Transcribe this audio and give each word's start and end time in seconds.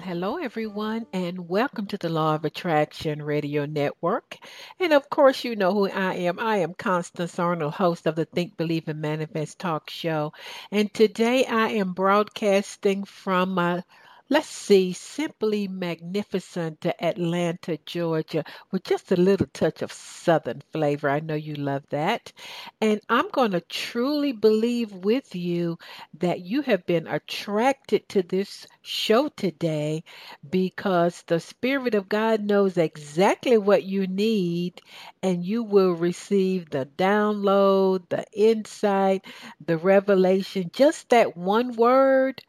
Hello, 0.00 0.36
everyone, 0.36 1.06
and 1.12 1.48
welcome 1.48 1.86
to 1.86 1.98
the 1.98 2.08
Law 2.08 2.36
of 2.36 2.44
Attraction 2.44 3.20
Radio 3.20 3.66
Network. 3.66 4.38
And 4.78 4.92
of 4.92 5.10
course, 5.10 5.44
you 5.44 5.56
know 5.56 5.72
who 5.74 5.88
I 5.88 6.14
am. 6.14 6.38
I 6.38 6.58
am 6.58 6.74
Constance 6.74 7.38
Arnold, 7.38 7.74
host 7.74 8.06
of 8.06 8.14
the 8.14 8.24
Think, 8.24 8.56
Believe, 8.56 8.88
and 8.88 9.00
Manifest 9.00 9.58
talk 9.58 9.90
show. 9.90 10.32
And 10.70 10.92
today 10.94 11.44
I 11.46 11.70
am 11.70 11.92
broadcasting 11.92 13.04
from 13.04 13.54
my 13.54 13.82
Let's 14.30 14.48
see, 14.48 14.92
Simply 14.94 15.68
Magnificent 15.68 16.86
Atlanta, 17.00 17.78
Georgia, 17.86 18.44
with 18.70 18.84
just 18.84 19.12
a 19.12 19.16
little 19.16 19.46
touch 19.52 19.82
of 19.82 19.92
Southern 19.92 20.62
flavor. 20.72 21.08
I 21.10 21.20
know 21.20 21.34
you 21.34 21.54
love 21.54 21.84
that. 21.90 22.32
And 22.80 23.00
I'm 23.08 23.28
going 23.30 23.52
to 23.52 23.60
truly 23.60 24.32
believe 24.32 24.92
with 24.92 25.34
you 25.34 25.78
that 26.18 26.40
you 26.40 26.62
have 26.62 26.84
been 26.86 27.06
attracted 27.06 28.08
to 28.10 28.22
this 28.22 28.66
show 28.82 29.28
today 29.28 30.04
because 30.50 31.22
the 31.26 31.40
Spirit 31.40 31.94
of 31.94 32.08
God 32.08 32.42
knows 32.42 32.76
exactly 32.78 33.58
what 33.58 33.84
you 33.84 34.06
need, 34.06 34.80
and 35.22 35.44
you 35.44 35.62
will 35.62 35.92
receive 35.92 36.70
the 36.70 36.86
download, 36.98 38.08
the 38.10 38.24
insight, 38.34 39.24
the 39.64 39.78
revelation. 39.78 40.70
Just 40.72 41.08
that 41.10 41.36
one 41.36 41.76
word 41.76 42.42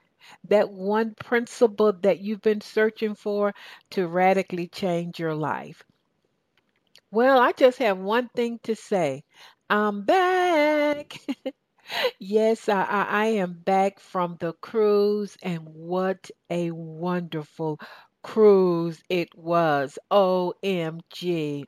that 0.45 0.72
one 0.72 1.16
principle 1.16 1.94
that 2.02 2.19
you've 2.19 2.41
been 2.41 2.61
searching 2.61 3.16
for 3.16 3.53
to 3.91 4.08
radically 4.08 4.67
change 4.67 5.19
your 5.19 5.36
life? 5.36 5.83
Well, 7.11 7.39
I 7.39 7.52
just 7.53 7.80
have 7.80 7.97
one 7.97 8.30
thing 8.36 8.59
to 8.63 8.75
say. 8.75 9.23
I'm 9.69 10.03
back. 10.03 11.17
yes, 12.19 12.69
I, 12.69 12.83
I, 12.83 13.25
am 13.27 13.53
back 13.53 13.99
from 13.99 14.38
the 14.39 14.53
cruise, 14.53 15.38
and 15.41 15.67
what 15.69 16.30
a 16.49 16.71
wonderful 16.71 17.80
cruise 18.23 19.02
it 19.09 19.30
was. 19.36 19.97
OMG. 20.11 21.66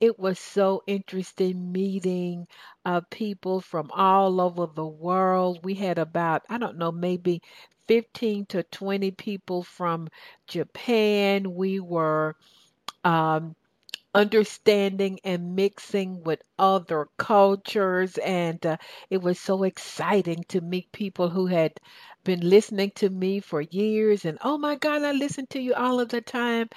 It 0.00 0.18
was 0.18 0.38
so 0.38 0.82
interesting 0.86 1.72
meeting 1.72 2.46
uh, 2.84 3.00
people 3.10 3.60
from 3.60 3.90
all 3.92 4.40
over 4.40 4.66
the 4.66 4.86
world. 4.86 5.60
We 5.64 5.74
had 5.74 5.98
about, 5.98 6.42
I 6.48 6.58
don't 6.58 6.78
know, 6.78 6.92
maybe 6.92 7.42
15 7.88 8.46
to 8.46 8.62
20 8.64 9.10
people 9.12 9.62
from 9.62 10.08
Japan. 10.46 11.54
We 11.54 11.80
were 11.80 12.36
um, 13.04 13.56
understanding 14.14 15.18
and 15.24 15.54
mixing 15.56 16.22
with 16.24 16.42
other 16.58 17.08
cultures, 17.18 18.16
and 18.18 18.64
uh, 18.66 18.76
it 19.10 19.22
was 19.22 19.38
so 19.40 19.62
exciting 19.64 20.44
to 20.48 20.60
meet 20.60 20.92
people 20.92 21.28
who 21.30 21.46
had 21.46 21.72
been 22.24 22.40
listening 22.48 22.90
to 22.96 23.10
me 23.10 23.40
for 23.40 23.60
years 23.60 24.24
and 24.24 24.38
oh 24.42 24.56
my 24.56 24.76
god 24.76 25.02
i 25.02 25.12
listen 25.12 25.46
to 25.46 25.60
you 25.60 25.74
all 25.74 26.00
of 26.00 26.08
the 26.08 26.20
time. 26.22 26.68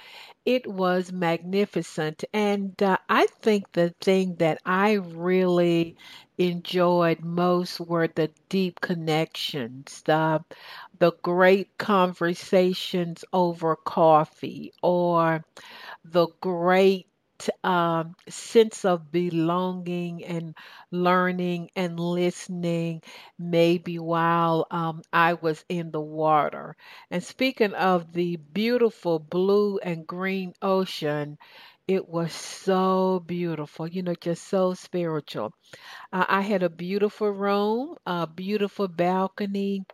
It 0.44 0.66
was 0.66 1.12
magnificent 1.12 2.24
and 2.32 2.80
uh, 2.82 2.96
i 3.08 3.26
think 3.42 3.72
the 3.72 3.94
thing 4.00 4.36
that 4.36 4.58
i 4.66 4.92
really 4.94 5.96
enjoyed 6.38 7.20
most 7.24 7.80
were 7.80 8.08
the 8.08 8.30
deep 8.48 8.80
connections 8.80 10.02
the 10.06 10.42
the 10.98 11.12
great 11.22 11.68
conversations 11.78 13.24
over 13.32 13.76
coffee 13.76 14.72
or 14.82 15.44
the 16.04 16.28
great 16.40 17.07
um, 17.64 18.14
sense 18.28 18.84
of 18.84 19.10
belonging 19.12 20.24
and 20.24 20.56
learning 20.90 21.70
and 21.76 21.98
listening, 22.00 23.02
maybe 23.38 23.98
while 23.98 24.66
um, 24.70 25.02
I 25.12 25.34
was 25.34 25.64
in 25.68 25.90
the 25.90 26.00
water. 26.00 26.76
And 27.10 27.22
speaking 27.22 27.74
of 27.74 28.12
the 28.12 28.36
beautiful 28.36 29.18
blue 29.18 29.78
and 29.78 30.06
green 30.06 30.54
ocean, 30.62 31.38
it 31.86 32.08
was 32.08 32.32
so 32.32 33.22
beautiful, 33.26 33.86
you 33.88 34.02
know, 34.02 34.14
just 34.14 34.46
so 34.48 34.74
spiritual. 34.74 35.52
Uh, 36.12 36.24
I 36.28 36.42
had 36.42 36.62
a 36.62 36.68
beautiful 36.70 37.30
room, 37.30 37.96
a 38.06 38.26
beautiful 38.26 38.88
balcony, 38.88 39.84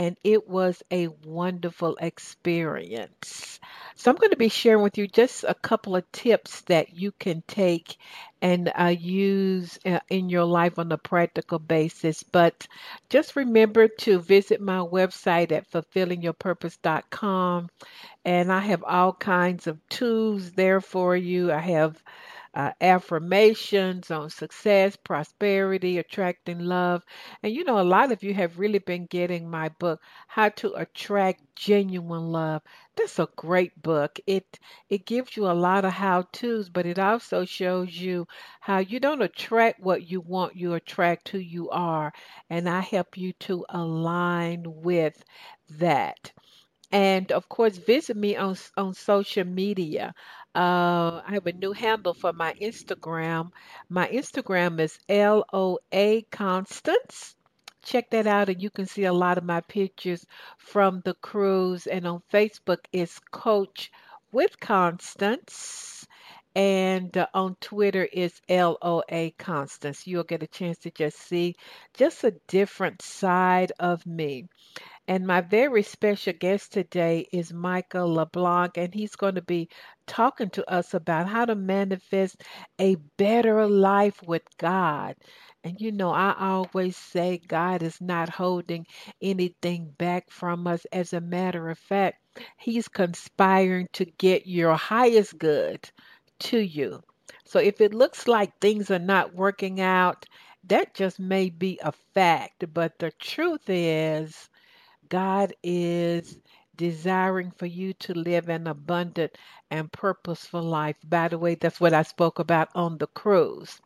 and 0.00 0.16
it 0.24 0.48
was 0.48 0.82
a 0.90 1.08
wonderful 1.26 1.98
experience. 2.00 3.60
So, 3.96 4.10
I'm 4.10 4.16
going 4.16 4.30
to 4.30 4.36
be 4.38 4.48
sharing 4.48 4.82
with 4.82 4.96
you 4.96 5.06
just 5.06 5.44
a 5.44 5.52
couple 5.52 5.94
of 5.94 6.10
tips 6.10 6.62
that 6.62 6.96
you 6.96 7.12
can 7.12 7.42
take 7.46 7.98
and 8.40 8.72
uh, 8.74 8.96
use 8.98 9.78
uh, 9.84 10.00
in 10.08 10.30
your 10.30 10.44
life 10.44 10.78
on 10.78 10.90
a 10.90 10.96
practical 10.96 11.58
basis. 11.58 12.22
But 12.22 12.66
just 13.10 13.36
remember 13.36 13.88
to 13.88 14.20
visit 14.20 14.62
my 14.62 14.78
website 14.78 15.52
at 15.52 15.70
fulfillingyourpurpose.com, 15.70 17.68
and 18.24 18.50
I 18.50 18.60
have 18.60 18.82
all 18.82 19.12
kinds 19.12 19.66
of 19.66 19.86
tools 19.90 20.52
there 20.52 20.80
for 20.80 21.14
you. 21.14 21.52
I 21.52 21.58
have 21.58 22.02
uh, 22.54 22.72
affirmations 22.80 24.10
on 24.10 24.30
success, 24.30 24.96
prosperity, 24.96 25.98
attracting 25.98 26.58
love. 26.60 27.02
And 27.42 27.52
you 27.54 27.64
know, 27.64 27.78
a 27.78 27.82
lot 27.84 28.12
of 28.12 28.22
you 28.22 28.34
have 28.34 28.58
really 28.58 28.78
been 28.78 29.06
getting 29.06 29.48
my 29.50 29.68
book, 29.68 30.00
How 30.28 30.48
to 30.50 30.72
Attract 30.74 31.40
Genuine 31.56 32.32
Love. 32.32 32.62
That's 32.96 33.18
a 33.18 33.28
great 33.36 33.80
book. 33.82 34.18
It 34.26 34.58
it 34.88 35.04
gives 35.06 35.36
you 35.36 35.46
a 35.50 35.52
lot 35.52 35.84
of 35.84 35.92
how-tos, 35.92 36.68
but 36.70 36.86
it 36.86 36.98
also 36.98 37.44
shows 37.44 37.94
you 37.96 38.26
how 38.60 38.78
you 38.78 39.00
don't 39.00 39.22
attract 39.22 39.80
what 39.80 40.08
you 40.10 40.20
want, 40.20 40.56
you 40.56 40.74
attract 40.74 41.28
who 41.28 41.38
you 41.38 41.68
are. 41.70 42.12
And 42.48 42.68
I 42.68 42.80
help 42.80 43.16
you 43.16 43.32
to 43.40 43.64
align 43.68 44.64
with 44.66 45.22
that. 45.68 46.32
And 46.92 47.32
of 47.32 47.48
course, 47.48 47.78
visit 47.78 48.16
me 48.16 48.36
on 48.36 48.56
on 48.76 48.94
social 48.94 49.44
media. 49.44 50.14
Uh, 50.54 51.22
I 51.26 51.32
have 51.32 51.46
a 51.46 51.52
new 51.52 51.72
handle 51.72 52.14
for 52.14 52.32
my 52.32 52.54
Instagram. 52.54 53.50
My 53.88 54.08
Instagram 54.08 54.80
is 54.80 54.98
LOA 55.08 56.22
Constance. 56.30 57.34
Check 57.82 58.10
that 58.10 58.26
out, 58.26 58.48
and 58.48 58.62
you 58.62 58.70
can 58.70 58.86
see 58.86 59.04
a 59.04 59.12
lot 59.12 59.38
of 59.38 59.44
my 59.44 59.60
pictures 59.62 60.26
from 60.58 61.02
the 61.04 61.14
cruise. 61.14 61.86
And 61.86 62.06
on 62.06 62.22
Facebook, 62.32 62.84
it's 62.92 63.18
Coach 63.30 63.90
with 64.32 64.58
Constance. 64.60 66.06
And 66.54 67.16
uh, 67.16 67.26
on 67.34 67.56
Twitter, 67.60 68.08
it's 68.12 68.40
LOA 68.48 69.32
Constance. 69.38 70.06
You'll 70.06 70.24
get 70.24 70.42
a 70.42 70.48
chance 70.48 70.78
to 70.80 70.90
just 70.90 71.18
see 71.18 71.56
just 71.94 72.24
a 72.24 72.34
different 72.48 73.02
side 73.02 73.72
of 73.78 74.04
me. 74.06 74.48
And 75.08 75.26
my 75.26 75.40
very 75.40 75.82
special 75.82 76.32
guest 76.32 76.72
today 76.72 77.26
is 77.32 77.52
Michael 77.52 78.14
LeBlanc, 78.14 78.76
and 78.78 78.94
he's 78.94 79.16
going 79.16 79.34
to 79.34 79.42
be 79.42 79.68
talking 80.06 80.50
to 80.50 80.70
us 80.70 80.94
about 80.94 81.28
how 81.28 81.44
to 81.44 81.54
manifest 81.56 82.42
a 82.80 82.96
better 83.16 83.66
life 83.66 84.22
with 84.22 84.42
God. 84.58 85.16
And 85.64 85.80
you 85.80 85.92
know, 85.92 86.10
I 86.10 86.34
always 86.38 86.96
say 86.96 87.38
God 87.46 87.82
is 87.82 88.00
not 88.00 88.28
holding 88.28 88.86
anything 89.20 89.90
back 89.98 90.30
from 90.30 90.66
us. 90.66 90.84
As 90.92 91.12
a 91.12 91.20
matter 91.20 91.68
of 91.68 91.78
fact, 91.78 92.18
He's 92.58 92.88
conspiring 92.88 93.88
to 93.94 94.04
get 94.04 94.46
your 94.46 94.74
highest 94.76 95.38
good 95.38 95.90
to 96.40 96.58
you. 96.58 97.02
So 97.44 97.58
if 97.58 97.80
it 97.80 97.94
looks 97.94 98.28
like 98.28 98.58
things 98.58 98.90
are 98.90 98.98
not 98.98 99.34
working 99.34 99.80
out, 99.80 100.26
that 100.64 100.94
just 100.94 101.18
may 101.18 101.50
be 101.50 101.78
a 101.82 101.92
fact. 102.14 102.64
But 102.72 102.98
the 102.98 103.10
truth 103.12 103.68
is, 103.68 104.48
God 105.08 105.52
is 105.62 106.38
desiring 106.76 107.50
for 107.50 107.66
you 107.66 107.92
to 107.94 108.14
live 108.14 108.48
an 108.48 108.66
abundant 108.66 109.36
and 109.70 109.92
purposeful 109.92 110.62
life. 110.62 110.96
By 111.04 111.28
the 111.28 111.38
way, 111.38 111.54
that's 111.54 111.80
what 111.80 111.92
I 111.94 112.02
spoke 112.02 112.38
about 112.38 112.68
on 112.74 112.98
the 112.98 113.06
cruise. 113.08 113.80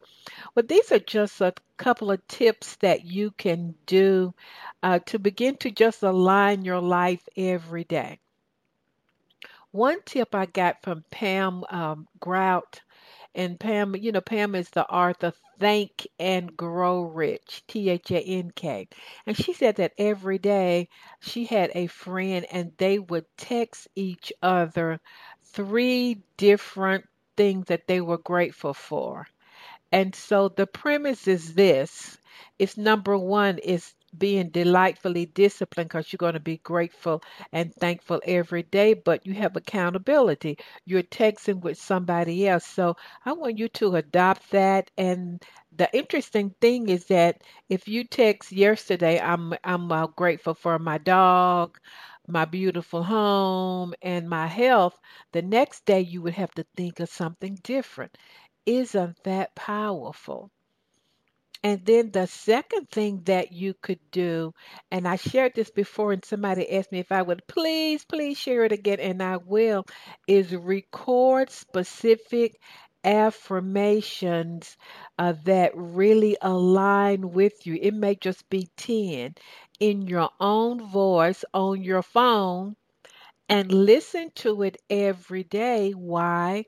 Well, 0.54 0.64
these 0.66 0.92
are 0.92 1.00
just 1.00 1.40
a 1.40 1.54
couple 1.76 2.10
of 2.10 2.26
tips 2.28 2.76
that 2.76 3.04
you 3.04 3.32
can 3.32 3.74
do 3.86 4.34
uh, 4.82 5.00
to 5.06 5.18
begin 5.18 5.56
to 5.58 5.70
just 5.70 6.02
align 6.02 6.64
your 6.64 6.80
life 6.80 7.28
every 7.36 7.84
day. 7.84 8.20
One 9.74 10.00
tip 10.06 10.34
I 10.34 10.46
got 10.46 10.82
from 10.82 11.04
Pam 11.10 11.64
um, 11.68 12.08
Grout 12.18 12.80
and 13.34 13.60
Pam, 13.60 13.94
you 13.94 14.12
know, 14.12 14.22
Pam 14.22 14.54
is 14.54 14.70
the 14.70 14.88
author 14.88 15.34
Thank 15.58 16.06
and 16.18 16.56
Grow 16.56 17.02
Rich, 17.02 17.64
T 17.66 17.90
H 17.90 18.10
A 18.12 18.20
N 18.20 18.52
K. 18.52 18.88
And 19.26 19.36
she 19.36 19.52
said 19.52 19.76
that 19.76 19.92
every 19.98 20.38
day 20.38 20.88
she 21.20 21.44
had 21.44 21.72
a 21.74 21.88
friend 21.88 22.46
and 22.50 22.72
they 22.78 22.98
would 22.98 23.26
text 23.36 23.88
each 23.96 24.32
other 24.42 25.00
three 25.42 26.22
different 26.38 27.06
things 27.36 27.66
that 27.66 27.86
they 27.86 28.00
were 28.00 28.18
grateful 28.18 28.72
for. 28.74 29.26
And 29.92 30.14
so 30.14 30.48
the 30.48 30.66
premise 30.66 31.26
is 31.26 31.54
this. 31.54 32.18
It's 32.58 32.76
number 32.76 33.16
one 33.16 33.58
is 33.58 33.94
being 34.18 34.50
delightfully 34.50 35.26
disciplined 35.26 35.88
because 35.88 36.12
you're 36.12 36.18
going 36.18 36.34
to 36.34 36.40
be 36.40 36.58
grateful 36.58 37.22
and 37.52 37.74
thankful 37.74 38.20
every 38.24 38.62
day, 38.62 38.94
but 38.94 39.26
you 39.26 39.34
have 39.34 39.56
accountability. 39.56 40.58
You're 40.86 41.02
texting 41.02 41.60
with 41.60 41.78
somebody 41.78 42.46
else. 42.48 42.66
So 42.66 42.96
I 43.24 43.32
want 43.32 43.58
you 43.58 43.68
to 43.68 43.96
adopt 43.96 44.50
that. 44.52 44.90
And 44.96 45.42
the 45.76 45.88
interesting 45.96 46.54
thing 46.60 46.88
is 46.88 47.06
that 47.06 47.42
if 47.68 47.88
you 47.88 48.04
text 48.04 48.52
yesterday, 48.52 49.20
I'm 49.20 49.54
I'm 49.64 49.90
uh, 49.92 50.06
grateful 50.08 50.54
for 50.54 50.78
my 50.78 50.98
dog, 50.98 51.78
my 52.28 52.44
beautiful 52.44 53.02
home, 53.02 53.94
and 54.02 54.28
my 54.28 54.46
health. 54.46 54.98
The 55.32 55.42
next 55.42 55.84
day 55.86 56.00
you 56.00 56.22
would 56.22 56.34
have 56.34 56.52
to 56.52 56.64
think 56.76 57.00
of 57.00 57.08
something 57.08 57.56
different. 57.62 58.16
Isn't 58.66 59.22
that 59.24 59.54
powerful? 59.54 60.50
And 61.64 61.84
then 61.84 62.12
the 62.12 62.26
second 62.28 62.90
thing 62.90 63.22
that 63.24 63.50
you 63.52 63.74
could 63.74 63.98
do, 64.12 64.54
and 64.92 65.08
I 65.08 65.16
shared 65.16 65.54
this 65.56 65.70
before, 65.70 66.12
and 66.12 66.24
somebody 66.24 66.70
asked 66.70 66.92
me 66.92 67.00
if 67.00 67.10
I 67.10 67.22
would 67.22 67.44
please, 67.48 68.04
please 68.04 68.38
share 68.38 68.64
it 68.64 68.70
again, 68.72 69.00
and 69.00 69.20
I 69.20 69.38
will, 69.38 69.84
is 70.28 70.54
record 70.54 71.50
specific 71.50 72.60
affirmations 73.02 74.76
uh, 75.18 75.34
that 75.44 75.72
really 75.74 76.36
align 76.40 77.32
with 77.32 77.66
you. 77.66 77.76
It 77.82 77.94
may 77.94 78.14
just 78.14 78.48
be 78.48 78.68
10 78.76 79.34
in 79.80 80.06
your 80.06 80.30
own 80.38 80.86
voice 80.88 81.44
on 81.52 81.82
your 81.82 82.02
phone 82.02 82.76
and 83.48 83.72
listen 83.72 84.30
to 84.36 84.62
it 84.62 84.76
every 84.90 85.44
day. 85.44 85.92
Why? 85.92 86.64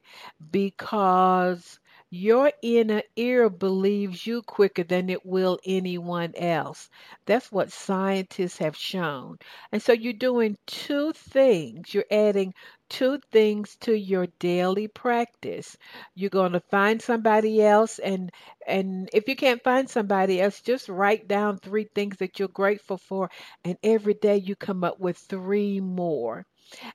Because 0.50 1.78
your 2.16 2.52
inner 2.62 3.02
ear 3.16 3.48
believes 3.50 4.26
you 4.26 4.42
quicker 4.42 4.82
than 4.84 5.10
it 5.10 5.24
will 5.26 5.58
anyone 5.64 6.32
else. 6.36 6.88
That's 7.26 7.52
what 7.52 7.72
scientists 7.72 8.58
have 8.58 8.76
shown. 8.76 9.38
And 9.72 9.82
so 9.82 9.92
you're 9.92 10.12
doing 10.12 10.56
two 10.66 11.12
things. 11.12 11.92
You're 11.94 12.04
adding 12.10 12.54
two 12.88 13.20
things 13.32 13.76
to 13.82 13.94
your 13.96 14.26
daily 14.38 14.88
practice. 14.88 15.76
You're 16.14 16.30
going 16.30 16.52
to 16.52 16.60
find 16.60 17.00
somebody 17.02 17.62
else 17.62 17.98
and 17.98 18.30
and 18.66 19.08
if 19.12 19.28
you 19.28 19.36
can't 19.36 19.62
find 19.62 19.88
somebody 19.88 20.40
else, 20.40 20.60
just 20.60 20.88
write 20.88 21.28
down 21.28 21.58
three 21.58 21.88
things 21.94 22.16
that 22.18 22.38
you're 22.38 22.48
grateful 22.48 22.98
for 22.98 23.30
and 23.64 23.76
every 23.82 24.14
day 24.14 24.36
you 24.36 24.56
come 24.56 24.84
up 24.84 24.98
with 25.00 25.16
three 25.18 25.80
more. 25.80 26.46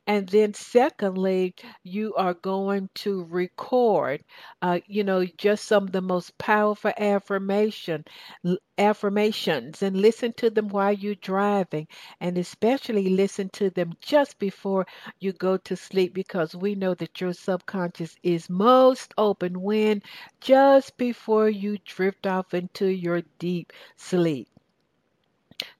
And 0.06 0.28
then, 0.30 0.54
secondly, 0.54 1.56
you 1.84 2.14
are 2.16 2.34
going 2.34 2.90
to 2.96 3.24
record, 3.24 4.24
uh, 4.62 4.80
you 4.88 5.04
know, 5.04 5.26
just 5.26 5.66
some 5.66 5.86
of 5.86 5.92
the 5.92 6.02
most 6.02 6.38
powerful 6.38 6.92
affirmation 6.98 8.06
affirmations 8.78 9.82
and 9.82 9.96
listen 9.96 10.34
to 10.34 10.50
them 10.50 10.68
while 10.70 10.92
you're 10.94 11.16
driving, 11.16 11.88
and 12.20 12.38
especially 12.38 13.10
listen 13.10 13.50
to 13.50 13.70
them 13.70 13.94
just 14.02 14.38
before 14.40 14.86
you 15.20 15.32
go 15.34 15.58
to 15.58 15.76
sleep 15.76 16.14
because 16.14 16.56
we 16.56 16.76
know 16.76 16.94
that 16.96 17.22
your 17.22 17.34
subconscious 17.34 18.16
is 18.24 18.50
most 18.50 19.14
open 19.18 19.62
when 19.62 20.02
just 20.42 20.98
before 20.98 21.50
you 21.50 21.78
drift 21.86 22.28
off 22.28 22.54
into 22.54 22.88
your 22.88 23.22
deep 23.40 23.72
sleep. 23.96 24.48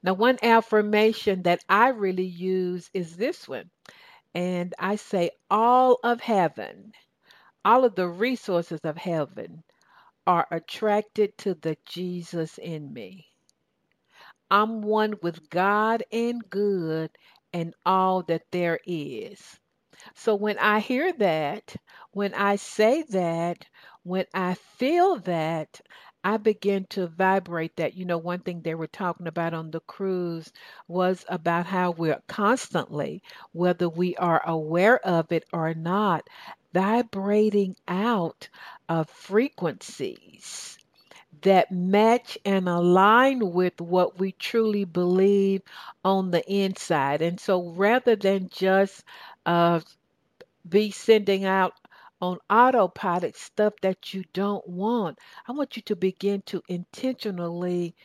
Now, 0.02 0.14
one 0.14 0.38
affirmation 0.42 1.42
that 1.42 1.64
I 1.68 1.88
really 1.88 2.24
use 2.26 2.88
is 2.94 3.16
this 3.16 3.48
one. 3.48 3.70
And 4.34 4.74
I 4.78 4.96
say, 4.96 5.30
all 5.50 5.98
of 6.02 6.20
heaven, 6.20 6.92
all 7.64 7.84
of 7.84 7.94
the 7.94 8.08
resources 8.08 8.80
of 8.84 8.96
heaven 8.96 9.62
are 10.26 10.46
attracted 10.50 11.36
to 11.38 11.54
the 11.54 11.76
Jesus 11.86 12.58
in 12.58 12.92
me. 12.92 13.26
I'm 14.50 14.82
one 14.82 15.14
with 15.22 15.50
God 15.50 16.04
and 16.12 16.48
good 16.50 17.10
and 17.52 17.74
all 17.84 18.22
that 18.24 18.42
there 18.50 18.78
is. 18.86 19.40
So 20.14 20.34
when 20.34 20.58
I 20.58 20.80
hear 20.80 21.12
that, 21.14 21.74
when 22.12 22.34
I 22.34 22.56
say 22.56 23.02
that, 23.10 23.66
when 24.02 24.26
I 24.34 24.54
feel 24.54 25.18
that, 25.20 25.80
I 26.24 26.36
begin 26.36 26.86
to 26.90 27.06
vibrate 27.06 27.76
that. 27.76 27.94
You 27.94 28.04
know, 28.04 28.18
one 28.18 28.40
thing 28.40 28.60
they 28.62 28.74
were 28.74 28.86
talking 28.88 29.26
about 29.28 29.54
on 29.54 29.70
the 29.70 29.80
cruise 29.80 30.52
was 30.88 31.24
about 31.28 31.66
how 31.66 31.92
we're 31.92 32.20
constantly, 32.26 33.22
whether 33.52 33.88
we 33.88 34.16
are 34.16 34.42
aware 34.46 34.98
of 35.06 35.30
it 35.32 35.44
or 35.52 35.74
not, 35.74 36.28
vibrating 36.72 37.76
out 37.86 38.48
of 38.88 39.08
frequencies 39.10 40.78
that 41.42 41.70
match 41.72 42.38
and 42.44 42.68
align 42.68 43.52
with 43.52 43.80
what 43.80 44.18
we 44.18 44.32
truly 44.32 44.84
believe 44.84 45.62
on 46.04 46.30
the 46.30 46.44
inside. 46.52 47.22
And 47.22 47.40
so 47.40 47.70
rather 47.70 48.16
than 48.16 48.48
just 48.50 49.04
uh, 49.46 49.80
be 50.68 50.90
sending 50.90 51.44
out 51.44 51.74
on 52.22 52.38
autopilot 52.48 53.36
stuff 53.36 53.74
that 53.82 54.14
you 54.14 54.24
don't 54.32 54.66
want. 54.66 55.18
I 55.46 55.52
want 55.52 55.76
you 55.76 55.82
to 55.82 55.96
begin 55.96 56.42
to 56.46 56.62
intentionally 56.68 57.96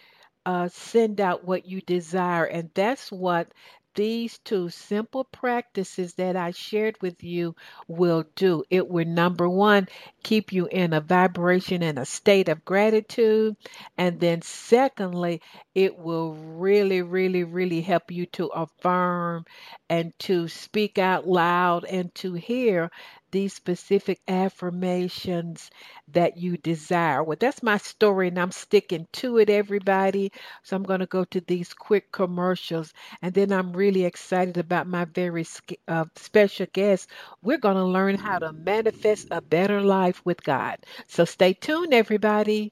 uh, 0.46 0.70
send 0.70 1.22
out 1.22 1.46
what 1.46 1.68
you 1.68 1.82
desire. 1.82 2.46
And 2.46 2.72
that's 2.74 3.12
what 3.12 3.50
these 3.94 4.38
two 4.40 4.70
simple 4.70 5.24
practices 5.24 6.14
that 6.16 6.36
I 6.36 6.52
shared 6.52 6.98
with 7.02 7.24
you 7.24 7.56
will 7.88 8.26
do. 8.36 8.64
It 8.70 8.88
will, 8.88 9.08
number 9.08 9.50
one, 9.50 9.88
keep 10.24 10.54
you 10.54 10.68
in 10.68 10.94
a 10.94 11.02
vibration 11.02 11.84
and 11.84 12.00
a 12.00 12.06
state 12.06 12.48
of 12.48 12.64
gratitude. 12.64 13.56
And 13.98 14.20
then, 14.20 14.44
secondly, 14.44 15.42
it 15.76 15.98
will 15.98 16.34
really, 16.34 17.02
really, 17.02 17.44
really 17.44 17.82
help 17.82 18.12
you 18.12 18.28
to 18.28 18.48
affirm 18.48 19.46
and 19.90 20.14
to 20.20 20.48
speak 20.48 21.00
out 21.00 21.28
loud 21.28 21.86
and 21.86 22.14
to 22.16 22.34
hear 22.34 22.92
these 23.32 23.54
specific 23.54 24.20
affirmations 24.28 25.70
that 26.10 26.38
you 26.38 26.58
desire. 26.58 27.24
Well, 27.24 27.38
that's 27.40 27.64
my 27.64 27.78
story, 27.78 28.30
and 28.30 28.40
I'm 28.40 28.52
sticking 28.52 29.08
to 29.14 29.38
it, 29.40 29.50
everybody. 29.50 30.32
So 30.64 30.76
I'm 30.76 30.84
going 30.84 31.02
to 31.02 31.06
go 31.06 31.24
to 31.26 31.42
these 31.42 31.74
quick 31.74 32.12
commercials, 32.12 32.94
and 33.22 33.34
then 33.34 33.52
I'm 33.52 33.74
really 33.74 34.06
excited 34.06 34.58
about 34.58 34.88
my 34.88 35.06
very 35.06 35.46
uh, 35.88 36.06
special 36.16 36.68
guest. 36.72 37.10
We're 37.42 37.58
going 37.58 37.76
to 37.76 37.86
learn 37.86 38.16
how 38.16 38.40
to 38.40 38.54
manifest 38.54 39.28
a 39.32 39.42
better 39.42 39.82
life 39.82 40.22
with 40.26 40.44
God. 40.44 40.78
So 41.08 41.26
stay 41.26 41.54
tuned, 41.54 41.94
everybody. 41.94 42.72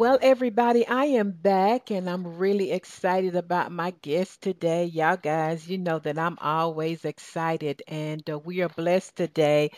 Well, 0.00 0.18
everybody, 0.22 0.86
I 0.86 1.04
am 1.20 1.30
back 1.30 1.90
and 1.90 2.08
I'm 2.08 2.38
really 2.38 2.72
excited 2.72 3.36
about 3.36 3.70
my 3.70 3.90
guest 4.00 4.40
today. 4.40 4.86
Y'all 4.86 5.18
guys, 5.18 5.68
you 5.68 5.76
know 5.76 5.98
that 5.98 6.18
I'm 6.18 6.38
always 6.40 7.04
excited, 7.04 7.82
and 7.86 8.22
uh, 8.30 8.38
we 8.38 8.62
are 8.62 8.70
blessed 8.70 9.16
today 9.16 9.72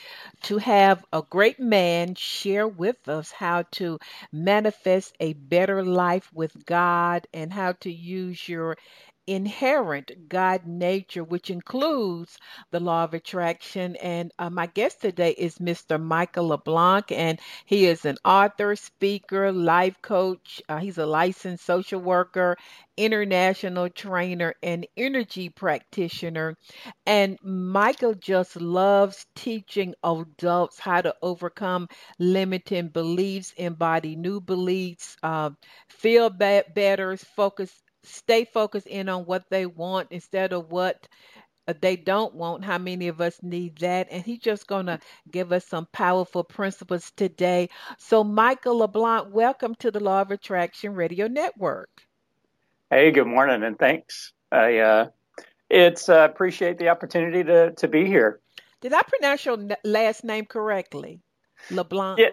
to 0.44 0.58
have 0.58 1.04
a 1.12 1.22
great 1.28 1.58
man 1.58 2.14
share 2.14 2.68
with 2.68 3.08
us 3.08 3.32
how 3.32 3.64
to 3.72 3.98
manifest 4.30 5.16
a 5.18 5.32
better 5.32 5.84
life 5.84 6.30
with 6.32 6.66
God 6.66 7.26
and 7.34 7.52
how 7.52 7.72
to 7.80 7.90
use 7.92 8.48
your 8.48 8.76
inherent 9.26 10.28
God 10.28 10.66
nature, 10.66 11.24
which 11.24 11.50
includes 11.50 12.38
the 12.70 12.80
law 12.80 13.04
of 13.04 13.14
attraction. 13.14 13.96
And 13.96 14.32
uh, 14.38 14.50
my 14.50 14.66
guest 14.66 15.00
today 15.00 15.30
is 15.32 15.60
Mr. 15.60 15.98
Michael 15.98 16.48
LeBlanc, 16.48 17.12
and 17.12 17.38
he 17.66 17.86
is 17.86 18.04
an 18.04 18.18
author, 18.24 18.76
speaker, 18.76 19.52
life 19.52 20.00
coach. 20.02 20.62
Uh, 20.68 20.78
he's 20.78 20.98
a 20.98 21.06
licensed 21.06 21.64
social 21.64 22.00
worker, 22.00 22.56
international 22.96 23.88
trainer, 23.90 24.54
and 24.62 24.86
energy 24.96 25.48
practitioner. 25.48 26.56
And 27.06 27.38
Michael 27.42 28.14
just 28.14 28.56
loves 28.56 29.26
teaching 29.34 29.94
adults 30.04 30.78
how 30.80 31.00
to 31.02 31.14
overcome 31.22 31.88
limiting 32.18 32.88
beliefs, 32.88 33.52
embody 33.56 34.16
new 34.16 34.40
beliefs, 34.40 35.16
uh, 35.22 35.50
feel 35.88 36.30
be- 36.30 36.62
better, 36.74 37.16
focus 37.16 37.81
stay 38.04 38.44
focused 38.44 38.86
in 38.86 39.08
on 39.08 39.24
what 39.24 39.44
they 39.50 39.66
want 39.66 40.08
instead 40.10 40.52
of 40.52 40.70
what 40.70 41.08
uh, 41.68 41.74
they 41.80 41.96
don't 41.96 42.34
want. 42.34 42.64
How 42.64 42.78
many 42.78 43.08
of 43.08 43.20
us 43.20 43.38
need 43.42 43.78
that? 43.78 44.08
And 44.10 44.24
he's 44.24 44.40
just 44.40 44.66
going 44.66 44.86
to 44.86 44.98
give 45.30 45.52
us 45.52 45.66
some 45.66 45.86
powerful 45.92 46.44
principles 46.44 47.12
today. 47.16 47.68
So, 47.98 48.24
Michael 48.24 48.78
LeBlanc, 48.78 49.28
welcome 49.32 49.74
to 49.76 49.90
the 49.90 50.00
Law 50.00 50.22
of 50.22 50.30
Attraction 50.30 50.94
Radio 50.94 51.28
Network. 51.28 51.90
Hey, 52.90 53.10
good 53.10 53.26
morning, 53.26 53.62
and 53.62 53.78
thanks. 53.78 54.32
I 54.50 54.78
uh, 54.78 55.08
it's 55.70 56.08
uh, 56.08 56.28
appreciate 56.30 56.78
the 56.78 56.90
opportunity 56.90 57.42
to 57.44 57.72
to 57.72 57.88
be 57.88 58.06
here. 58.06 58.40
Did 58.82 58.92
I 58.92 59.02
pronounce 59.02 59.44
your 59.46 59.56
last 59.84 60.24
name 60.24 60.44
correctly, 60.44 61.20
LeBlanc? 61.70 62.18
Yeah, 62.18 62.30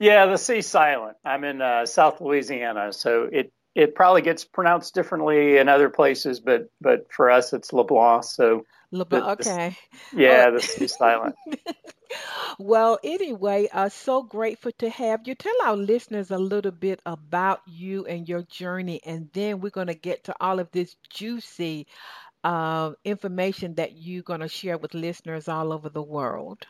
yeah, 0.00 0.26
the 0.26 0.38
C 0.38 0.62
silent. 0.62 1.18
I'm 1.24 1.44
in 1.44 1.60
uh, 1.60 1.86
South 1.86 2.20
Louisiana, 2.20 2.92
so 2.92 3.28
it 3.30 3.52
it 3.74 3.94
probably 3.94 4.22
gets 4.22 4.44
pronounced 4.44 4.94
differently 4.94 5.58
in 5.58 5.68
other 5.68 5.88
places, 5.88 6.40
but 6.40 6.70
but 6.80 7.12
for 7.12 7.30
us 7.30 7.52
it's 7.52 7.72
LeBlanc. 7.72 8.24
So 8.24 8.66
LeBlanc, 8.90 9.24
the, 9.42 9.50
okay. 9.50 9.76
The, 10.12 10.22
yeah, 10.22 10.46
oh. 10.48 10.52
the 10.52 10.60
C 10.60 10.86
silent. 10.88 11.36
well, 12.58 12.98
anyway, 13.04 13.68
uh, 13.72 13.88
so 13.88 14.22
grateful 14.22 14.72
to 14.78 14.90
have 14.90 15.20
you. 15.26 15.34
Tell 15.34 15.54
our 15.64 15.76
listeners 15.76 16.30
a 16.30 16.38
little 16.38 16.72
bit 16.72 17.00
about 17.06 17.62
you 17.66 18.06
and 18.06 18.28
your 18.28 18.42
journey, 18.42 19.00
and 19.04 19.30
then 19.32 19.60
we're 19.60 19.70
going 19.70 19.86
to 19.86 19.94
get 19.94 20.24
to 20.24 20.34
all 20.40 20.58
of 20.58 20.70
this 20.72 20.96
juicy 21.08 21.86
uh, 22.42 22.92
information 23.04 23.74
that 23.74 23.96
you're 23.96 24.22
going 24.22 24.40
to 24.40 24.48
share 24.48 24.78
with 24.78 24.94
listeners 24.94 25.48
all 25.48 25.72
over 25.72 25.88
the 25.88 26.02
world. 26.02 26.66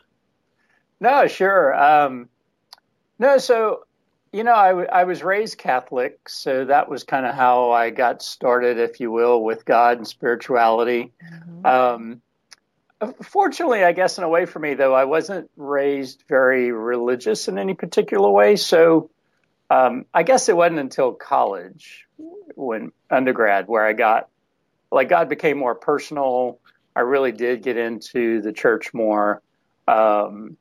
No, 0.99 1.25
sure. 1.25 1.73
Um, 1.73 2.29
no, 3.17 3.39
so 3.39 3.85
you 4.33 4.43
know, 4.43 4.53
I, 4.53 4.69
w- 4.69 4.87
I 4.91 5.03
was 5.03 5.23
raised 5.23 5.57
Catholic, 5.57 6.29
so 6.29 6.65
that 6.65 6.89
was 6.89 7.03
kind 7.03 7.25
of 7.25 7.35
how 7.35 7.71
I 7.71 7.89
got 7.89 8.21
started, 8.21 8.77
if 8.77 8.99
you 8.99 9.11
will, 9.11 9.43
with 9.43 9.65
God 9.65 9.97
and 9.97 10.07
spirituality. 10.07 11.11
Mm-hmm. 11.23 11.65
Um, 11.65 12.21
fortunately, 13.21 13.83
I 13.83 13.91
guess 13.91 14.17
in 14.17 14.23
a 14.23 14.29
way 14.29 14.45
for 14.45 14.59
me, 14.59 14.73
though, 14.73 14.93
I 14.93 15.05
wasn't 15.05 15.49
raised 15.57 16.23
very 16.29 16.71
religious 16.71 17.47
in 17.47 17.57
any 17.57 17.73
particular 17.73 18.29
way. 18.29 18.55
So 18.55 19.09
um, 19.69 20.05
I 20.13 20.23
guess 20.23 20.49
it 20.49 20.55
wasn't 20.55 20.79
until 20.79 21.11
college, 21.13 22.07
when 22.55 22.91
undergrad, 23.09 23.67
where 23.67 23.85
I 23.85 23.93
got 23.93 24.29
like 24.91 25.09
God 25.09 25.29
became 25.29 25.57
more 25.57 25.75
personal. 25.75 26.59
I 26.95 27.01
really 27.01 27.31
did 27.31 27.63
get 27.63 27.77
into 27.77 28.41
the 28.41 28.51
church 28.51 28.93
more. 28.93 29.41
Um, 29.87 30.57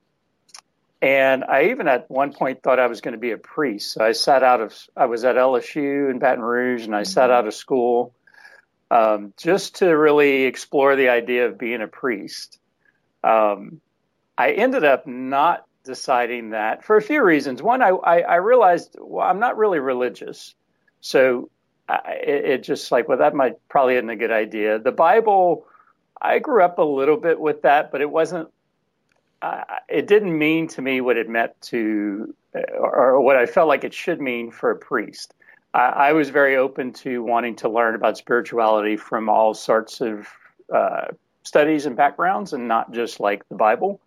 and 1.03 1.45
I 1.45 1.71
even 1.71 1.89
at 1.89 2.11
one 2.11 2.33
point 2.33 2.63
thought 2.63 2.79
I 2.79 2.87
was 2.87 3.01
going 3.01 3.13
to 3.13 3.19
be 3.19 3.31
a 3.31 3.39
priest. 3.39 3.93
So 3.93 4.05
I 4.05 4.13
sat 4.13 4.43
out 4.43 4.61
of, 4.61 4.77
I 4.97 5.07
was 5.07 5.25
at 5.25 5.37
LSU 5.37 6.11
in 6.11 6.19
Baton 6.19 6.43
Rouge 6.43 6.85
and 6.85 6.95
I 6.95 7.03
mm-hmm. 7.03 7.11
sat 7.11 7.31
out 7.31 7.47
of 7.47 7.55
school 7.55 8.15
um, 8.91 9.33
just 9.37 9.77
to 9.77 9.87
really 9.87 10.43
explore 10.43 10.97
the 10.97 11.09
idea 11.09 11.47
of 11.47 11.59
being 11.59 11.81
a 11.81 11.87
priest. 11.87 12.59
Um, 13.25 13.81
I 14.37 14.53
ended 14.53 14.85
up 14.85 15.07
not 15.07 15.65
deciding 15.85 16.51
that 16.51 16.85
for 16.85 16.97
a 16.97 17.03
few 17.03 17.23
reasons. 17.23 17.63
One, 17.63 17.83
I, 17.83 17.89
I, 17.89 18.21
I 18.21 18.35
realized, 18.37 18.97
well, 18.99 19.27
I'm 19.27 19.39
not 19.39 19.57
really 19.57 19.79
religious. 19.79 20.55
So 21.01 21.51
I, 21.89 22.21
it, 22.27 22.45
it 22.45 22.63
just 22.63 22.93
like, 22.93 23.09
well, 23.09 23.19
that 23.19 23.35
might 23.35 23.57
probably 23.69 23.95
isn't 23.95 24.11
a 24.11 24.17
good 24.17 24.31
idea. 24.31 24.79
The 24.79 24.93
Bible, 24.93 25.67
I 26.21 26.41
grew 26.41 26.63
up 26.63 26.79
a 26.79 26.83
little 26.83 27.17
bit 27.17 27.41
with 27.41 27.63
that, 27.63 27.91
but 27.91 28.03
it 28.03 28.11
wasn't 28.11 28.51
uh, 29.43 29.65
it 29.89 30.07
didn't 30.07 30.37
mean 30.37 30.69
to 30.69 30.83
me 30.83 31.01
what 31.01 31.17
it 31.17 31.29
meant 31.29 31.53
to, 31.63 32.35
or, 32.55 33.13
or, 33.13 33.21
what 33.21 33.37
I 33.37 33.47
felt 33.47 33.69
like 33.69 33.85
it 33.85 33.95
should 33.95 34.21
mean 34.21 34.51
for 34.51 34.71
a 34.71 34.77
priest. 34.77 35.33
I, 35.73 35.89
I, 35.89 36.13
was 36.13 36.29
very 36.29 36.57
open 36.57 36.93
to 36.95 37.23
wanting 37.23 37.57
to 37.57 37.69
learn 37.69 37.95
about 37.95 38.19
spirituality 38.19 38.97
from 38.97 39.29
all 39.29 39.55
sorts 39.55 40.03
of 40.03 40.29
uh, 40.73 41.07
studies 41.43 41.87
and 41.87 41.97
backgrounds, 41.97 42.53
and 42.53 42.69
not 42.69 42.93
just 42.93 43.19
like 43.19 43.49
the 43.49 43.55
Bible. 43.55 44.01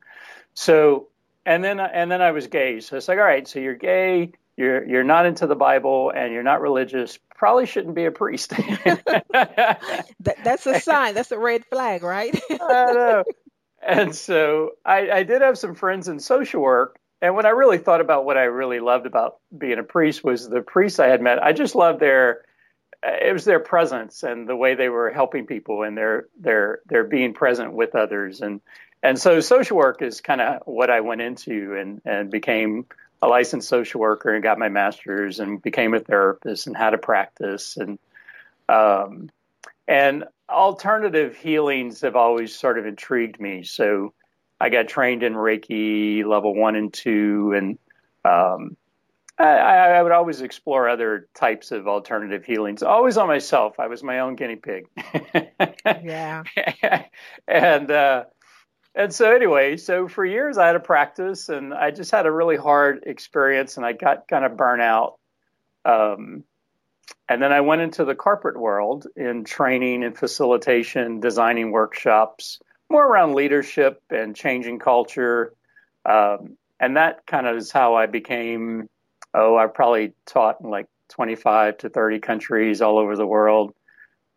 So, 0.54 1.08
and 1.46 1.64
then 1.64 1.80
and 1.80 2.12
then 2.12 2.22
I 2.22 2.32
was 2.32 2.48
gay. 2.48 2.80
So 2.80 2.98
it's 2.98 3.08
like, 3.08 3.18
all 3.18 3.24
right, 3.24 3.48
so 3.48 3.60
you're 3.60 3.74
gay, 3.74 4.34
you're 4.56 4.88
you're 4.88 5.04
not 5.04 5.26
into 5.26 5.48
the 5.48 5.56
Bible, 5.56 6.12
and 6.16 6.32
you're 6.32 6.44
not 6.44 6.62
religious. 6.62 7.18
Probably 7.36 7.66
shouldn't 7.66 7.96
be 7.96 8.06
a 8.06 8.12
priest. 8.12 8.50
that, 9.32 10.38
that's 10.44 10.68
a 10.68 10.80
sign. 10.80 11.16
That's 11.16 11.32
a 11.32 11.40
red 11.40 11.66
flag, 11.66 12.04
right? 12.04 12.40
I 12.52 12.94
know 12.94 13.24
and 13.86 14.16
so 14.16 14.72
I, 14.86 15.10
I 15.12 15.24
did 15.24 15.42
have 15.42 15.58
some 15.58 15.76
friends 15.76 16.08
in 16.08 16.20
social 16.20 16.62
work. 16.62 17.00
And 17.22 17.36
when 17.36 17.46
I 17.46 17.50
really 17.50 17.78
thought 17.78 18.02
about 18.02 18.26
what 18.26 18.38
I 18.38 18.44
really 18.44 18.82
loved 18.82 19.06
about 19.06 19.38
being 19.58 19.80
a 19.80 19.84
priest 19.84 20.24
was 20.24 20.50
the 20.50 20.62
priests 20.62 21.00
I 21.00 21.08
had 21.08 21.22
met. 21.22 21.42
I 21.42 21.54
just 21.54 21.74
loved 21.74 22.00
their 22.00 22.44
it 23.04 23.34
was 23.34 23.46
their 23.46 23.60
presence 23.60 24.24
and 24.24 24.48
the 24.48 24.56
way 24.56 24.76
they 24.76 24.90
were 24.90 25.10
helping 25.10 25.46
people 25.46 25.84
and 25.84 25.98
their 25.98 26.28
their 26.40 26.80
their 26.86 27.04
being 27.04 27.34
present 27.34 27.74
with 27.74 27.96
others 27.96 28.42
and 28.42 28.62
and 29.02 29.20
so 29.20 29.42
social 29.42 29.78
work 29.78 30.02
is 30.02 30.22
kind 30.22 30.40
of 30.40 30.62
what 30.66 30.90
I 30.90 31.02
went 31.02 31.22
into 31.22 31.76
and 31.76 32.02
and 32.06 32.32
became 32.32 32.86
a 33.22 33.28
licensed 33.28 33.68
social 33.68 34.00
worker 34.02 34.34
and 34.34 34.44
got 34.44 34.58
my 34.60 34.70
master's 34.70 35.40
and 35.40 35.62
became 35.62 35.94
a 35.94 36.00
therapist 36.00 36.68
and 36.68 36.76
had 36.76 36.94
a 36.94 36.98
practice 36.98 37.78
and 37.78 38.00
um 38.70 39.30
and 39.88 40.26
alternative 40.50 41.36
healings 41.36 42.02
have 42.02 42.16
always 42.16 42.56
sort 42.56 42.78
of 42.78 42.86
intrigued 42.86 43.40
me. 43.40 43.64
So 43.64 44.14
I 44.60 44.70
got 44.70 44.88
trained 44.88 45.24
in 45.24 45.34
Reiki 45.34 46.26
level 46.26 46.56
one 46.56 46.76
and 46.76 46.94
two, 46.94 47.54
and 47.56 47.78
um, 48.24 48.78
I, 49.38 49.46
I, 49.46 50.02
would 50.04 50.12
always 50.12 50.42
explore 50.42 50.88
other 50.88 51.28
types 51.34 51.72
of 51.72 51.88
alternative 51.88 52.46
healings. 52.46 52.84
Always 52.84 53.18
on 53.18 53.28
myself. 53.28 53.80
I 53.80 53.88
was 53.88 54.04
my 54.04 54.20
own 54.20 54.36
guinea 54.36 54.56
pig. 54.56 54.86
yeah. 55.86 56.44
and 57.48 57.92
uh, 57.92 58.24
and 58.96 59.14
so 59.14 59.36
anyway, 59.36 59.78
so 59.78 60.08
for 60.08 60.24
years 60.24 60.58
I 60.58 60.68
had 60.68 60.76
a 60.76 60.80
practice, 60.80 61.50
and 61.50 61.74
I 61.74 61.92
just 61.92 62.12
had 62.12 62.26
a 62.26 62.32
really 62.32 62.58
hard 62.58 63.04
experience, 63.06 63.78
and 63.78 63.86
I 63.86 63.94
got 63.94 64.28
kind 64.28 64.46
of 64.46 64.56
burnt 64.56 64.82
out. 64.82 65.18
Um, 65.84 66.44
and 67.30 67.42
then 67.42 67.52
I 67.52 67.62
went 67.62 67.82
into 67.82 68.06
the 68.06 68.16
corporate 68.16 68.60
world 68.60 69.08
in 69.16 69.44
training 69.44 70.04
and 70.04 70.18
facilitation, 70.18 71.20
designing 71.20 71.72
workshops, 71.72 72.60
more 72.90 73.06
around 73.06 73.34
leadership 73.34 74.02
and 74.10 74.36
changing 74.36 74.80
culture. 74.80 75.54
Um, 76.06 76.58
and 76.80 76.98
that 76.98 77.26
kind 77.26 77.48
of 77.48 77.58
is 77.58 77.72
how 77.72 77.96
I 77.96 78.08
became, 78.08 78.90
oh, 79.34 79.58
I 79.58 79.68
probably 79.68 80.14
taught 80.26 80.62
in 80.62 80.70
like 80.70 80.88
25 81.10 81.78
to 81.80 81.90
30 81.90 82.20
countries 82.20 82.82
all 82.82 82.98
over 82.98 83.16
the 83.16 83.28
world. 83.28 83.74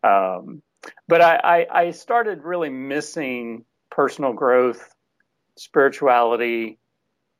Um, 0.03 0.61
but 1.07 1.21
I, 1.21 1.35
I, 1.43 1.81
I, 1.81 1.91
started 1.91 2.43
really 2.43 2.69
missing 2.69 3.65
personal 3.89 4.31
growth, 4.31 4.93
spirituality. 5.57 6.77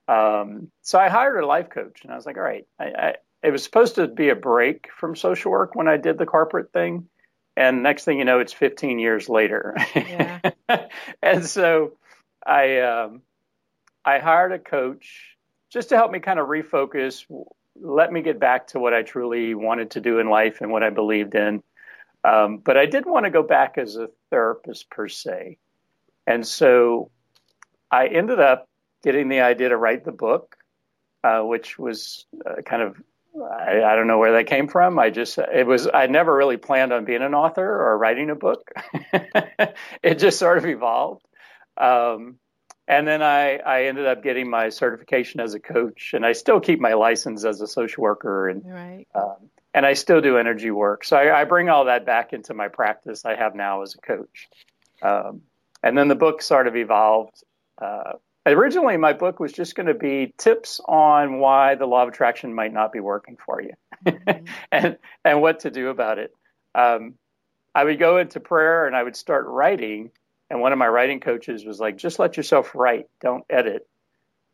Um, 0.08 0.72
so 0.82 1.00
I 1.00 1.08
hired 1.08 1.42
a 1.42 1.46
life 1.46 1.70
coach 1.70 2.02
and 2.04 2.12
I 2.12 2.16
was 2.16 2.26
like, 2.26 2.36
all 2.36 2.44
right, 2.44 2.66
I, 2.80 3.14
it 3.44 3.52
was 3.52 3.64
supposed 3.64 3.96
to 3.96 4.08
be 4.08 4.30
a 4.30 4.36
break 4.36 4.90
from 4.98 5.16
social 5.16 5.52
work 5.52 5.76
when 5.76 5.88
I 5.88 5.98
did 5.98 6.18
the 6.18 6.26
corporate 6.26 6.72
thing. 6.74 7.08
And 7.56 7.82
next 7.82 8.04
thing 8.04 8.20
you 8.20 8.26
know, 8.26 8.40
it's 8.40 8.54
15 8.54 9.00
years 9.00 9.30
later. 9.30 9.76
Yeah. 9.96 10.52
and 11.22 11.46
so 11.46 11.94
I, 12.46 12.80
um, 12.80 13.22
I 14.06 14.20
hired 14.20 14.52
a 14.52 14.60
coach 14.60 15.38
just 15.70 15.90
to 15.90 15.96
help 15.96 16.12
me 16.12 16.20
kind 16.20 16.40
of 16.40 16.48
refocus, 16.48 17.26
let 17.80 18.12
me 18.12 18.22
get 18.22 18.40
back 18.40 18.68
to 18.68 18.80
what 18.80 18.94
I 18.94 19.04
truly 19.04 19.54
wanted 19.54 19.92
to 19.92 20.02
do 20.02 20.20
in 20.20 20.30
life 20.30 20.62
and 20.62 20.72
what 20.72 20.84
I 20.84 20.90
believed 20.90 21.36
in. 21.36 21.62
Um, 22.24 22.58
but 22.58 22.78
I 22.78 22.86
didn't 22.86 23.12
want 23.12 23.26
to 23.26 23.30
go 23.30 23.44
back 23.44 23.78
as 23.78 23.96
a 23.96 24.10
therapist 24.30 24.90
per 24.90 25.08
se. 25.08 25.58
And 26.26 26.46
so 26.46 27.12
I 27.92 28.08
ended 28.08 28.40
up 28.40 28.68
getting 29.04 29.30
the 29.30 29.42
idea 29.42 29.70
to 29.70 29.78
write 29.78 30.04
the 30.04 30.12
book, 30.12 30.58
uh, 31.24 31.42
which 31.42 31.78
was 31.78 32.26
uh, 32.46 32.62
kind 32.64 32.82
of 32.82 33.02
I, 33.44 33.84
I, 33.84 33.96
don't 33.96 34.08
know 34.08 34.18
where 34.18 34.34
that 34.34 34.48
came 34.48 34.68
from. 34.68 34.98
I 35.00 35.10
just 35.10 35.38
it 35.38 35.66
was 35.66 35.88
I 35.92 36.08
never 36.08 36.36
really 36.36 36.58
planned 36.58 36.94
on 36.94 37.06
being 37.06 37.22
an 37.22 37.34
author 37.34 37.66
or 37.66 37.98
writing 37.98 38.30
a 38.30 38.36
book. 38.36 38.72
it 40.04 40.16
just 40.20 40.40
sort 40.40 40.58
of 40.58 40.66
evolved. 40.66 41.26
Um, 41.80 42.40
and 42.88 43.08
then 43.08 43.22
I, 43.22 43.58
I 43.58 43.84
ended 43.86 44.08
up 44.08 44.24
getting 44.24 44.50
my 44.50 44.70
certification 44.70 45.42
as 45.42 45.54
a 45.54 45.60
coach, 45.60 46.12
and 46.14 46.26
I 46.26 46.32
still 46.32 46.60
keep 46.60 46.80
my 46.80 46.94
license 46.94 47.44
as 47.44 47.60
a 47.60 47.68
social 47.68 48.04
worker. 48.04 48.48
And 48.48 48.64
right. 48.66 49.08
um, 49.14 49.50
and 49.74 49.86
I 49.86 49.94
still 49.94 50.22
do 50.22 50.38
energy 50.38 50.72
work. 50.72 51.04
So 51.04 51.18
I, 51.18 51.42
I, 51.42 51.44
bring 51.44 51.70
all 51.70 51.86
that 51.86 52.06
back 52.06 52.34
into 52.34 52.54
my 52.54 52.70
practice 52.70 53.26
I 53.26 53.36
have 53.36 53.54
now 53.54 53.84
as 53.84 53.94
a 53.94 54.00
coach. 54.00 54.48
Um, 55.02 55.42
and 55.84 55.98
then 55.98 56.08
the 56.08 56.16
book 56.16 56.42
sort 56.42 56.68
of 56.68 56.76
evolved. 56.76 57.44
Uh, 57.80 58.14
originally, 58.52 58.98
my 58.98 59.14
book 59.14 59.40
was 59.40 59.52
just 59.52 59.76
going 59.76 59.88
to 59.88 59.94
be 59.94 60.34
tips 60.38 60.80
on 60.86 61.40
why 61.40 61.76
the 61.76 61.86
law 61.86 62.04
of 62.04 62.10
attraction 62.10 62.54
might 62.54 62.74
not 62.74 62.92
be 62.92 63.00
working 63.00 63.38
for 63.44 63.62
you, 63.62 63.74
mm-hmm. 64.06 64.46
and 64.72 64.98
and 65.24 65.42
what 65.42 65.62
to 65.62 65.72
do 65.72 65.90
about 65.90 66.20
it. 66.20 66.34
Um, 66.76 67.16
I 67.74 67.84
would 67.84 68.00
go 68.00 68.18
into 68.18 68.40
prayer 68.40 68.88
and 68.88 68.96
I 68.96 69.04
would 69.04 69.16
start 69.16 69.46
writing, 69.48 70.12
and 70.50 70.62
one 70.62 70.72
of 70.72 70.78
my 70.78 70.88
writing 70.88 71.20
coaches 71.20 71.66
was 71.66 71.80
like, 71.80 71.98
"Just 71.98 72.20
let 72.20 72.38
yourself 72.38 72.76
write, 72.76 73.08
don't 73.22 73.46
edit." 73.50 73.88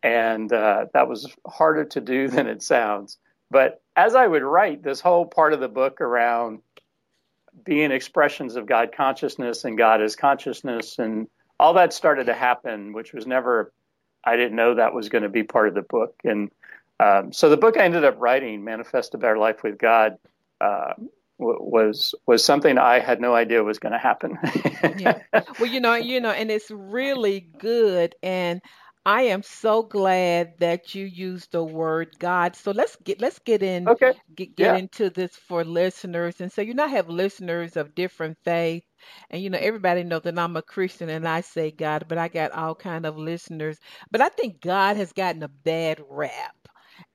And 0.01 0.51
uh, 0.51 0.87
that 0.93 1.07
was 1.07 1.33
harder 1.47 1.85
to 1.85 2.01
do 2.01 2.27
than 2.29 2.47
it 2.47 2.61
sounds. 2.61 3.17
But 3.49 3.81
as 3.95 4.15
I 4.15 4.25
would 4.25 4.43
write 4.43 4.81
this 4.83 4.99
whole 4.99 5.25
part 5.25 5.53
of 5.53 5.59
the 5.59 5.67
book 5.67 6.01
around 6.01 6.61
being 7.63 7.91
expressions 7.91 8.55
of 8.55 8.65
God 8.65 8.91
consciousness 8.95 9.63
and 9.63 9.77
God 9.77 10.01
as 10.01 10.15
consciousness 10.15 10.97
and 10.97 11.27
all 11.59 11.75
that 11.75 11.93
started 11.93 12.25
to 12.25 12.33
happen, 12.33 12.93
which 12.93 13.13
was 13.13 13.27
never, 13.27 13.71
I 14.23 14.35
didn't 14.35 14.55
know 14.55 14.75
that 14.75 14.93
was 14.93 15.09
going 15.09 15.23
to 15.23 15.29
be 15.29 15.43
part 15.43 15.67
of 15.67 15.73
the 15.73 15.81
book. 15.81 16.15
And 16.23 16.51
um, 16.99 17.33
so 17.33 17.49
the 17.49 17.57
book 17.57 17.77
I 17.77 17.83
ended 17.83 18.05
up 18.05 18.15
writing, 18.19 18.63
Manifest 18.63 19.13
a 19.13 19.17
Better 19.17 19.37
Life 19.37 19.63
with 19.63 19.77
God, 19.77 20.17
uh, 20.61 20.93
was 21.37 22.15
was 22.25 22.43
something 22.43 22.77
I 22.77 22.99
had 22.99 23.19
no 23.19 23.35
idea 23.35 23.63
was 23.63 23.79
going 23.79 23.91
to 23.91 23.99
happen. 23.99 24.37
yeah. 24.97 25.19
Well, 25.59 25.69
you 25.69 25.81
know, 25.81 25.95
you 25.95 26.21
know, 26.21 26.29
and 26.29 26.49
it's 26.49 26.71
really 26.71 27.41
good. 27.57 28.15
And 28.23 28.61
I 29.05 29.23
am 29.23 29.43
so 29.43 29.83
glad 29.83 30.53
that 30.59 30.95
you 30.95 31.05
used 31.05 31.51
the 31.51 31.63
word 31.63 32.17
God. 32.19 32.55
So 32.55 32.71
let's 32.71 32.95
get 33.03 33.19
let's 33.19 33.39
get 33.39 33.61
in 33.61 33.89
okay. 33.89 34.13
get, 34.33 34.55
get 34.55 34.65
yeah. 34.65 34.77
into 34.77 35.09
this 35.09 35.35
for 35.35 35.65
listeners. 35.65 36.39
And 36.39 36.51
so 36.51 36.61
you 36.61 36.73
know 36.73 36.85
I 36.85 36.87
have 36.87 37.09
listeners 37.09 37.75
of 37.75 37.95
different 37.95 38.37
faiths. 38.43 38.87
And 39.29 39.41
you 39.41 39.49
know 39.49 39.57
everybody 39.59 40.03
knows 40.03 40.23
that 40.23 40.37
I'm 40.39 40.55
a 40.57 40.61
Christian 40.61 41.09
and 41.09 41.27
I 41.27 41.41
say 41.41 41.71
God, 41.71 42.05
but 42.07 42.17
I 42.17 42.27
got 42.27 42.51
all 42.51 42.75
kind 42.75 43.05
of 43.05 43.17
listeners. 43.17 43.79
But 44.11 44.21
I 44.21 44.29
think 44.29 44.61
God 44.61 44.97
has 44.97 45.13
gotten 45.13 45.43
a 45.43 45.47
bad 45.49 46.01
rap 46.09 46.62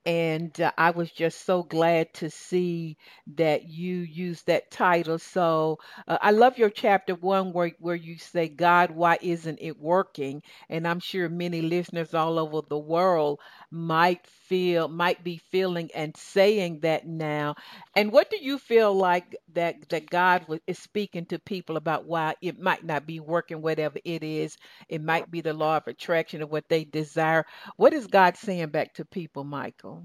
and 0.06 0.58
uh, 0.60 0.72
I 0.78 0.90
was 0.90 1.10
just 1.12 1.44
so 1.44 1.62
glad 1.62 2.12
to 2.14 2.30
see 2.30 2.96
that 3.36 3.68
you 3.68 3.96
use 3.98 4.42
that 4.44 4.70
title. 4.70 5.18
So 5.18 5.78
uh, 6.08 6.18
I 6.22 6.30
love 6.32 6.58
your 6.58 6.70
chapter 6.70 7.14
one 7.14 7.52
where 7.52 7.72
where 7.78 7.94
you 7.96 8.18
say, 8.18 8.48
"God, 8.48 8.90
why 8.92 9.18
isn't 9.22 9.58
it 9.60 9.78
working?" 9.78 10.42
And 10.68 10.86
I'm 10.88 11.00
sure 11.00 11.28
many 11.28 11.60
listeners 11.62 12.14
all 12.14 12.38
over 12.38 12.62
the 12.68 12.78
world 12.78 13.40
might 13.70 14.26
feel 14.26 14.88
might 14.88 15.22
be 15.24 15.38
feeling 15.38 15.90
and 15.94 16.16
saying 16.16 16.80
that 16.80 17.06
now. 17.06 17.54
And 17.94 18.12
what 18.12 18.30
do 18.30 18.38
you 18.42 18.58
feel 18.58 18.94
like 18.94 19.36
that 19.54 19.88
that 19.90 20.08
God 20.10 20.46
is 20.66 20.78
speaking 20.78 21.26
to 21.26 21.38
people 21.38 21.76
about 21.76 22.06
why 22.06 22.34
it 22.42 22.58
might 22.58 22.84
not 22.84 23.06
be 23.06 23.20
working, 23.20 23.60
whatever 23.62 23.98
it 24.04 24.22
is? 24.24 24.56
It 24.88 25.02
might 25.02 25.30
be 25.30 25.40
the 25.42 25.52
law 25.54 25.76
of 25.78 25.86
attraction 25.86 26.42
of 26.42 26.50
what 26.50 26.68
they 26.68 26.84
desire. 26.84 27.44
What 27.76 27.92
is 27.92 28.06
God 28.06 28.36
saying 28.36 28.68
back 28.70 28.94
to 28.94 29.04
people, 29.04 29.44
Michael? 29.44 29.97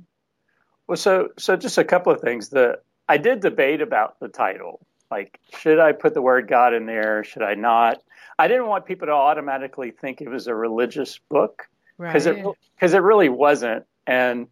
Well, 0.93 0.97
so 0.99 1.29
so 1.39 1.55
just 1.55 1.79
a 1.79 1.83
couple 1.83 2.13
of 2.13 2.21
things. 2.21 2.49
The 2.49 2.77
I 3.09 3.17
did 3.17 3.39
debate 3.39 3.81
about 3.81 4.19
the 4.19 4.27
title. 4.27 4.85
Like, 5.09 5.39
should 5.57 5.79
I 5.79 5.91
put 5.91 6.13
the 6.13 6.21
word 6.21 6.47
God 6.47 6.75
in 6.75 6.85
there? 6.85 7.23
Should 7.23 7.41
I 7.41 7.55
not? 7.55 7.97
I 8.37 8.47
didn't 8.47 8.67
want 8.67 8.85
people 8.85 9.07
to 9.07 9.11
automatically 9.11 9.89
think 9.89 10.21
it 10.21 10.29
was 10.29 10.45
a 10.45 10.53
religious 10.53 11.19
book 11.29 11.67
because 11.97 12.27
right. 12.27 12.37
it 12.37 12.45
because 12.75 12.93
it 12.93 12.99
really 12.99 13.27
wasn't. 13.27 13.85
And 14.05 14.49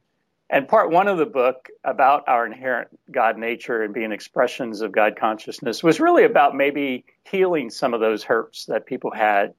and 0.50 0.68
part 0.68 0.90
one 0.90 1.08
of 1.08 1.20
the 1.20 1.28
book 1.28 1.70
about 1.84 2.24
our 2.28 2.48
inherent 2.48 2.88
God 3.12 3.38
nature 3.38 3.84
and 3.84 3.94
being 3.94 4.12
expressions 4.12 4.82
of 4.82 4.92
God 4.92 5.18
consciousness 5.18 5.84
was 5.84 6.00
really 6.00 6.24
about 6.24 6.56
maybe 6.56 7.06
healing 7.24 7.70
some 7.70 7.94
of 7.94 8.00
those 8.00 8.24
hurts 8.24 8.66
that 8.66 8.88
people 8.88 9.12
had 9.12 9.54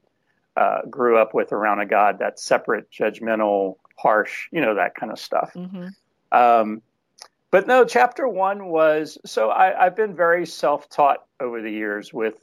uh, 0.57 0.81
grew 0.89 1.17
up 1.17 1.33
with 1.33 1.53
around 1.53 1.79
a 1.79 1.85
God 1.85 2.17
that's 2.19 2.43
separate, 2.43 2.91
judgmental, 2.91 3.77
harsh, 3.97 4.49
you 4.51 4.59
know, 4.59 4.75
that 4.75 4.95
kind 4.95 5.13
of 5.13 5.17
stuff. 5.17 5.53
Mm-hmm. 5.55 5.87
Um, 6.33 6.81
but 7.51 7.67
no, 7.67 7.85
chapter 7.85 8.27
one 8.27 8.65
was 8.65 9.19
so 9.25 9.51
I, 9.51 9.83
have 9.83 9.95
been 9.95 10.15
very 10.15 10.47
self 10.47 10.89
taught 10.89 11.23
over 11.39 11.61
the 11.61 11.69
years 11.69 12.11
with 12.11 12.35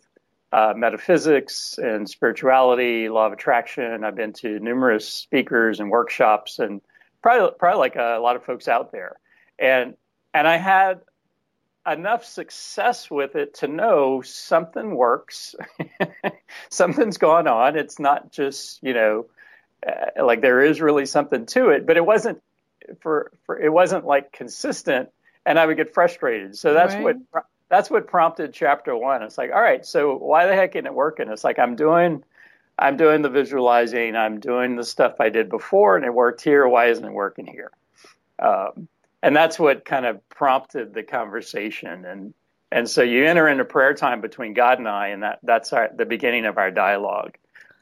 uh, 0.52 0.73
metaphysics 0.76 1.78
and 1.78 2.09
spirituality, 2.09 3.09
law 3.09 3.26
of 3.26 3.32
attraction. 3.32 4.04
I've 4.04 4.14
been 4.14 4.32
to 4.35 4.61
numerous 4.61 5.09
speakers 5.09 5.80
and 5.80 5.90
workshops, 5.90 6.61
and 6.61 6.80
probably 7.23 7.50
probably 7.59 7.80
like 7.80 7.97
a 7.97 8.20
lot 8.23 8.37
of 8.37 8.44
folks 8.44 8.68
out 8.68 8.92
there, 8.92 9.16
and 9.59 9.94
and 10.32 10.47
I 10.47 10.59
had 10.59 11.00
enough 11.85 12.25
success 12.25 13.11
with 13.11 13.35
it 13.35 13.54
to 13.54 13.66
know 13.66 14.23
something 14.23 14.94
works, 14.94 15.56
something's 16.68 17.18
going 17.18 17.49
on. 17.49 17.76
It's 17.76 17.99
not 17.99 18.30
just 18.30 18.80
you 18.80 18.94
know 18.94 19.26
uh, 19.85 20.25
like 20.25 20.40
there 20.40 20.62
is 20.62 20.80
really 20.80 21.06
something 21.06 21.47
to 21.47 21.70
it, 21.70 21.85
but 21.85 21.97
it 21.97 22.06
wasn't 22.06 22.40
for, 23.00 23.32
for 23.44 23.59
it 23.61 23.73
wasn't 23.73 24.04
like 24.04 24.32
consistent, 24.32 25.09
and 25.47 25.59
I 25.59 25.66
would 25.66 25.76
get 25.76 25.94
frustrated. 25.94 26.57
So 26.57 26.74
that's 26.74 26.94
right. 26.94 27.16
what 27.33 27.44
that's 27.68 27.90
what 27.90 28.07
prompted 28.07 28.53
chapter 28.53 28.96
one. 28.96 29.22
It's 29.22 29.38
like, 29.38 29.53
all 29.53 29.61
right, 29.61 29.87
so 29.87 30.16
why 30.16 30.46
the 30.46 30.55
heck 30.55 30.74
isn't 30.74 30.87
it 30.87 30.94
working? 30.94 31.29
It's 31.29 31.44
like 31.44 31.59
I'm 31.59 31.76
doing 31.76 32.24
I'm 32.79 32.96
doing 32.96 33.22
the 33.22 33.29
visualizing, 33.29 34.16
I'm 34.16 34.40
doing 34.40 34.76
the 34.76 34.85
stuff 34.85 35.20
I 35.20 35.29
did 35.29 35.50
before, 35.50 35.96
and 35.96 36.05
it 36.05 36.14
worked 36.14 36.42
here. 36.42 36.66
Why 36.66 36.87
isn't 36.87 37.05
it 37.05 37.12
working 37.12 37.46
here? 37.46 37.70
Um, 38.38 38.88
and 39.22 39.37
that's 39.37 39.59
what 39.59 39.85
kind 39.85 40.07
of 40.07 40.26
prompted 40.31 40.94
the 40.94 41.03
conversation. 41.03 42.05
And 42.07 42.35
and 42.72 42.88
so 42.88 43.03
you 43.03 43.26
enter 43.26 43.48
into 43.48 43.64
prayer 43.64 43.94
time 43.94 44.20
between 44.20 44.55
God 44.55 44.79
and 44.79 44.88
I, 44.88 45.09
and 45.09 45.22
that 45.22 45.40
that's 45.42 45.72
our, 45.72 45.90
the 45.94 46.07
beginning 46.07 46.46
of 46.46 46.57
our 46.57 46.70
dialogue. 46.70 47.37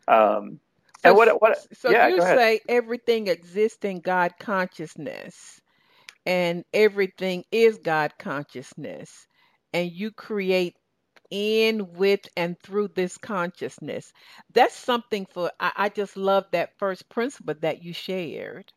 Um, 0.09 0.59
so, 0.99 1.15
what, 1.15 1.43
what, 1.43 1.59
so 1.75 1.93
yeah, 1.93 2.09
you 2.09 2.21
say 2.21 2.61
everything 2.69 3.29
exists 3.29 3.85
in 3.85 4.01
God 4.01 4.35
consciousness, 4.41 5.61
and 6.27 6.65
everything 6.75 7.45
is 7.53 7.79
God 7.79 8.13
consciousness, 8.19 9.27
and 9.75 9.91
you 9.93 10.13
create 10.13 10.77
in, 11.31 11.93
with, 11.95 12.23
and 12.37 12.59
through 12.61 12.89
this 12.95 13.19
consciousness. 13.19 14.13
That's 14.55 14.77
something 14.77 15.27
for, 15.33 15.53
I, 15.61 15.73
I 15.77 15.89
just 15.91 16.17
love 16.17 16.47
that 16.53 16.79
first 16.79 17.09
principle 17.11 17.55
that 17.63 17.83
you 17.85 17.93
shared. 17.93 18.73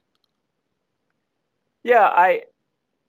Yeah, 1.84 2.04
I, 2.04 2.44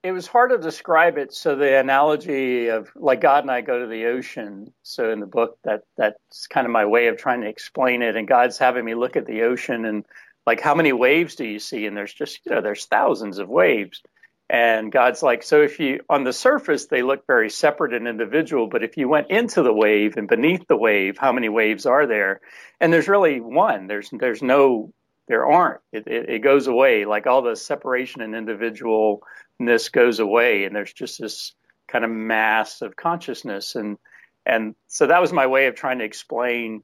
it 0.03 0.11
was 0.11 0.27
hard 0.27 0.51
to 0.51 0.57
describe 0.57 1.17
it. 1.17 1.33
So 1.33 1.55
the 1.55 1.79
analogy 1.79 2.67
of 2.67 2.91
like 2.93 3.21
God 3.21 3.45
and 3.45 3.51
I 3.51 3.61
go 3.61 3.79
to 3.79 3.87
the 3.87 4.05
ocean. 4.07 4.73
So 4.83 5.09
in 5.09 5.21
the 5.21 5.25
book, 5.25 5.57
that 5.63 5.83
that's 5.97 6.47
kind 6.47 6.67
of 6.67 6.71
my 6.71 6.85
way 6.85 7.07
of 7.07 7.17
trying 7.17 7.41
to 7.41 7.47
explain 7.47 8.01
it. 8.01 8.17
And 8.17 8.27
God's 8.27 8.57
having 8.57 8.83
me 8.83 8.95
look 8.95 9.15
at 9.15 9.25
the 9.25 9.43
ocean 9.43 9.85
and 9.85 10.05
like 10.45 10.59
how 10.59 10.75
many 10.75 10.91
waves 10.91 11.35
do 11.35 11.45
you 11.45 11.59
see? 11.59 11.85
And 11.85 11.95
there's 11.95 12.13
just 12.13 12.45
you 12.45 12.51
know 12.51 12.61
there's 12.61 12.85
thousands 12.85 13.39
of 13.39 13.47
waves. 13.47 14.01
And 14.49 14.91
God's 14.91 15.23
like, 15.23 15.41
so 15.41 15.61
if 15.61 15.79
you 15.79 16.01
on 16.09 16.25
the 16.25 16.33
surface 16.33 16.87
they 16.87 17.01
look 17.01 17.25
very 17.25 17.49
separate 17.49 17.93
and 17.93 18.05
individual, 18.05 18.67
but 18.67 18.83
if 18.83 18.97
you 18.97 19.07
went 19.07 19.31
into 19.31 19.63
the 19.63 19.73
wave 19.73 20.17
and 20.17 20.27
beneath 20.27 20.67
the 20.67 20.75
wave, 20.75 21.17
how 21.17 21.31
many 21.31 21.47
waves 21.47 21.85
are 21.85 22.07
there? 22.07 22.41
And 22.81 22.91
there's 22.91 23.07
really 23.07 23.39
one. 23.39 23.87
There's 23.87 24.09
there's 24.11 24.41
no 24.41 24.91
there 25.27 25.45
aren't. 25.45 25.81
It, 25.91 26.07
it, 26.07 26.29
it 26.29 26.39
goes 26.39 26.67
away. 26.67 27.05
Like 27.05 27.27
all 27.27 27.41
the 27.41 27.55
separation 27.55 28.21
and 28.21 28.33
individualness 28.33 29.91
goes 29.91 30.19
away, 30.19 30.65
and 30.65 30.75
there's 30.75 30.93
just 30.93 31.19
this 31.19 31.53
kind 31.87 32.05
of 32.05 32.11
mass 32.11 32.81
of 32.81 32.95
consciousness. 32.95 33.75
And 33.75 33.97
and 34.45 34.75
so 34.87 35.07
that 35.07 35.21
was 35.21 35.31
my 35.31 35.47
way 35.47 35.67
of 35.67 35.75
trying 35.75 35.99
to 35.99 36.05
explain 36.05 36.83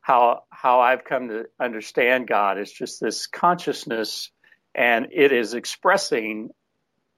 how 0.00 0.44
how 0.50 0.80
I've 0.80 1.04
come 1.04 1.28
to 1.28 1.46
understand 1.60 2.26
God 2.26 2.58
is 2.58 2.72
just 2.72 3.00
this 3.00 3.26
consciousness, 3.26 4.30
and 4.74 5.08
it 5.12 5.32
is 5.32 5.54
expressing 5.54 6.50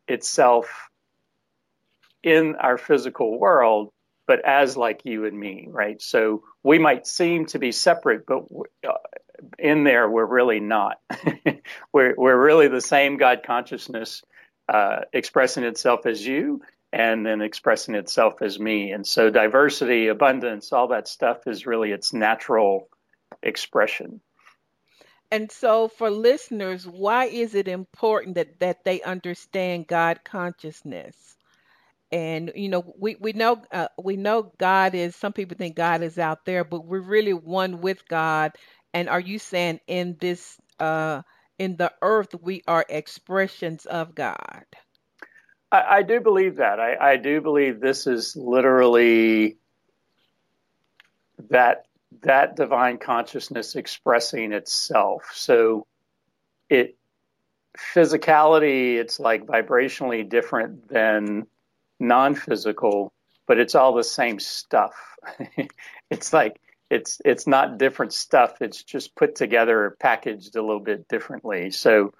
itself 0.08 0.88
in 2.22 2.56
our 2.56 2.78
physical 2.78 3.38
world, 3.38 3.92
but 4.26 4.44
as 4.44 4.76
like 4.76 5.02
you 5.04 5.26
and 5.26 5.38
me, 5.38 5.68
right? 5.70 6.02
So 6.02 6.42
we 6.62 6.78
might 6.78 7.06
seem 7.06 7.46
to 7.46 7.58
be 7.60 7.70
separate, 7.70 8.26
but 8.26 8.44
uh, 8.86 8.94
in 9.58 9.84
there, 9.84 10.08
we're 10.08 10.26
really 10.26 10.60
not. 10.60 11.00
we're, 11.92 12.14
we're 12.16 12.42
really 12.42 12.68
the 12.68 12.80
same 12.80 13.16
God 13.16 13.42
consciousness 13.44 14.22
uh, 14.68 15.00
expressing 15.12 15.64
itself 15.64 16.06
as 16.06 16.26
you 16.26 16.62
and 16.92 17.26
then 17.26 17.40
expressing 17.40 17.94
itself 17.94 18.40
as 18.42 18.58
me. 18.58 18.92
And 18.92 19.06
so 19.06 19.30
diversity, 19.30 20.08
abundance, 20.08 20.72
all 20.72 20.88
that 20.88 21.08
stuff 21.08 21.46
is 21.46 21.66
really 21.66 21.92
its 21.92 22.12
natural 22.12 22.88
expression. 23.42 24.20
And 25.30 25.50
so 25.50 25.88
for 25.88 26.08
listeners, 26.10 26.86
why 26.86 27.26
is 27.26 27.54
it 27.54 27.68
important 27.68 28.36
that, 28.36 28.60
that 28.60 28.84
they 28.84 29.02
understand 29.02 29.88
God 29.88 30.20
consciousness? 30.24 31.36
And 32.12 32.52
you 32.54 32.68
know, 32.68 32.94
we 32.96 33.16
we 33.16 33.32
know 33.32 33.60
uh, 33.72 33.88
we 34.00 34.16
know 34.16 34.52
God 34.58 34.94
is. 34.94 35.16
Some 35.16 35.32
people 35.32 35.56
think 35.56 35.74
God 35.74 36.02
is 36.02 36.18
out 36.18 36.44
there, 36.44 36.62
but 36.62 36.86
we're 36.86 37.00
really 37.00 37.34
one 37.34 37.80
with 37.80 38.06
God 38.06 38.52
and 38.96 39.10
are 39.10 39.20
you 39.20 39.38
saying 39.38 39.78
in 39.86 40.16
this 40.18 40.58
uh 40.80 41.20
in 41.58 41.76
the 41.76 41.92
earth 42.00 42.34
we 42.40 42.62
are 42.66 42.84
expressions 42.88 43.84
of 43.84 44.14
God? 44.14 44.64
I, 45.70 45.98
I 45.98 46.02
do 46.02 46.20
believe 46.20 46.56
that. 46.56 46.80
I, 46.80 46.96
I 47.12 47.16
do 47.16 47.42
believe 47.42 47.78
this 47.78 48.06
is 48.06 48.36
literally 48.36 49.58
that 51.50 51.84
that 52.22 52.56
divine 52.56 52.96
consciousness 52.96 53.76
expressing 53.76 54.52
itself. 54.52 55.30
So 55.34 55.86
it 56.70 56.96
physicality, 57.94 58.96
it's 58.96 59.20
like 59.20 59.44
vibrationally 59.44 60.26
different 60.26 60.88
than 60.88 61.46
non-physical, 62.00 63.12
but 63.46 63.58
it's 63.58 63.74
all 63.74 63.94
the 63.94 64.04
same 64.04 64.40
stuff. 64.40 64.94
it's 66.10 66.32
like 66.32 66.58
it's 66.90 67.20
it's 67.24 67.46
not 67.46 67.78
different 67.78 68.12
stuff. 68.12 68.60
It's 68.60 68.82
just 68.82 69.14
put 69.16 69.34
together, 69.34 69.96
packaged 69.98 70.56
a 70.56 70.62
little 70.62 70.80
bit 70.80 71.08
differently. 71.08 71.70
So, 71.70 72.12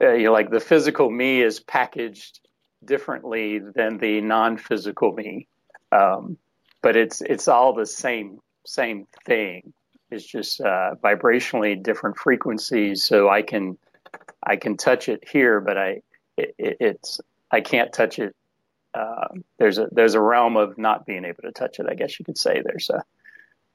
uh, 0.00 0.12
you 0.12 0.24
know, 0.24 0.32
like 0.32 0.50
the 0.50 0.60
physical 0.60 1.10
me 1.10 1.42
is 1.42 1.60
packaged 1.60 2.40
differently 2.84 3.58
than 3.58 3.98
the 3.98 4.20
non-physical 4.20 5.12
me, 5.12 5.48
um, 5.90 6.38
but 6.80 6.96
it's 6.96 7.20
it's 7.22 7.48
all 7.48 7.74
the 7.74 7.86
same 7.86 8.38
same 8.64 9.06
thing. 9.24 9.72
It's 10.10 10.24
just 10.24 10.60
uh, 10.60 10.94
vibrationally 11.02 11.82
different 11.82 12.16
frequencies. 12.16 13.02
So 13.04 13.28
I 13.28 13.42
can 13.42 13.76
I 14.42 14.56
can 14.56 14.76
touch 14.76 15.08
it 15.08 15.28
here, 15.28 15.60
but 15.60 15.76
I 15.76 16.02
it, 16.36 16.54
it's 16.58 17.20
I 17.50 17.60
can't 17.60 17.92
touch 17.92 18.20
it. 18.20 18.34
Uh, 18.94 19.28
there's 19.58 19.78
a 19.78 19.88
there's 19.90 20.14
a 20.14 20.20
realm 20.20 20.56
of 20.56 20.78
not 20.78 21.04
being 21.04 21.24
able 21.24 21.42
to 21.42 21.52
touch 21.52 21.80
it. 21.80 21.86
I 21.90 21.94
guess 21.94 22.18
you 22.18 22.24
could 22.24 22.38
say 22.38 22.62
there's 22.64 22.90
a 22.90 23.02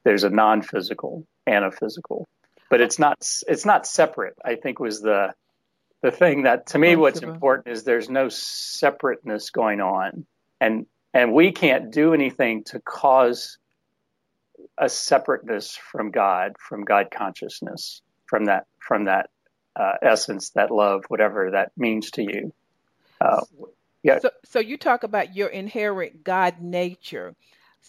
there's 0.04 0.24
a 0.24 0.30
non-physical 0.30 1.26
and 1.46 1.66
a 1.66 1.72
physical, 1.72 2.28
but 2.70 2.82
it's 2.82 3.00
not 3.00 3.18
it's 3.48 3.66
not 3.66 3.88
separate. 3.88 4.36
I 4.44 4.56
think 4.56 4.80
was 4.80 5.02
the 5.02 5.34
the 6.02 6.12
thing 6.12 6.44
that 6.44 6.68
to 6.68 6.80
me 6.80 6.96
what's 6.96 7.22
important 7.22 7.68
is 7.68 7.84
there's 7.84 8.10
no 8.10 8.30
separateness 8.30 9.50
going 9.50 9.82
on, 9.82 10.26
and 10.60 10.86
and 11.14 11.34
we 11.34 11.52
can't 11.52 11.92
do 11.92 12.14
anything 12.14 12.64
to 12.66 12.80
cause 12.80 13.58
a 14.78 14.90
separateness 14.90 15.76
from 15.76 16.12
God, 16.12 16.54
from 16.58 16.84
God 16.84 17.10
consciousness, 17.12 18.02
from 18.26 18.46
that 18.46 18.66
from 18.80 19.06
that 19.06 19.30
uh, 19.76 19.94
essence, 20.02 20.52
that 20.52 20.72
love, 20.72 21.04
whatever 21.08 21.52
that 21.52 21.72
means 21.78 22.12
to 22.12 22.24
you. 22.24 22.54
Uh, 23.20 23.42
yeah. 24.04 24.20
So, 24.20 24.30
so 24.46 24.60
you 24.60 24.78
talk 24.78 25.04
about 25.04 25.36
your 25.36 25.48
inherent 25.48 26.24
God 26.24 26.62
nature. 26.62 27.36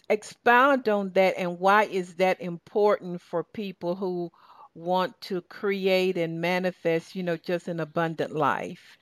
Expound 0.08 0.88
on 0.88 1.10
that, 1.10 1.34
and 1.38 1.58
why 1.58 1.84
is 1.84 2.14
that 2.14 2.40
important 2.40 3.20
for 3.20 3.42
people 3.42 3.94
who 3.94 4.30
want 4.74 5.18
to 5.22 5.40
create 5.42 6.18
and 6.18 6.40
manifest, 6.40 7.14
you 7.14 7.22
know, 7.22 7.36
just 7.36 7.68
an 7.68 7.80
abundant 7.80 8.34
life? 8.34 8.98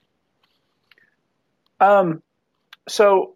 Um, 1.79 2.21
so 2.87 3.35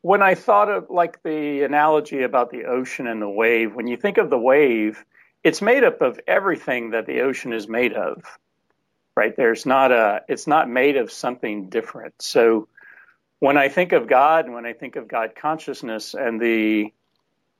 when 0.00 0.22
I 0.22 0.34
thought 0.34 0.70
of 0.70 0.90
like 0.90 1.22
the 1.22 1.62
analogy 1.62 2.22
about 2.22 2.50
the 2.50 2.64
ocean 2.64 3.06
and 3.06 3.20
the 3.20 3.28
wave, 3.28 3.74
when 3.74 3.86
you 3.86 3.96
think 3.96 4.18
of 4.18 4.30
the 4.30 4.38
wave, 4.38 5.04
it's 5.44 5.62
made 5.62 5.84
up 5.84 6.02
of 6.02 6.20
everything 6.26 6.90
that 6.90 7.06
the 7.06 7.20
ocean 7.20 7.52
is 7.52 7.68
made 7.68 7.92
of. 7.92 8.22
Right? 9.14 9.36
There's 9.36 9.66
not 9.66 9.92
a 9.92 10.22
it's 10.28 10.46
not 10.46 10.70
made 10.70 10.96
of 10.96 11.12
something 11.12 11.68
different. 11.68 12.14
So 12.20 12.68
when 13.42 13.58
I 13.58 13.70
think 13.70 13.90
of 13.90 14.06
God 14.06 14.44
and 14.44 14.54
when 14.54 14.66
I 14.66 14.72
think 14.72 14.94
of 14.94 15.08
God 15.08 15.34
consciousness 15.34 16.14
and 16.14 16.40
the 16.40 16.92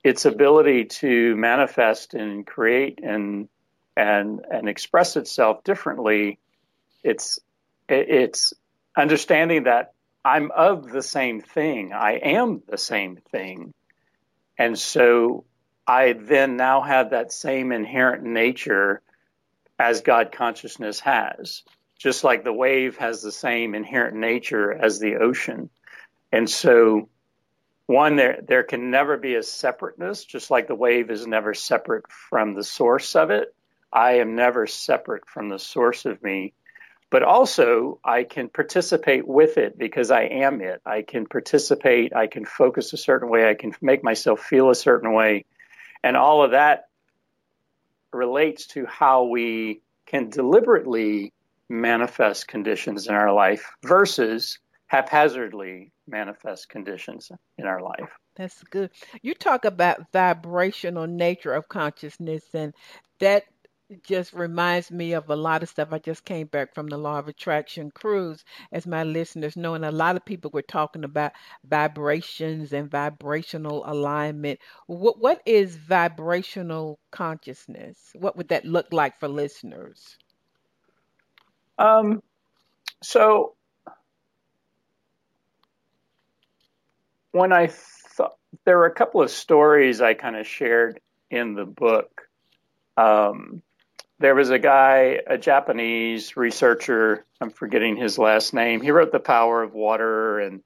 its 0.04 0.26
ability 0.26 0.84
to 0.84 1.34
manifest 1.34 2.14
and 2.14 2.46
create 2.46 3.00
and 3.02 3.48
and 3.96 4.46
and 4.48 4.68
express 4.68 5.16
itself 5.16 5.64
differently, 5.64 6.38
it's 7.02 7.40
it's 7.88 8.52
understanding 8.96 9.64
that 9.64 9.92
I'm 10.24 10.52
of 10.52 10.88
the 10.88 11.02
same 11.02 11.40
thing. 11.40 11.92
I 11.92 12.12
am 12.12 12.62
the 12.68 12.78
same 12.78 13.16
thing. 13.32 13.74
And 14.56 14.78
so 14.78 15.46
I 15.84 16.12
then 16.12 16.56
now 16.56 16.82
have 16.82 17.10
that 17.10 17.32
same 17.32 17.72
inherent 17.72 18.22
nature 18.22 19.02
as 19.80 20.02
God 20.02 20.30
consciousness 20.30 21.00
has, 21.00 21.64
just 22.02 22.24
like 22.24 22.44
the 22.44 22.52
wave 22.52 22.96
has 22.98 23.22
the 23.22 23.32
same 23.32 23.74
inherent 23.74 24.16
nature 24.16 24.72
as 24.72 24.98
the 24.98 25.16
ocean. 25.16 25.70
And 26.30 26.48
so, 26.48 27.08
one, 27.86 28.16
there, 28.16 28.40
there 28.46 28.62
can 28.62 28.90
never 28.90 29.16
be 29.16 29.34
a 29.34 29.42
separateness, 29.42 30.24
just 30.24 30.50
like 30.50 30.66
the 30.66 30.74
wave 30.74 31.10
is 31.10 31.26
never 31.26 31.54
separate 31.54 32.10
from 32.10 32.54
the 32.54 32.64
source 32.64 33.14
of 33.14 33.30
it. 33.30 33.54
I 33.92 34.14
am 34.14 34.34
never 34.34 34.66
separate 34.66 35.28
from 35.28 35.48
the 35.48 35.58
source 35.58 36.04
of 36.04 36.22
me. 36.22 36.54
But 37.10 37.22
also, 37.22 38.00
I 38.02 38.24
can 38.24 38.48
participate 38.48 39.28
with 39.28 39.58
it 39.58 39.78
because 39.78 40.10
I 40.10 40.22
am 40.22 40.62
it. 40.62 40.80
I 40.86 41.02
can 41.02 41.26
participate, 41.26 42.16
I 42.16 42.26
can 42.26 42.46
focus 42.46 42.94
a 42.94 42.96
certain 42.96 43.28
way, 43.28 43.48
I 43.48 43.54
can 43.54 43.74
make 43.82 44.02
myself 44.02 44.40
feel 44.40 44.70
a 44.70 44.74
certain 44.74 45.12
way 45.12 45.44
and 46.02 46.16
all 46.16 46.44
of 46.44 46.52
that 46.52 46.88
relates 48.12 48.66
to 48.68 48.86
how 48.86 49.24
we 49.24 49.80
can 50.06 50.28
deliberately 50.28 51.32
manifest 51.72 52.48
conditions 52.48 53.06
in 53.06 53.14
our 53.14 53.32
life 53.32 53.72
versus 53.82 54.58
haphazardly 54.88 55.90
manifest 56.06 56.68
conditions 56.68 57.32
in 57.56 57.64
our 57.64 57.80
life. 57.80 58.10
That's 58.36 58.62
good. 58.64 58.90
You 59.22 59.32
talk 59.32 59.64
about 59.64 60.12
vibrational 60.12 61.06
nature 61.06 61.54
of 61.54 61.68
consciousness, 61.68 62.44
and 62.52 62.74
that 63.20 63.44
just 64.02 64.34
reminds 64.34 64.90
me 64.90 65.12
of 65.14 65.30
a 65.30 65.36
lot 65.36 65.62
of 65.62 65.68
stuff. 65.70 65.88
I 65.92 65.98
just 65.98 66.26
came 66.26 66.46
back 66.46 66.74
from 66.74 66.88
the 66.88 66.98
Law 66.98 67.18
of 67.18 67.28
Attraction 67.28 67.90
cruise, 67.90 68.44
as 68.70 68.86
my 68.86 69.02
listeners 69.02 69.56
know, 69.56 69.74
and 69.74 69.84
a 69.84 69.90
lot 69.90 70.16
of 70.16 70.26
people 70.26 70.50
were 70.52 70.60
talking 70.62 71.04
about 71.04 71.32
vibrations 71.64 72.74
and 72.74 72.90
vibrational 72.90 73.82
alignment. 73.86 74.60
What 74.88 75.18
what 75.18 75.40
is 75.46 75.76
vibrational 75.76 76.98
consciousness? 77.10 78.10
What 78.14 78.36
would 78.36 78.48
that 78.48 78.66
look 78.66 78.92
like 78.92 79.18
for 79.18 79.28
listeners? 79.28 80.18
Um, 81.78 82.22
so 83.02 83.54
when 87.32 87.52
I 87.52 87.68
thought 87.68 88.36
there 88.64 88.78
were 88.78 88.86
a 88.86 88.94
couple 88.94 89.22
of 89.22 89.30
stories 89.30 90.00
I 90.00 90.14
kind 90.14 90.36
of 90.36 90.46
shared 90.46 91.00
in 91.30 91.54
the 91.54 91.64
book. 91.64 92.28
Um, 92.96 93.62
there 94.18 94.34
was 94.34 94.50
a 94.50 94.58
guy, 94.58 95.18
a 95.26 95.36
Japanese 95.36 96.36
researcher. 96.36 97.24
I'm 97.40 97.50
forgetting 97.50 97.96
his 97.96 98.18
last 98.18 98.54
name. 98.54 98.80
He 98.80 98.90
wrote 98.90 99.10
The 99.10 99.18
Power 99.18 99.62
of 99.62 99.74
Water, 99.74 100.38
and 100.38 100.62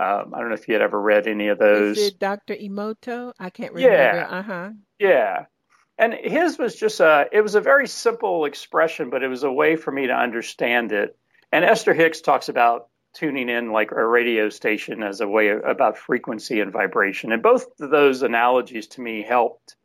um, 0.00 0.32
I 0.34 0.40
don't 0.40 0.48
know 0.48 0.54
if 0.54 0.68
you 0.68 0.74
had 0.74 0.82
ever 0.82 0.98
read 0.98 1.26
any 1.26 1.48
of 1.48 1.58
those. 1.58 1.98
Is 1.98 2.12
it 2.12 2.18
Dr. 2.18 2.54
Emoto? 2.54 3.32
I 3.38 3.50
can't 3.50 3.74
remember. 3.74 3.96
Yeah. 3.96 4.26
Uh 4.30 4.42
huh. 4.42 4.70
Yeah. 4.98 5.44
And 5.98 6.12
his 6.12 6.58
was 6.58 6.74
just 6.74 7.00
a, 7.00 7.28
it 7.30 7.40
was 7.40 7.54
a 7.54 7.60
very 7.60 7.86
simple 7.86 8.46
expression, 8.46 9.10
but 9.10 9.22
it 9.22 9.28
was 9.28 9.44
a 9.44 9.52
way 9.52 9.76
for 9.76 9.92
me 9.92 10.08
to 10.08 10.12
understand 10.12 10.92
it. 10.92 11.16
And 11.52 11.64
Esther 11.64 11.94
Hicks 11.94 12.20
talks 12.20 12.48
about 12.48 12.88
tuning 13.12 13.48
in 13.48 13.70
like 13.70 13.92
a 13.92 14.04
radio 14.04 14.48
station 14.48 15.02
as 15.04 15.20
a 15.20 15.28
way 15.28 15.48
of, 15.48 15.64
about 15.64 15.96
frequency 15.96 16.60
and 16.60 16.72
vibration. 16.72 17.30
And 17.30 17.42
both 17.42 17.66
of 17.80 17.90
those 17.90 18.22
analogies 18.22 18.88
to 18.88 19.00
me 19.00 19.22
helped 19.22 19.76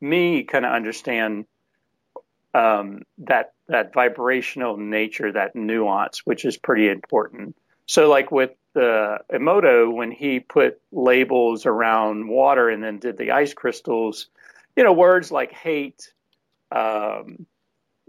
me 0.00 0.44
kind 0.44 0.66
of 0.66 0.72
understand 0.72 1.46
um, 2.52 3.02
that 3.18 3.54
that 3.68 3.94
vibrational 3.94 4.76
nature, 4.76 5.32
that 5.32 5.56
nuance, 5.56 6.20
which 6.26 6.44
is 6.44 6.56
pretty 6.56 6.88
important. 6.88 7.56
So, 7.86 8.08
like 8.08 8.30
with 8.30 8.50
the 8.74 9.18
Emoto, 9.32 9.92
when 9.92 10.10
he 10.10 10.40
put 10.40 10.80
labels 10.92 11.66
around 11.66 12.28
water 12.28 12.68
and 12.68 12.82
then 12.82 12.98
did 12.98 13.16
the 13.16 13.32
ice 13.32 13.54
crystals, 13.54 14.28
you 14.76 14.84
know, 14.84 14.92
words 14.92 15.30
like 15.30 15.52
hate, 15.52 16.12
um, 16.72 17.46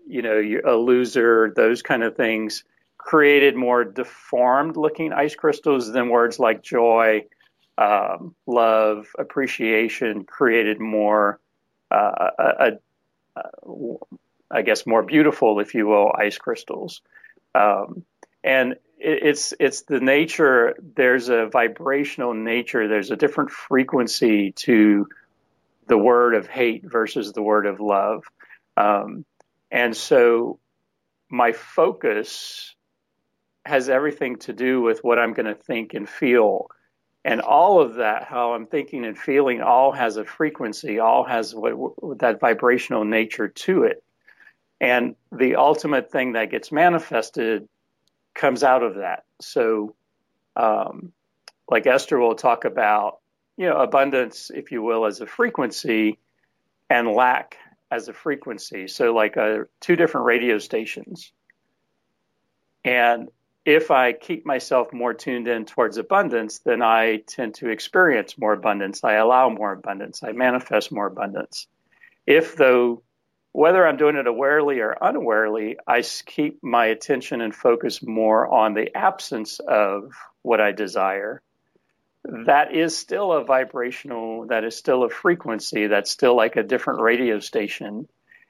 you 0.08 0.22
know, 0.22 0.42
a 0.66 0.76
loser, 0.76 1.54
those 1.56 1.82
kind 1.82 2.04
of 2.04 2.16
things 2.16 2.64
created 2.98 3.56
more 3.56 3.84
deformed 3.84 4.78
looking 4.78 5.14
ice 5.14 5.36
crystals 5.36 5.92
than 5.92 6.10
words 6.10 6.40
like 6.40 6.64
joy, 6.64 7.26
um, 7.78 8.36
love, 8.48 9.08
appreciation 9.18 10.24
created 10.24 10.80
more 10.80 11.40
uh, 11.92 12.30
a, 12.40 12.72
a, 13.36 13.72
I 14.50 14.62
guess, 14.62 14.88
more 14.88 15.04
beautiful, 15.04 15.60
if 15.60 15.76
you 15.76 15.88
will, 15.88 16.12
ice 16.18 16.38
crystals. 16.38 17.02
Um, 17.54 18.04
and 18.44 18.74
it, 18.98 19.24
it's 19.24 19.54
it's 19.60 19.82
the 19.82 20.00
nature. 20.00 20.76
There's 20.96 21.30
a 21.30 21.48
vibrational 21.48 22.34
nature. 22.34 22.88
There's 22.88 23.12
a 23.12 23.16
different 23.16 23.52
frequency 23.52 24.52
to 24.54 25.08
the 25.88 25.98
word 25.98 26.36
of 26.36 26.48
hate 26.48 26.84
versus 26.86 27.34
the 27.34 27.42
word 27.42 27.66
of 27.66 27.80
love. 27.80 28.24
Um, 28.78 29.26
and 29.72 29.96
so 29.96 30.60
my 31.30 31.52
focus 31.52 32.76
has 33.66 33.90
everything 33.90 34.38
to 34.38 34.54
do 34.54 34.82
with 34.82 35.04
what 35.04 35.20
I'm 35.20 35.34
going 35.34 35.48
to 35.48 35.56
think 35.56 35.94
and 35.94 36.08
feel. 36.08 36.68
And 37.24 37.42
all 37.42 37.82
of 37.82 37.96
that, 37.96 38.26
how 38.26 38.54
I'm 38.54 38.68
thinking 38.68 39.06
and 39.06 39.18
feeling, 39.18 39.62
all 39.62 39.92
has 39.92 40.18
a 40.18 40.26
frequency, 40.26 41.00
all 41.00 41.24
has 41.24 41.56
what, 41.56 41.74
that 42.20 42.40
vibrational 42.40 43.04
nature 43.04 43.48
to 43.48 43.84
it. 43.84 44.04
And 44.80 45.16
the 45.32 45.56
ultimate 45.56 46.12
thing 46.12 46.34
that 46.34 46.52
gets 46.52 46.72
manifested 46.72 47.68
comes 48.36 48.64
out 48.64 48.84
of 48.84 48.96
that. 48.96 49.24
So 49.42 49.96
um, 50.56 51.14
like 51.70 51.88
Esther 51.88 52.20
will 52.20 52.36
talk 52.36 52.66
about, 52.66 53.20
you 53.58 53.70
know, 53.70 53.78
abundance, 53.78 54.52
if 54.54 54.72
you 54.72 54.82
will, 54.82 55.06
as 55.06 55.22
a 55.22 55.28
frequency 55.28 56.20
and 56.90 57.08
lack 57.08 57.58
as 57.92 58.08
a 58.08 58.14
frequency. 58.14 58.88
So, 58.88 59.14
like 59.14 59.38
uh, 59.38 59.66
two 59.80 59.96
different 59.96 60.26
radio 60.26 60.60
stations. 60.60 61.32
And 62.84 63.30
if 63.66 63.90
I 63.90 64.14
keep 64.14 64.46
myself 64.46 64.94
more 64.94 65.14
tuned 65.14 65.48
in 65.48 65.66
towards 65.66 65.98
abundance, 65.98 66.60
then 66.60 66.84
I 66.84 67.24
tend 67.28 67.56
to 67.56 67.70
experience 67.70 68.38
more 68.38 68.54
abundance. 68.54 69.04
I 69.04 69.14
allow 69.14 69.50
more 69.50 69.72
abundance. 69.72 70.22
I 70.24 70.34
manifest 70.34 70.92
more 70.92 71.08
abundance. 71.08 71.68
If, 72.28 72.56
though, 72.56 73.02
whether 73.54 73.88
I'm 73.88 73.98
doing 73.98 74.18
it 74.18 74.28
awarely 74.28 74.82
or 74.82 75.02
unawarely, 75.02 75.78
I 75.88 76.04
keep 76.26 76.62
my 76.62 76.88
attention 76.88 77.42
and 77.42 77.56
focus 77.56 78.04
more 78.04 78.48
on 78.48 78.76
the 78.76 78.96
absence 78.96 79.60
of 79.60 80.12
what 80.44 80.62
I 80.62 80.72
desire, 80.72 81.42
that 82.46 82.74
is 82.74 82.98
still 82.98 83.32
a 83.32 83.44
vibrational, 83.44 84.48
that 84.48 84.64
is 84.64 84.76
still 84.76 85.04
a 85.04 85.10
frequency, 85.10 85.88
that's 85.88 86.12
still 86.12 86.36
like 86.36 86.56
a 86.56 86.64
different 86.64 87.02
radio 87.02 87.40
station. 87.40 88.08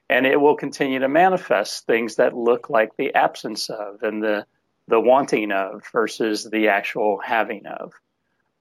And 0.08 0.24
it 0.26 0.40
will 0.40 0.56
continue 0.56 1.00
to 1.00 1.08
manifest 1.08 1.86
things 1.86 2.16
that 2.16 2.36
look 2.36 2.70
like 2.70 2.96
the 2.96 3.14
absence 3.14 3.68
of 3.70 4.02
and 4.02 4.22
the, 4.22 4.46
the 4.88 5.00
wanting 5.00 5.50
of 5.50 5.82
versus 5.92 6.44
the 6.44 6.68
actual 6.68 7.18
having 7.18 7.66
of. 7.66 7.92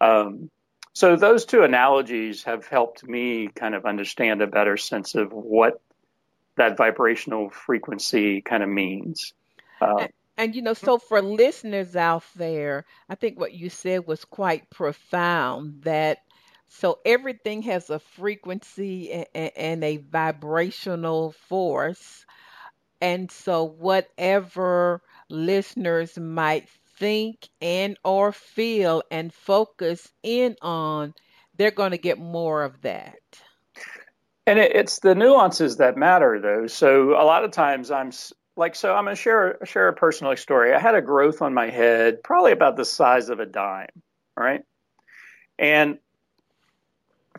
Um, 0.01 0.49
so 0.93 1.15
those 1.15 1.45
two 1.45 1.63
analogies 1.63 2.43
have 2.43 2.67
helped 2.67 3.04
me 3.04 3.47
kind 3.47 3.75
of 3.75 3.86
understand 3.86 4.41
a 4.41 4.47
better 4.47 4.78
sense 4.78 5.13
of 5.15 5.32
what 5.32 5.82
that 6.58 6.78
vibrational 6.78 7.49
frequency 7.49 8.41
kind 8.41 8.63
of 8.63 8.69
means. 8.69 9.34
Uh, 9.80 10.08
and 10.38 10.56
you 10.56 10.62
know, 10.62 10.71
mm-hmm. 10.71 10.86
so 10.86 10.98
for 10.98 11.21
listeners 11.21 11.95
out 11.95 12.24
there, 12.36 12.86
I 13.10 13.15
think 13.15 13.39
what 13.39 13.54
you 13.54 13.69
said 13.69 14.08
was 14.08 14.26
quite 14.26 14.69
profound 14.69 15.84
that 15.84 16.19
so 16.67 17.00
everything 17.06 17.62
has 17.63 17.89
a 17.89 18.00
frequency 18.00 19.26
and, 19.34 19.52
and 19.56 19.84
a 19.84 19.98
vibrational 19.98 21.32
force. 21.32 22.26
And 23.00 23.32
so 23.32 23.63
whatever 23.63 25.02
listeners 25.30 26.17
might 26.17 26.67
think 26.98 27.48
and 27.62 27.98
or 28.04 28.32
feel 28.32 29.04
and 29.12 29.34
focus 29.34 30.12
in 30.24 30.56
on, 30.62 31.13
they're 31.56 31.71
going 31.71 31.91
to 31.91 31.98
get 31.98 32.19
more 32.19 32.63
of 32.63 32.82
that. 32.82 33.19
And 34.48 34.60
it's 34.60 35.00
the 35.00 35.15
nuances 35.15 35.78
that 35.78 35.98
matter, 35.98 36.39
though. 36.39 36.67
So 36.67 37.12
a 37.12 37.26
lot 37.26 37.43
of 37.43 37.52
times 37.52 37.89
I'm 37.89 38.12
like 38.56 38.76
so 38.76 38.94
I'm 38.94 39.06
gonna 39.06 39.15
share 39.15 39.58
share 39.65 39.88
a 39.88 39.94
personal 39.94 40.36
story. 40.38 40.74
I 40.74 40.80
had 40.80 40.96
a 40.96 41.02
growth 41.02 41.41
on 41.41 41.54
my 41.54 41.70
head, 41.70 42.24
probably 42.24 42.52
about 42.52 42.78
the 42.78 42.86
size 42.86 43.30
of 43.30 43.39
a 43.39 43.46
dime, 43.46 44.02
right? 44.36 44.63
And 45.60 46.00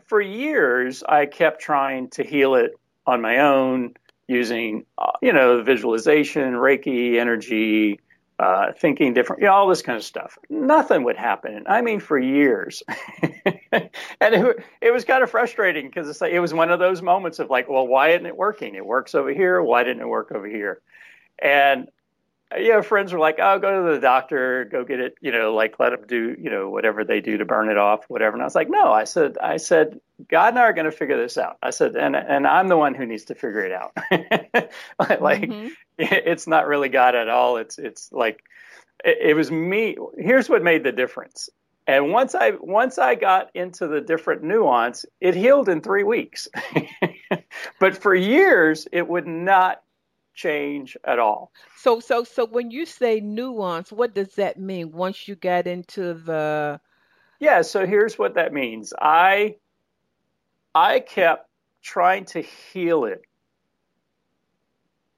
for 0.05 0.21
years, 0.21 1.03
I 1.07 1.25
kept 1.25 1.61
trying 1.61 2.09
to 2.11 2.23
heal 2.23 2.55
it 2.55 2.71
on 3.05 3.21
my 3.21 3.39
own 3.39 3.95
using, 4.27 4.85
uh, 4.97 5.11
you 5.21 5.33
know, 5.33 5.63
visualization, 5.63 6.53
Reiki, 6.53 7.19
energy, 7.19 7.99
uh, 8.39 8.71
thinking 8.73 9.13
different, 9.13 9.41
you 9.41 9.47
know, 9.47 9.53
all 9.53 9.67
this 9.67 9.81
kind 9.81 9.97
of 9.97 10.03
stuff. 10.03 10.37
Nothing 10.49 11.03
would 11.03 11.17
happen. 11.17 11.63
I 11.67 11.81
mean, 11.81 11.99
for 11.99 12.19
years. 12.19 12.83
and 13.21 13.89
it, 14.21 14.63
it 14.81 14.91
was 14.91 15.05
kind 15.05 15.23
of 15.23 15.31
frustrating 15.31 15.87
because 15.87 16.09
it's 16.09 16.21
like, 16.21 16.33
it 16.33 16.39
was 16.39 16.53
one 16.53 16.69
of 16.69 16.79
those 16.79 17.01
moments 17.01 17.39
of 17.39 17.49
like, 17.49 17.69
well, 17.69 17.87
why 17.87 18.09
isn't 18.09 18.25
it 18.25 18.35
working? 18.35 18.75
It 18.75 18.85
works 18.85 19.15
over 19.15 19.33
here. 19.33 19.61
Why 19.61 19.83
didn't 19.83 20.01
it 20.01 20.07
work 20.07 20.31
over 20.31 20.47
here? 20.47 20.81
And 21.41 21.89
you 22.55 22.69
know, 22.69 22.81
friends 22.81 23.11
were 23.11 23.19
like, 23.19 23.39
"Oh, 23.41 23.59
go 23.59 23.83
to 23.83 23.93
the 23.93 23.99
doctor, 23.99 24.65
go 24.65 24.85
get 24.85 24.99
it." 24.99 25.15
You 25.19 25.31
know, 25.31 25.53
like 25.53 25.79
let 25.79 25.89
them 25.89 26.07
do, 26.07 26.35
you 26.39 26.49
know, 26.49 26.69
whatever 26.69 27.03
they 27.03 27.19
do 27.19 27.37
to 27.37 27.45
burn 27.45 27.69
it 27.69 27.77
off, 27.77 28.05
whatever. 28.07 28.35
And 28.35 28.41
I 28.41 28.45
was 28.45 28.55
like, 28.55 28.69
"No," 28.69 28.91
I 28.91 29.03
said, 29.03 29.37
"I 29.41 29.57
said 29.57 29.99
God 30.29 30.49
and 30.49 30.59
I 30.59 30.61
are 30.61 30.73
going 30.73 30.85
to 30.85 30.91
figure 30.91 31.17
this 31.17 31.37
out." 31.37 31.57
I 31.61 31.71
said, 31.71 31.95
"And 31.95 32.15
and 32.15 32.47
I'm 32.47 32.69
the 32.69 32.77
one 32.77 32.95
who 32.95 33.05
needs 33.05 33.25
to 33.25 33.35
figure 33.35 33.65
it 33.65 33.73
out." 33.73 33.91
like, 35.19 35.41
mm-hmm. 35.41 35.67
it's 35.97 36.47
not 36.47 36.67
really 36.67 36.89
God 36.89 37.15
at 37.15 37.27
all. 37.27 37.57
It's 37.57 37.77
it's 37.77 38.11
like 38.13 38.43
it, 39.03 39.17
it 39.21 39.33
was 39.35 39.51
me. 39.51 39.97
Here's 40.17 40.47
what 40.47 40.63
made 40.63 40.83
the 40.83 40.93
difference. 40.93 41.49
And 41.85 42.11
once 42.11 42.33
I 42.33 42.51
once 42.61 42.97
I 42.97 43.15
got 43.15 43.49
into 43.55 43.87
the 43.87 43.99
different 43.99 44.43
nuance, 44.43 45.05
it 45.19 45.35
healed 45.35 45.67
in 45.67 45.81
three 45.81 46.03
weeks. 46.03 46.47
but 47.79 47.97
for 47.97 48.15
years, 48.15 48.87
it 48.93 49.07
would 49.07 49.27
not 49.27 49.81
change 50.37 50.95
at 51.03 51.19
all. 51.19 51.51
So 51.75 51.99
so 51.99 52.23
so 52.23 52.45
when 52.45 52.71
you 52.71 52.85
say 52.85 53.19
nuance, 53.19 53.91
what 53.91 54.13
does 54.13 54.35
that 54.35 54.57
mean 54.57 54.91
once 54.93 55.27
you 55.27 55.35
get 55.35 55.67
into 55.67 56.13
the 56.13 56.79
Yeah, 57.39 57.63
so 57.63 57.85
here's 57.85 58.17
what 58.17 58.35
that 58.35 58.53
means. 58.53 58.93
I 58.97 59.55
I 60.73 61.01
kept 61.01 61.49
trying 61.81 62.25
to 62.25 62.41
heal 62.41 63.05
it. 63.05 63.23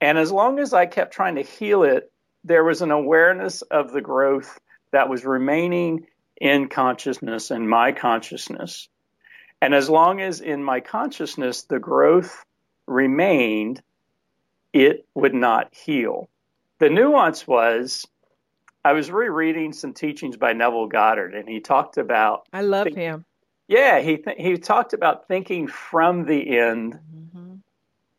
And 0.01 0.17
as 0.17 0.31
long 0.31 0.59
as 0.59 0.73
I 0.73 0.85
kept 0.85 1.13
trying 1.13 1.35
to 1.35 1.41
heal 1.41 1.83
it, 1.83 2.11
there 2.45 2.63
was 2.63 2.81
an 2.81 2.91
awareness 2.91 3.61
of 3.63 3.91
the 3.91 4.01
growth 4.01 4.57
that 4.91 5.09
was 5.09 5.25
remaining 5.25 6.07
in 6.39 6.69
consciousness 6.69 7.51
and 7.51 7.69
my 7.69 7.91
consciousness. 7.91 8.87
And 9.61 9.75
as 9.75 9.89
long 9.89 10.21
as 10.21 10.39
in 10.39 10.63
my 10.63 10.79
consciousness 10.79 11.63
the 11.63 11.79
growth 11.79 12.45
remained, 12.87 13.81
it 14.73 15.05
would 15.15 15.33
not 15.33 15.73
heal. 15.73 16.29
The 16.79 16.89
nuance 16.89 17.47
was 17.47 18.07
I 18.83 18.93
was 18.93 19.11
rereading 19.11 19.73
some 19.73 19.93
teachings 19.93 20.37
by 20.37 20.53
Neville 20.53 20.87
Goddard, 20.87 21.35
and 21.35 21.47
he 21.47 21.59
talked 21.59 21.97
about. 21.97 22.47
I 22.53 22.61
love 22.61 22.85
think, 22.85 22.97
him. 22.97 23.25
Yeah, 23.67 23.99
he 23.99 24.17
th- 24.17 24.37
he 24.37 24.57
talked 24.57 24.93
about 24.93 25.27
thinking 25.27 25.67
from 25.67 26.25
the 26.25 26.57
end, 26.57 26.93
mm-hmm. 26.93 27.55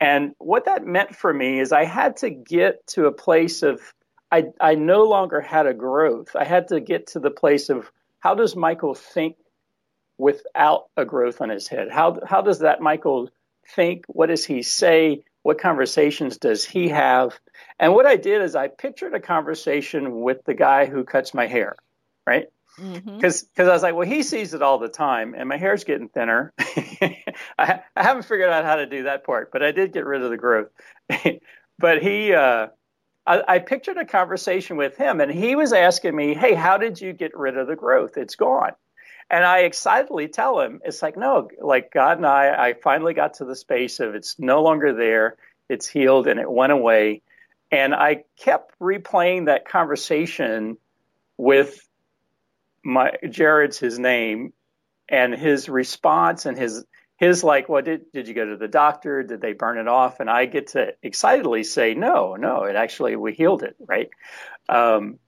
and 0.01 0.35
what 0.39 0.67
that 0.67 0.87
meant 0.87 1.17
for 1.17 1.33
me 1.33 1.61
is 1.61 1.73
I 1.73 1.85
had 1.85 2.19
to 2.19 2.31
get 2.31 2.87
to 2.89 3.07
a 3.07 3.13
place 3.13 3.63
of 3.63 3.81
I 4.31 4.45
I 4.61 4.75
no 4.75 5.05
longer 5.05 5.41
had 5.41 5.67
a 5.67 5.75
growth. 5.75 6.37
I 6.37 6.45
had 6.45 6.69
to 6.69 6.81
get 6.81 7.09
to 7.09 7.21
the 7.21 7.31
place 7.31 7.71
of 7.71 7.91
how 8.21 8.35
does 8.35 8.55
Michael 8.55 8.95
think 8.95 9.37
without 10.19 10.89
a 10.97 11.05
growth 11.05 11.41
on 11.41 11.49
his 11.49 11.67
head? 11.67 11.91
How 11.91 12.19
how 12.25 12.43
does 12.43 12.61
that 12.61 12.81
Michael 12.81 13.31
think? 13.75 14.05
What 14.07 14.27
does 14.27 14.45
he 14.45 14.63
say? 14.63 15.25
What 15.43 15.59
conversations 15.59 16.37
does 16.37 16.65
he 16.65 16.89
have? 16.89 17.39
And 17.79 17.95
what 17.95 18.07
I 18.07 18.17
did 18.17 18.43
is 18.43 18.55
I 18.55 18.69
pictured 18.69 19.15
a 19.15 19.21
conversation 19.21 20.21
with 20.21 20.45
the 20.45 20.55
guy 20.55 20.87
who 20.87 21.05
cuts 21.05 21.33
my 21.33 21.47
hair, 21.47 21.77
right? 22.27 22.47
Because 22.77 22.95
mm-hmm. 22.95 23.19
because 23.19 23.69
I 23.69 23.73
was 23.73 23.83
like, 23.83 23.95
well, 23.95 24.07
he 24.07 24.23
sees 24.23 24.55
it 24.55 24.63
all 24.63 24.79
the 24.79 24.89
time, 24.89 25.35
and 25.37 25.49
my 25.49 25.57
hair's 25.57 25.85
getting 25.85 26.09
thinner. 26.09 26.53
I, 26.59 27.25
I 27.59 28.03
haven't 28.03 28.23
figured 28.25 28.51
out 28.51 28.65
how 28.65 28.77
to 28.77 28.87
do 28.87 29.05
that 29.05 29.25
part, 29.25 29.51
but 29.53 29.63
I 29.63 29.73
did 29.73 29.93
get 29.93 30.07
rid 30.07 30.23
of 30.23 30.31
the 30.31 30.37
growth. 30.37 30.69
but 31.79 32.03
he, 32.03 32.33
uh, 32.33 32.69
I, 33.27 33.43
I 33.47 33.59
pictured 33.59 33.99
a 33.99 34.05
conversation 34.05 34.77
with 34.77 34.97
him, 34.97 35.21
and 35.21 35.31
he 35.31 35.57
was 35.57 35.73
asking 35.73 36.15
me, 36.15 36.35
"Hey, 36.35 36.55
how 36.55 36.79
did 36.79 37.01
you 37.01 37.13
get 37.13 37.37
rid 37.37 37.59
of 37.59 37.67
the 37.67 37.77
growth? 37.77 38.17
It's 38.17 38.37
gone." 38.37 38.73
And 39.31 39.45
I 39.45 39.61
excitedly 39.61 40.27
tell 40.27 40.61
him, 40.61 40.81
it's 40.85 41.03
like, 41.03 41.17
no, 41.17 41.49
like 41.61 41.93
God 41.93 42.17
and 42.17 42.27
I, 42.27 42.71
I 42.71 42.73
finally 42.75 43.15
got 43.15 43.35
to 43.35 43.45
the 43.45 43.55
space 43.55 44.01
of 44.01 44.17
it's 44.17 44.39
no 44.41 44.63
longer 44.63 44.93
there, 44.93 45.37
it's 45.69 45.87
healed, 45.87 46.27
and 46.27 46.41
it 46.41 46.51
went 46.51 46.73
away. 46.73 47.23
And 47.71 47.95
I 47.95 48.25
kept 48.37 48.77
replaying 48.81 49.47
that 49.47 49.69
conversation 49.69 50.79
with 51.37 51.89
my 52.83 53.13
Jared's 53.29 53.79
his 53.79 53.99
name 53.99 54.53
and 55.09 55.33
his 55.33 55.69
response 55.69 56.47
and 56.47 56.59
his 56.59 56.85
his 57.17 57.45
like, 57.45 57.69
well, 57.69 57.83
did 57.83 58.11
did 58.13 58.27
you 58.27 58.35
go 58.35 58.47
to 58.47 58.57
the 58.57 58.67
doctor? 58.67 59.23
Did 59.23 59.41
they 59.41 59.53
burn 59.53 59.79
it 59.79 59.87
off? 59.87 60.19
And 60.19 60.29
I 60.29 60.47
get 60.47 60.69
to 60.69 60.95
excitedly 61.03 61.63
say, 61.63 61.95
no, 61.95 62.35
no, 62.35 62.65
it 62.65 62.75
actually 62.75 63.15
we 63.15 63.33
healed 63.35 63.63
it, 63.63 63.77
right? 63.87 64.11
Um, 64.69 65.19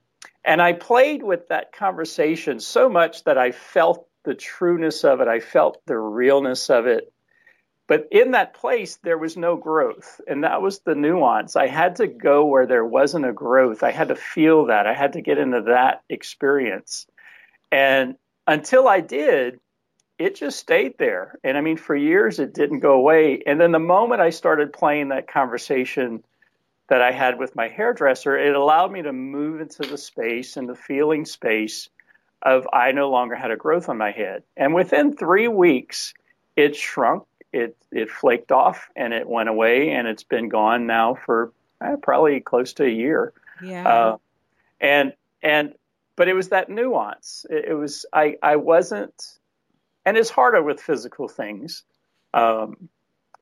and 0.45 0.61
I 0.61 0.73
played 0.73 1.23
with 1.23 1.47
that 1.49 1.71
conversation 1.73 2.59
so 2.59 2.89
much 2.89 3.23
that 3.23 3.37
I 3.37 3.51
felt 3.51 4.07
the 4.23 4.35
trueness 4.35 5.03
of 5.03 5.21
it. 5.21 5.27
I 5.27 5.39
felt 5.39 5.81
the 5.85 5.97
realness 5.97 6.69
of 6.69 6.85
it. 6.87 7.11
But 7.87 8.07
in 8.11 8.31
that 8.31 8.53
place, 8.53 8.97
there 9.03 9.17
was 9.17 9.35
no 9.35 9.57
growth. 9.57 10.21
And 10.27 10.43
that 10.43 10.61
was 10.61 10.79
the 10.79 10.95
nuance. 10.95 11.55
I 11.55 11.67
had 11.67 11.97
to 11.97 12.07
go 12.07 12.45
where 12.45 12.65
there 12.65 12.85
wasn't 12.85 13.25
a 13.25 13.33
growth. 13.33 13.83
I 13.83 13.91
had 13.91 14.07
to 14.07 14.15
feel 14.15 14.67
that. 14.67 14.87
I 14.87 14.93
had 14.93 15.13
to 15.13 15.21
get 15.21 15.37
into 15.37 15.63
that 15.63 16.01
experience. 16.09 17.05
And 17.71 18.15
until 18.47 18.87
I 18.87 19.01
did, 19.01 19.59
it 20.17 20.35
just 20.35 20.59
stayed 20.59 20.97
there. 20.97 21.39
And 21.43 21.57
I 21.57 21.61
mean, 21.61 21.77
for 21.77 21.95
years, 21.95 22.39
it 22.39 22.53
didn't 22.53 22.79
go 22.79 22.93
away. 22.93 23.41
And 23.45 23.59
then 23.59 23.71
the 23.71 23.79
moment 23.79 24.21
I 24.21 24.29
started 24.29 24.71
playing 24.71 25.09
that 25.09 25.27
conversation 25.27 26.23
that 26.87 27.01
I 27.01 27.11
had 27.11 27.39
with 27.39 27.55
my 27.55 27.69
hairdresser, 27.69 28.37
it 28.37 28.55
allowed 28.55 28.91
me 28.91 29.01
to 29.01 29.13
move 29.13 29.61
into 29.61 29.83
the 29.83 29.97
space 29.97 30.57
and 30.57 30.67
the 30.67 30.75
feeling 30.75 31.25
space 31.25 31.89
of 32.41 32.67
I 32.73 32.91
no 32.91 33.09
longer 33.09 33.35
had 33.35 33.51
a 33.51 33.55
growth 33.55 33.89
on 33.89 33.97
my 33.97 34.11
head. 34.11 34.43
And 34.57 34.73
within 34.73 35.15
three 35.15 35.47
weeks, 35.47 36.13
it 36.55 36.75
shrunk, 36.75 37.23
it 37.51 37.77
it 37.91 38.09
flaked 38.09 38.51
off, 38.51 38.89
and 38.95 39.13
it 39.13 39.27
went 39.27 39.49
away, 39.49 39.91
and 39.91 40.07
it's 40.07 40.23
been 40.23 40.49
gone 40.49 40.85
now 40.85 41.15
for 41.15 41.53
eh, 41.81 41.95
probably 42.01 42.39
close 42.39 42.73
to 42.73 42.85
a 42.85 42.89
year. 42.89 43.33
Yeah. 43.63 43.87
Uh, 43.87 44.17
and 44.81 45.13
and 45.41 45.73
but 46.15 46.27
it 46.27 46.33
was 46.33 46.49
that 46.49 46.69
nuance. 46.69 47.45
It, 47.49 47.65
it, 47.69 47.73
was 47.73 48.05
I 48.11 48.35
I 48.43 48.57
wasn't, 48.57 49.39
and 50.05 50.17
it's 50.17 50.29
harder 50.29 50.61
with 50.61 50.81
physical 50.81 51.27
things. 51.27 51.83
Um, 52.33 52.89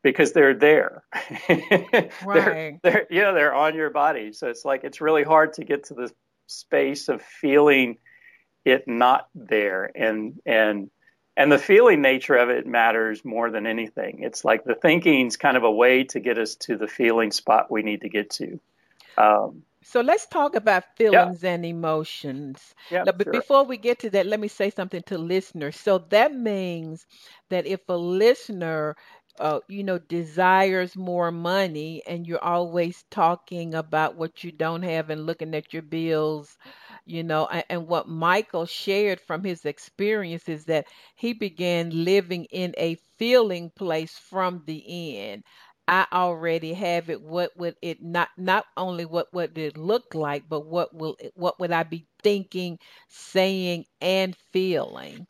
because 0.04 0.34
they're 0.34 0.54
there. 0.54 1.04
right. 1.50 2.10
they're, 2.26 2.80
they're, 2.84 3.08
you 3.10 3.22
know, 3.22 3.34
they're 3.34 3.54
on 3.54 3.76
your 3.76 3.90
body. 3.90 4.34
So 4.34 4.48
it's 4.48 4.66
like, 4.66 4.84
it's 4.84 5.02
really 5.02 5.24
hard 5.24 5.54
to 5.54 5.64
get 5.64 5.86
to 5.86 5.94
the 5.94 6.12
space 6.48 7.08
of 7.10 7.22
feeling 7.22 7.98
it 8.66 8.88
not 8.88 9.28
there. 9.36 9.92
And, 9.96 10.40
and, 10.46 10.90
and 11.38 11.52
the 11.52 11.58
feeling 11.58 12.02
nature 12.02 12.36
of 12.36 12.50
it 12.50 12.68
matters 12.68 13.24
more 13.24 13.50
than 13.50 13.66
anything. 13.66 14.24
It's 14.24 14.44
like 14.44 14.64
the 14.64 14.76
thinking's 14.76 15.38
kind 15.38 15.58
of 15.58 15.64
a 15.64 15.72
way 15.72 16.04
to 16.06 16.20
get 16.20 16.38
us 16.38 16.56
to 16.56 16.78
the 16.78 16.88
feeling 16.88 17.32
spot 17.32 17.72
we 17.72 17.84
need 17.84 18.02
to 18.02 18.10
get 18.10 18.30
to. 18.32 18.60
Um, 19.18 19.64
so 19.84 20.02
let's 20.02 20.28
talk 20.28 20.56
about 20.56 20.84
feelings 20.96 21.42
yeah. 21.42 21.54
and 21.54 21.66
emotions. 21.66 22.76
Yeah, 22.92 23.04
now, 23.04 23.14
but 23.14 23.26
sure. 23.26 23.34
before 23.34 23.64
we 23.64 23.78
get 23.78 24.00
to 24.00 24.10
that, 24.12 24.28
let 24.28 24.40
me 24.40 24.48
say 24.48 24.70
something 24.70 25.02
to 25.08 25.18
listeners. 25.18 25.76
So 25.76 25.98
that 26.10 26.36
means 26.36 27.06
that 27.50 27.66
if 27.66 27.82
a 27.90 27.98
listener 27.98 28.96
uh, 29.42 29.60
you 29.68 29.84
know, 29.84 29.98
desires 30.00 30.96
more 30.96 31.32
money 31.32 32.04
and 32.08 32.28
you're 32.28 32.44
always 32.44 33.04
talking 33.12 33.74
about 33.76 34.16
what 34.18 34.44
you 34.44 34.52
don't 34.52 34.84
have 34.84 35.10
and 35.10 35.26
looking 35.26 35.56
at 35.56 35.74
your 35.74 35.84
bills, 35.84 36.58
you 37.06 37.24
know, 37.24 37.48
and, 37.48 37.64
and 37.70 37.88
what 37.88 38.08
Michael 38.08 38.66
shared 38.66 39.20
from 39.22 39.44
his 39.44 39.66
experience 39.66 40.48
is 40.50 40.66
that 40.66 40.88
he 41.16 41.34
began 41.34 42.06
living 42.06 42.46
in 42.46 42.74
a 42.78 42.96
feeling 43.18 43.72
place 43.72 44.18
from 44.18 44.64
the 44.66 45.18
end. 45.18 45.44
I 45.88 46.06
already 46.14 46.74
have 46.74 47.10
it. 47.10 47.22
What 47.22 47.58
would 47.58 47.76
it 47.82 48.02
not 48.02 48.30
not 48.38 48.66
only 48.78 49.06
what 49.06 49.34
would 49.34 49.58
it 49.58 49.78
look 49.78 50.16
like, 50.16 50.48
but 50.48 50.66
what 50.66 50.94
will 50.96 51.18
what 51.36 51.60
would 51.60 51.72
I 51.72 51.84
be 51.84 52.08
thinking, 52.24 52.80
saying, 53.10 53.86
and 54.00 54.36
feeling? 54.54 55.28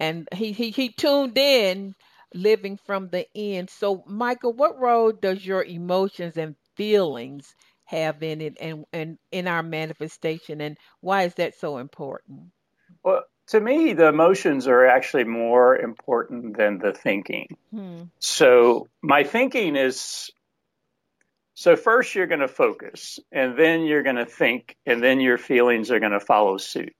And 0.00 0.28
he 0.34 0.52
he, 0.52 0.70
he 0.70 0.90
tuned 0.90 1.36
in 1.38 1.94
living 2.34 2.76
from 2.76 3.08
the 3.08 3.26
end. 3.34 3.70
So, 3.70 4.04
Michael, 4.06 4.52
what 4.52 4.78
role 4.78 5.12
does 5.12 5.46
your 5.46 5.64
emotions 5.64 6.36
and 6.36 6.56
feelings 6.74 7.54
have 7.84 8.22
in 8.22 8.40
it 8.40 8.56
and, 8.60 8.84
and 8.92 9.18
in 9.30 9.46
our 9.46 9.62
manifestation, 9.62 10.60
and 10.60 10.76
why 11.00 11.22
is 11.22 11.34
that 11.34 11.54
so 11.54 11.78
important? 11.78 12.50
Well, 13.02 13.22
to 13.48 13.60
me, 13.60 13.92
the 13.92 14.08
emotions 14.08 14.66
are 14.66 14.86
actually 14.86 15.24
more 15.24 15.76
important 15.76 16.56
than 16.56 16.78
the 16.78 16.92
thinking. 16.92 17.56
Hmm. 17.70 18.04
So, 18.18 18.88
my 19.02 19.24
thinking 19.24 19.76
is 19.76 20.30
so 21.54 21.76
first 21.76 22.14
you're 22.14 22.26
going 22.26 22.40
to 22.40 22.48
focus, 22.48 23.20
and 23.30 23.56
then 23.56 23.84
you're 23.84 24.02
going 24.02 24.16
to 24.16 24.26
think, 24.26 24.76
and 24.86 25.02
then 25.02 25.20
your 25.20 25.38
feelings 25.38 25.90
are 25.92 26.00
going 26.00 26.12
to 26.12 26.20
follow 26.20 26.56
suit. 26.56 26.96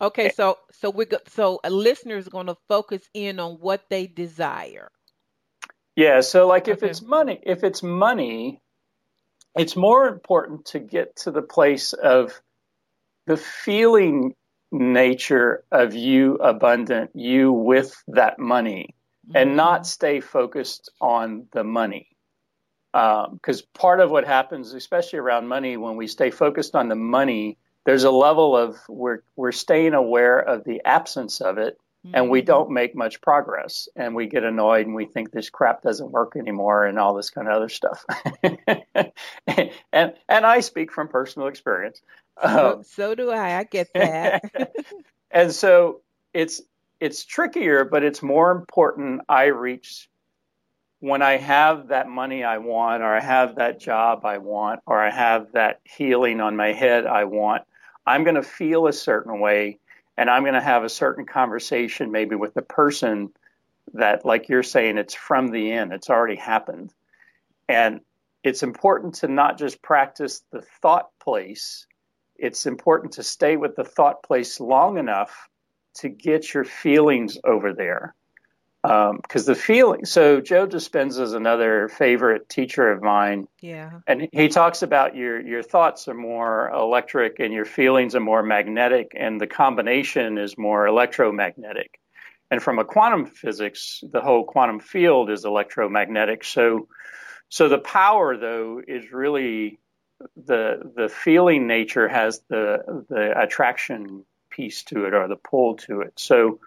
Okay, 0.00 0.30
so 0.30 0.58
so 0.72 0.90
we 0.90 1.06
go, 1.06 1.18
so 1.28 1.60
a 1.64 1.70
listener 1.70 2.16
is 2.16 2.28
going 2.28 2.46
to 2.46 2.56
focus 2.68 3.02
in 3.14 3.40
on 3.40 3.54
what 3.54 3.82
they 3.90 4.06
desire. 4.06 4.90
Yeah, 5.96 6.20
so 6.20 6.46
like 6.46 6.68
if 6.68 6.78
okay. 6.78 6.90
it's 6.90 7.02
money, 7.02 7.40
if 7.42 7.64
it's 7.64 7.82
money, 7.82 8.62
it's 9.56 9.74
more 9.74 10.06
important 10.06 10.66
to 10.66 10.78
get 10.78 11.16
to 11.16 11.32
the 11.32 11.42
place 11.42 11.92
of 11.92 12.40
the 13.26 13.36
feeling 13.36 14.36
nature 14.70 15.64
of 15.72 15.94
you 15.94 16.34
abundant, 16.36 17.10
you 17.14 17.52
with 17.52 18.00
that 18.08 18.38
money, 18.38 18.94
mm-hmm. 19.26 19.36
and 19.36 19.56
not 19.56 19.86
stay 19.86 20.20
focused 20.20 20.90
on 21.00 21.46
the 21.52 21.64
money. 21.64 22.08
Because 22.92 23.62
um, 23.62 23.68
part 23.74 24.00
of 24.00 24.10
what 24.10 24.26
happens, 24.26 24.72
especially 24.72 25.18
around 25.18 25.48
money, 25.48 25.76
when 25.76 25.96
we 25.96 26.06
stay 26.06 26.30
focused 26.30 26.74
on 26.74 26.88
the 26.88 26.96
money, 26.96 27.58
there's 27.88 28.04
a 28.04 28.10
level 28.10 28.54
of 28.54 28.76
we're 28.86 29.22
we're 29.34 29.50
staying 29.50 29.94
aware 29.94 30.38
of 30.38 30.62
the 30.62 30.82
absence 30.84 31.40
of 31.40 31.56
it 31.56 31.80
mm-hmm. 32.06 32.14
and 32.14 32.28
we 32.28 32.40
mm-hmm. 32.40 32.46
don't 32.48 32.70
make 32.70 32.94
much 32.94 33.18
progress 33.22 33.88
and 33.96 34.14
we 34.14 34.26
get 34.26 34.44
annoyed 34.44 34.84
and 34.84 34.94
we 34.94 35.06
think 35.06 35.30
this 35.30 35.48
crap 35.48 35.80
doesn't 35.80 36.10
work 36.10 36.36
anymore 36.36 36.84
and 36.84 36.98
all 36.98 37.14
this 37.14 37.30
kind 37.30 37.48
of 37.48 37.54
other 37.54 37.70
stuff 37.70 38.04
and 39.90 40.12
and 40.28 40.46
I 40.46 40.60
speak 40.60 40.92
from 40.92 41.08
personal 41.08 41.48
experience 41.48 42.02
so, 42.42 42.74
um, 42.74 42.84
so 42.84 43.14
do 43.14 43.30
I 43.30 43.58
I 43.58 43.64
get 43.64 43.88
that 43.94 44.70
and 45.30 45.50
so 45.50 46.02
it's 46.34 46.60
it's 47.00 47.24
trickier 47.24 47.86
but 47.86 48.04
it's 48.04 48.22
more 48.22 48.50
important 48.50 49.22
I 49.30 49.44
reach 49.44 50.10
when 51.00 51.22
I 51.22 51.38
have 51.38 51.88
that 51.88 52.08
money 52.08 52.42
I 52.42 52.58
want, 52.58 53.04
or 53.04 53.14
I 53.14 53.20
have 53.20 53.54
that 53.54 53.78
job 53.78 54.24
I 54.24 54.38
want, 54.38 54.80
or 54.84 55.00
I 55.00 55.10
have 55.10 55.52
that 55.52 55.78
healing 55.84 56.40
on 56.40 56.56
my 56.56 56.72
head 56.72 57.06
I 57.06 57.22
want, 57.22 57.62
I'm 58.08 58.24
going 58.24 58.36
to 58.36 58.42
feel 58.42 58.86
a 58.86 58.92
certain 58.92 59.38
way 59.38 59.78
and 60.16 60.30
I'm 60.30 60.42
going 60.42 60.54
to 60.54 60.60
have 60.60 60.82
a 60.82 60.88
certain 60.88 61.26
conversation 61.26 62.10
maybe 62.10 62.36
with 62.36 62.54
the 62.54 62.62
person 62.62 63.30
that, 63.92 64.24
like 64.24 64.48
you're 64.48 64.62
saying, 64.62 64.96
it's 64.96 65.14
from 65.14 65.48
the 65.48 65.72
end, 65.72 65.92
it's 65.92 66.08
already 66.08 66.36
happened. 66.36 66.92
And 67.68 68.00
it's 68.42 68.62
important 68.62 69.16
to 69.16 69.28
not 69.28 69.58
just 69.58 69.82
practice 69.82 70.42
the 70.50 70.62
thought 70.80 71.10
place, 71.20 71.86
it's 72.36 72.64
important 72.64 73.14
to 73.14 73.22
stay 73.22 73.56
with 73.56 73.76
the 73.76 73.84
thought 73.84 74.22
place 74.22 74.58
long 74.58 74.96
enough 74.96 75.48
to 75.96 76.08
get 76.08 76.54
your 76.54 76.64
feelings 76.64 77.36
over 77.44 77.74
there 77.74 78.14
because 78.82 79.48
um, 79.48 79.54
the 79.54 79.54
feeling. 79.54 80.04
So 80.04 80.40
Joe 80.40 80.66
Dispenza 80.66 81.20
is 81.20 81.32
another 81.32 81.88
favorite 81.88 82.48
teacher 82.48 82.90
of 82.90 83.02
mine. 83.02 83.48
Yeah, 83.60 84.00
and 84.06 84.28
he 84.32 84.48
talks 84.48 84.82
about 84.82 85.16
your 85.16 85.40
your 85.40 85.62
thoughts 85.62 86.06
are 86.08 86.14
more 86.14 86.70
electric 86.70 87.40
and 87.40 87.52
your 87.52 87.64
feelings 87.64 88.14
are 88.14 88.20
more 88.20 88.42
magnetic, 88.42 89.12
and 89.16 89.40
the 89.40 89.46
combination 89.46 90.38
is 90.38 90.56
more 90.56 90.86
electromagnetic. 90.86 91.98
And 92.50 92.62
from 92.62 92.78
a 92.78 92.84
quantum 92.84 93.26
physics, 93.26 94.02
the 94.10 94.20
whole 94.20 94.44
quantum 94.44 94.80
field 94.80 95.28
is 95.30 95.44
electromagnetic. 95.44 96.44
So, 96.44 96.88
so 97.48 97.68
the 97.68 97.78
power 97.78 98.36
though 98.36 98.80
is 98.86 99.12
really 99.12 99.80
the 100.36 100.92
the 100.96 101.08
feeling 101.08 101.66
nature 101.66 102.08
has 102.08 102.40
the 102.48 103.04
the 103.08 103.38
attraction 103.38 104.24
piece 104.50 104.84
to 104.84 105.04
it 105.04 105.14
or 105.14 105.28
the 105.28 105.36
pull 105.36 105.76
to 105.76 106.00
it. 106.02 106.12
So 106.16 106.60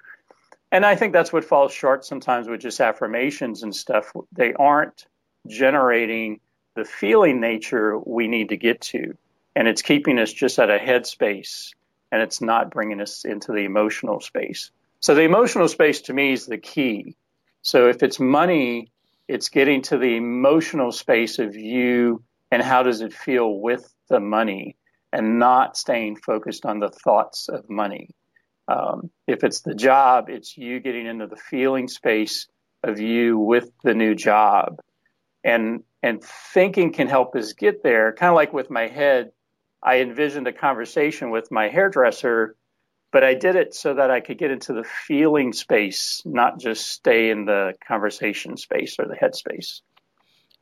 and 0.72 0.86
I 0.86 0.96
think 0.96 1.14
that's 1.14 1.34
what 1.34 1.44
falls 1.44 1.74
short 1.74 2.06
sometimes 2.06 2.48
with 2.48 2.62
just 2.62 2.80
affirmations 2.80 3.64
and 3.64 3.76
stuff. 3.76 4.12
They 4.32 4.54
aren't 4.54 5.06
generating 5.48 6.40
the 6.76 6.86
feeling 6.86 7.42
nature 7.42 8.00
we 8.00 8.28
need 8.28 8.50
to 8.50 8.58
get 8.58 8.82
to. 8.82 9.18
And 9.56 9.68
it's 9.68 9.82
keeping 9.82 10.18
us 10.18 10.32
just 10.32 10.60
at 10.60 10.70
a 10.70 10.78
headspace 10.78 11.74
and 12.12 12.22
it's 12.22 12.42
not 12.42 12.72
bringing 12.72 13.02
us 13.02 13.26
into 13.26 13.52
the 13.52 13.66
emotional 13.66 14.22
space. 14.22 14.72
So 15.02 15.16
the 15.16 15.24
emotional 15.24 15.68
space 15.68 16.02
to 16.04 16.14
me 16.14 16.34
is 16.34 16.46
the 16.46 16.58
key. 16.58 17.16
So 17.64 17.88
if 17.90 18.04
it's 18.04 18.20
money, 18.20 18.92
it's 19.28 19.50
getting 19.50 19.82
to 19.84 19.98
the 19.98 20.16
emotional 20.16 20.92
space 20.92 21.40
of 21.40 21.56
you 21.56 22.24
and 22.52 22.62
how 22.62 22.84
does 22.84 23.02
it 23.02 23.14
feel 23.14 23.60
with 23.60 23.94
the 24.10 24.20
money 24.20 24.78
and 25.12 25.40
not 25.40 25.76
staying 25.76 26.16
focused 26.16 26.66
on 26.66 26.80
the 26.80 26.90
thoughts 26.90 27.50
of 27.50 27.70
money. 27.70 28.10
Um, 28.72 29.10
if 29.28 29.44
it's 29.44 29.62
the 29.62 29.76
job, 29.76 30.30
it's 30.30 30.58
you 30.58 30.80
getting 30.80 31.06
into 31.06 31.28
the 31.28 31.36
feeling 31.36 31.88
space 31.88 32.48
of 32.84 33.00
you 33.00 33.38
with 33.38 33.70
the 33.84 33.94
new 33.94 34.16
job. 34.16 34.80
And, 35.44 35.84
and 36.02 36.24
thinking 36.54 36.94
can 36.94 37.08
help 37.08 37.36
us 37.36 37.54
get 37.54 37.84
there. 37.84 38.14
Kind 38.14 38.30
of 38.30 38.36
like 38.36 38.54
with 38.54 38.70
my 38.70 38.88
head, 38.88 39.32
I 39.84 40.02
envisioned 40.02 40.48
a 40.48 40.54
conversation 40.54 41.32
with 41.32 41.52
my 41.52 41.70
hairdresser, 41.70 42.56
but 43.12 43.24
I 43.24 43.34
did 43.34 43.56
it 43.56 43.74
so 43.74 43.96
that 43.96 44.12
I 44.12 44.20
could 44.22 44.38
get 44.38 44.52
into 44.52 44.74
the 44.74 44.84
feeling 44.84 45.54
space, 45.54 46.22
not 46.26 46.60
just 46.60 46.88
stay 46.88 47.30
in 47.30 47.46
the 47.46 47.74
conversation 47.86 48.58
space 48.58 48.96
or 49.00 49.08
the 49.08 49.16
head 49.16 49.36
space. 49.36 49.82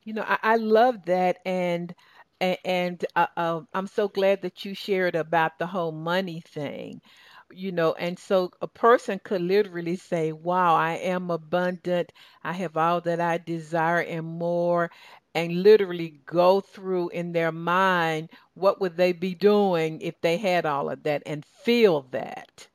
You 0.04 0.13
know, 0.13 0.26
I, 0.26 0.38
I 0.41 0.56
love 0.56 1.06
that. 1.06 1.38
And, 1.45 1.93
and, 2.41 2.58
and 2.65 3.06
uh, 3.15 3.28
uh, 3.36 3.62
I'm 3.74 3.88
so 3.88 4.08
glad 4.08 4.41
that 4.43 4.65
you 4.65 4.74
shared 4.74 5.15
about 5.15 5.60
the 5.60 5.67
whole 5.67 5.91
money 5.91 6.41
thing 6.41 7.02
you 7.51 7.71
know, 7.71 7.93
and 7.93 8.17
so 8.19 8.51
a 8.62 8.67
person 8.67 9.19
could 9.23 9.41
literally 9.41 9.95
say, 9.95 10.31
Wow, 10.31 10.75
I 10.75 10.93
am 10.95 11.29
abundant. 11.31 12.12
I 12.43 12.53
have 12.53 12.77
all 12.77 13.01
that 13.01 13.19
I 13.19 13.38
desire 13.38 14.01
and 14.01 14.25
more. 14.25 14.91
And 15.35 15.63
literally 15.63 16.21
go 16.25 16.59
through 16.62 17.09
in 17.09 17.31
their 17.33 17.51
mind 17.51 18.29
what 18.53 18.79
would 18.81 18.97
they 18.97 19.12
be 19.13 19.35
doing 19.35 20.01
if 20.01 20.19
they 20.21 20.38
had 20.38 20.65
all 20.65 20.89
of 20.89 21.03
that 21.03 21.23
and 21.25 21.45
feel 21.45 22.01
that. 22.12 22.67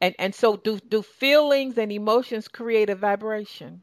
And 0.00 0.14
and 0.18 0.34
so 0.34 0.56
do 0.56 0.78
do 0.78 1.02
feelings 1.02 1.78
and 1.78 1.90
emotions 1.92 2.48
create 2.48 2.90
a 2.90 2.94
vibration? 2.94 3.82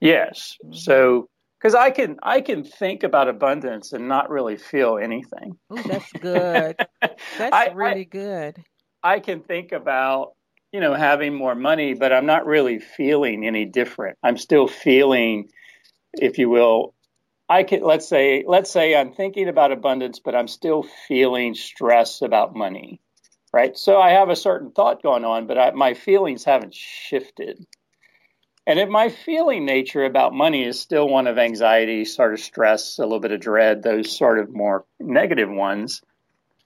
Yes. 0.00 0.56
Mm-hmm. 0.64 0.72
So 0.74 1.28
because 1.58 1.74
I 1.74 1.90
can 1.90 2.18
I 2.22 2.40
can 2.40 2.64
think 2.64 3.02
about 3.02 3.28
abundance 3.28 3.92
and 3.92 4.08
not 4.08 4.30
really 4.30 4.56
feel 4.56 4.98
anything. 4.98 5.58
Oh, 5.70 5.82
that's 5.82 6.12
good. 6.12 6.76
That's 7.36 7.52
I, 7.52 7.68
really 7.68 8.04
I, 8.04 8.04
good. 8.04 8.64
I 9.02 9.20
can 9.20 9.40
think 9.40 9.72
about, 9.72 10.34
you 10.72 10.80
know, 10.80 10.94
having 10.94 11.34
more 11.34 11.54
money, 11.54 11.94
but 11.94 12.12
I'm 12.12 12.26
not 12.26 12.46
really 12.46 12.78
feeling 12.78 13.46
any 13.46 13.64
different. 13.64 14.18
I'm 14.22 14.36
still 14.36 14.68
feeling, 14.68 15.48
if 16.14 16.38
you 16.38 16.50
will, 16.50 16.94
I 17.50 17.64
can 17.64 17.82
let's 17.82 18.06
say 18.06 18.44
let's 18.46 18.70
say 18.70 18.94
I'm 18.94 19.12
thinking 19.12 19.48
about 19.48 19.72
abundance, 19.72 20.20
but 20.20 20.36
I'm 20.36 20.46
still 20.46 20.84
feeling 21.08 21.54
stress 21.54 22.22
about 22.22 22.54
money, 22.54 23.00
right? 23.52 23.76
So 23.76 24.00
I 24.00 24.10
have 24.10 24.28
a 24.28 24.36
certain 24.36 24.70
thought 24.70 25.02
going 25.02 25.24
on, 25.24 25.48
but 25.48 25.58
I, 25.58 25.70
my 25.72 25.94
feelings 25.94 26.44
haven't 26.44 26.74
shifted. 26.74 27.66
And 28.68 28.78
if 28.78 28.88
my 28.88 29.08
feeling 29.08 29.64
nature 29.64 30.04
about 30.04 30.32
money 30.32 30.64
is 30.64 30.78
still 30.78 31.08
one 31.08 31.26
of 31.26 31.38
anxiety, 31.38 32.04
sort 32.04 32.34
of 32.34 32.38
stress, 32.38 32.98
a 32.98 33.02
little 33.02 33.18
bit 33.18 33.32
of 33.32 33.40
dread, 33.40 33.82
those 33.82 34.16
sort 34.16 34.38
of 34.38 34.54
more 34.54 34.84
negative 35.00 35.50
ones, 35.50 36.02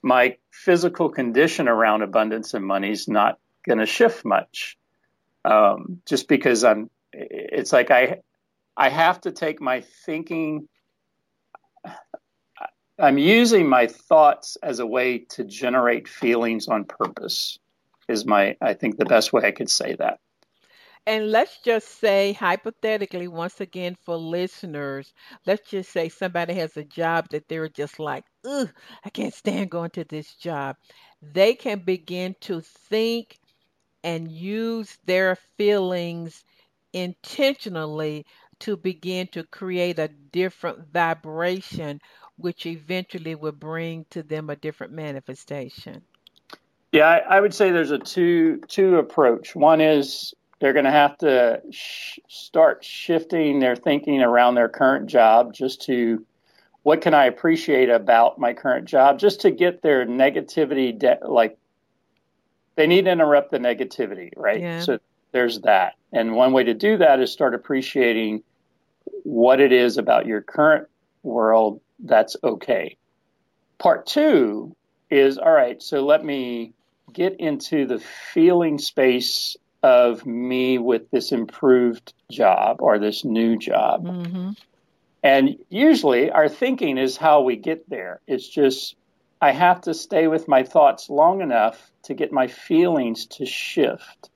my 0.05 0.37
physical 0.51 1.09
condition 1.09 1.67
around 1.67 2.03
abundance 2.03 2.53
and 2.53 2.63
money 2.63 2.91
is 2.91 3.07
not 3.07 3.39
going 3.67 3.79
to 3.79 3.87
shift 3.87 4.23
much. 4.23 4.77
Um, 5.43 5.99
just 6.05 6.27
because 6.27 6.63
I'm, 6.63 6.91
it's 7.11 7.73
like 7.73 7.89
I, 7.89 8.19
I 8.77 8.89
have 8.89 9.19
to 9.21 9.31
take 9.31 9.59
my 9.59 9.81
thinking. 10.05 10.69
I'm 12.99 13.17
using 13.17 13.67
my 13.67 13.87
thoughts 13.87 14.57
as 14.61 14.77
a 14.77 14.85
way 14.85 15.25
to 15.29 15.43
generate 15.43 16.07
feelings 16.07 16.67
on 16.67 16.85
purpose. 16.85 17.57
Is 18.07 18.25
my, 18.27 18.55
I 18.61 18.75
think, 18.75 18.97
the 18.97 19.05
best 19.05 19.33
way 19.33 19.41
I 19.43 19.51
could 19.51 19.71
say 19.71 19.95
that. 19.95 20.19
And 21.07 21.31
let's 21.31 21.59
just 21.63 21.99
say, 21.99 22.33
hypothetically, 22.33 23.27
once 23.27 23.61
again, 23.61 23.95
for 24.05 24.17
listeners, 24.17 25.13
let's 25.45 25.69
just 25.69 25.91
say 25.91 26.09
somebody 26.09 26.53
has 26.55 26.77
a 26.77 26.83
job 26.83 27.29
that 27.29 27.47
they're 27.47 27.69
just 27.69 27.99
like, 27.99 28.23
ugh, 28.45 28.69
I 29.03 29.09
can't 29.09 29.33
stand 29.33 29.71
going 29.71 29.89
to 29.91 30.03
this 30.03 30.33
job. 30.35 30.77
They 31.21 31.53
can 31.55 31.79
begin 31.79 32.35
to 32.41 32.61
think 32.61 33.37
and 34.03 34.31
use 34.31 34.97
their 35.05 35.35
feelings 35.57 36.43
intentionally 36.93 38.25
to 38.59 38.77
begin 38.77 39.27
to 39.27 39.43
create 39.43 39.99
a 39.99 40.07
different 40.07 40.93
vibration, 40.93 41.99
which 42.37 42.65
eventually 42.65 43.35
will 43.35 43.51
bring 43.51 44.05
to 44.11 44.23
them 44.23 44.49
a 44.49 44.55
different 44.55 44.93
manifestation. 44.93 46.01
Yeah, 46.91 47.07
I, 47.07 47.37
I 47.37 47.41
would 47.41 47.53
say 47.53 47.71
there's 47.71 47.91
a 47.91 47.99
two 47.99 48.61
two 48.67 48.97
approach. 48.97 49.55
One 49.55 49.81
is 49.81 50.33
they're 50.59 50.73
going 50.73 50.85
to 50.85 50.91
have 50.91 51.17
to 51.17 51.61
sh- 51.71 52.19
start 52.29 52.83
shifting 52.83 53.59
their 53.59 53.75
thinking 53.75 54.21
around 54.21 54.55
their 54.55 54.69
current 54.69 55.07
job 55.07 55.53
just 55.53 55.81
to 55.83 56.25
what 56.85 57.01
can 57.01 57.15
I 57.15 57.25
appreciate 57.25 57.89
about 57.89 58.37
my 58.37 58.53
current 58.53 58.85
job 58.85 59.17
just 59.17 59.41
to 59.41 59.49
get 59.49 59.81
their 59.81 60.05
negativity 60.05 60.95
de- 60.95 61.17
like 61.27 61.57
they 62.75 62.85
need 62.85 63.05
to 63.05 63.11
interrupt 63.11 63.49
the 63.49 63.57
negativity, 63.57 64.29
right? 64.37 64.61
Yeah. 64.61 64.81
So 64.81 64.99
there's 65.31 65.61
that. 65.61 65.95
And 66.13 66.35
one 66.35 66.53
way 66.53 66.63
to 66.65 66.75
do 66.75 66.97
that 66.97 67.19
is 67.19 67.31
start 67.31 67.55
appreciating 67.55 68.43
what 69.23 69.59
it 69.59 69.71
is 69.71 69.97
about 69.97 70.27
your 70.27 70.43
current 70.43 70.87
world 71.23 71.81
that's 71.97 72.37
okay. 72.43 72.97
Part 73.79 74.05
2 74.05 74.75
is 75.09 75.39
all 75.39 75.51
right, 75.51 75.81
so 75.81 76.05
let 76.05 76.23
me 76.23 76.73
get 77.11 77.39
into 77.39 77.87
the 77.87 77.97
feeling 77.97 78.77
space 78.77 79.57
of 79.81 80.23
me 80.23 80.77
with 80.77 81.09
this 81.09 81.31
improved 81.31 82.13
job 82.29 82.77
or 82.79 82.99
this 82.99 83.25
new 83.25 83.57
job. 83.57 84.05
Mm-hmm. 84.05 84.51
And 85.25 85.57
usually 85.69 86.29
our 86.29 86.47
thinking 86.47 86.99
is 86.99 87.17
how 87.17 87.41
we 87.41 87.55
get 87.55 87.89
there. 87.89 88.21
It's 88.27 88.47
just, 88.47 88.95
I 89.41 89.53
have 89.53 89.81
to 89.81 89.95
stay 89.95 90.27
with 90.27 90.47
my 90.47 90.61
thoughts 90.61 91.09
long 91.09 91.41
enough 91.41 91.91
to 92.03 92.13
get 92.13 92.31
my 92.31 92.45
feelings 92.45 93.25
to 93.37 93.45
shift. 93.47 94.29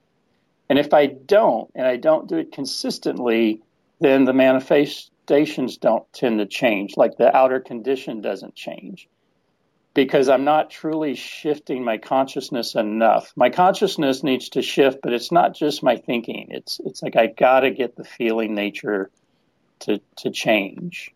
And 0.68 0.80
if 0.80 0.92
I 0.92 1.06
don't, 1.06 1.70
and 1.76 1.86
I 1.86 1.98
don't 1.98 2.28
do 2.28 2.38
it 2.38 2.52
consistently, 2.52 3.62
then 4.00 4.26
the 4.26 4.34
manifestations 4.34 5.78
don't 5.78 6.12
tend 6.12 6.40
to 6.40 6.48
change, 6.48 6.98
like 6.98 7.18
the 7.18 7.36
outer 7.38 7.60
condition 7.60 8.22
doesn't 8.22 8.56
change 8.56 9.08
because 9.94 10.28
I'm 10.28 10.44
not 10.44 10.72
truly 10.72 11.14
shifting 11.14 11.84
my 11.84 12.00
consciousness 12.00 12.74
enough. 12.74 13.32
My 13.36 13.52
consciousness 13.52 14.24
needs 14.24 14.50
to 14.50 14.64
shift, 14.64 15.00
but 15.04 15.14
it's 15.14 15.32
not 15.32 15.54
just 15.54 15.84
my 15.84 15.98
thinking. 15.98 16.48
It's 16.50 16.80
it's 16.84 17.04
like 17.04 17.16
I 17.16 17.28
got 17.28 17.60
to 17.62 17.72
get 17.72 17.96
the 17.96 18.04
feeling 18.04 18.56
nature 18.56 19.12
to 19.82 20.02
to 20.18 20.30
change. 20.32 21.14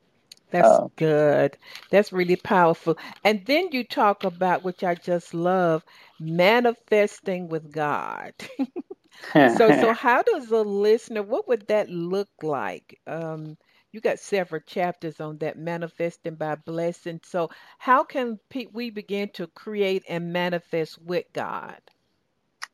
That's 0.51 0.67
uh, 0.67 0.87
good. 0.97 1.57
That's 1.89 2.13
really 2.13 2.35
powerful. 2.35 2.97
And 3.23 3.43
then 3.45 3.69
you 3.71 3.83
talk 3.83 4.23
about 4.23 4.63
which 4.63 4.83
I 4.83 4.95
just 4.95 5.33
love, 5.33 5.83
manifesting 6.19 7.49
with 7.49 7.71
God. 7.71 8.33
so 9.57 9.71
so 9.71 9.93
how 9.93 10.21
does 10.21 10.51
a 10.51 10.61
listener 10.61 11.23
what 11.23 11.47
would 11.47 11.67
that 11.67 11.89
look 11.89 12.29
like? 12.43 12.99
Um, 13.07 13.57
you 13.93 14.01
got 14.01 14.19
several 14.19 14.61
chapters 14.61 15.21
on 15.21 15.37
that 15.37 15.57
manifesting 15.57 16.35
by 16.35 16.55
blessing. 16.55 17.21
So, 17.23 17.51
how 17.77 18.03
can 18.03 18.39
pe- 18.49 18.67
we 18.73 18.89
begin 18.89 19.29
to 19.35 19.47
create 19.47 20.03
and 20.09 20.33
manifest 20.33 20.99
with 20.99 21.25
God? 21.31 21.77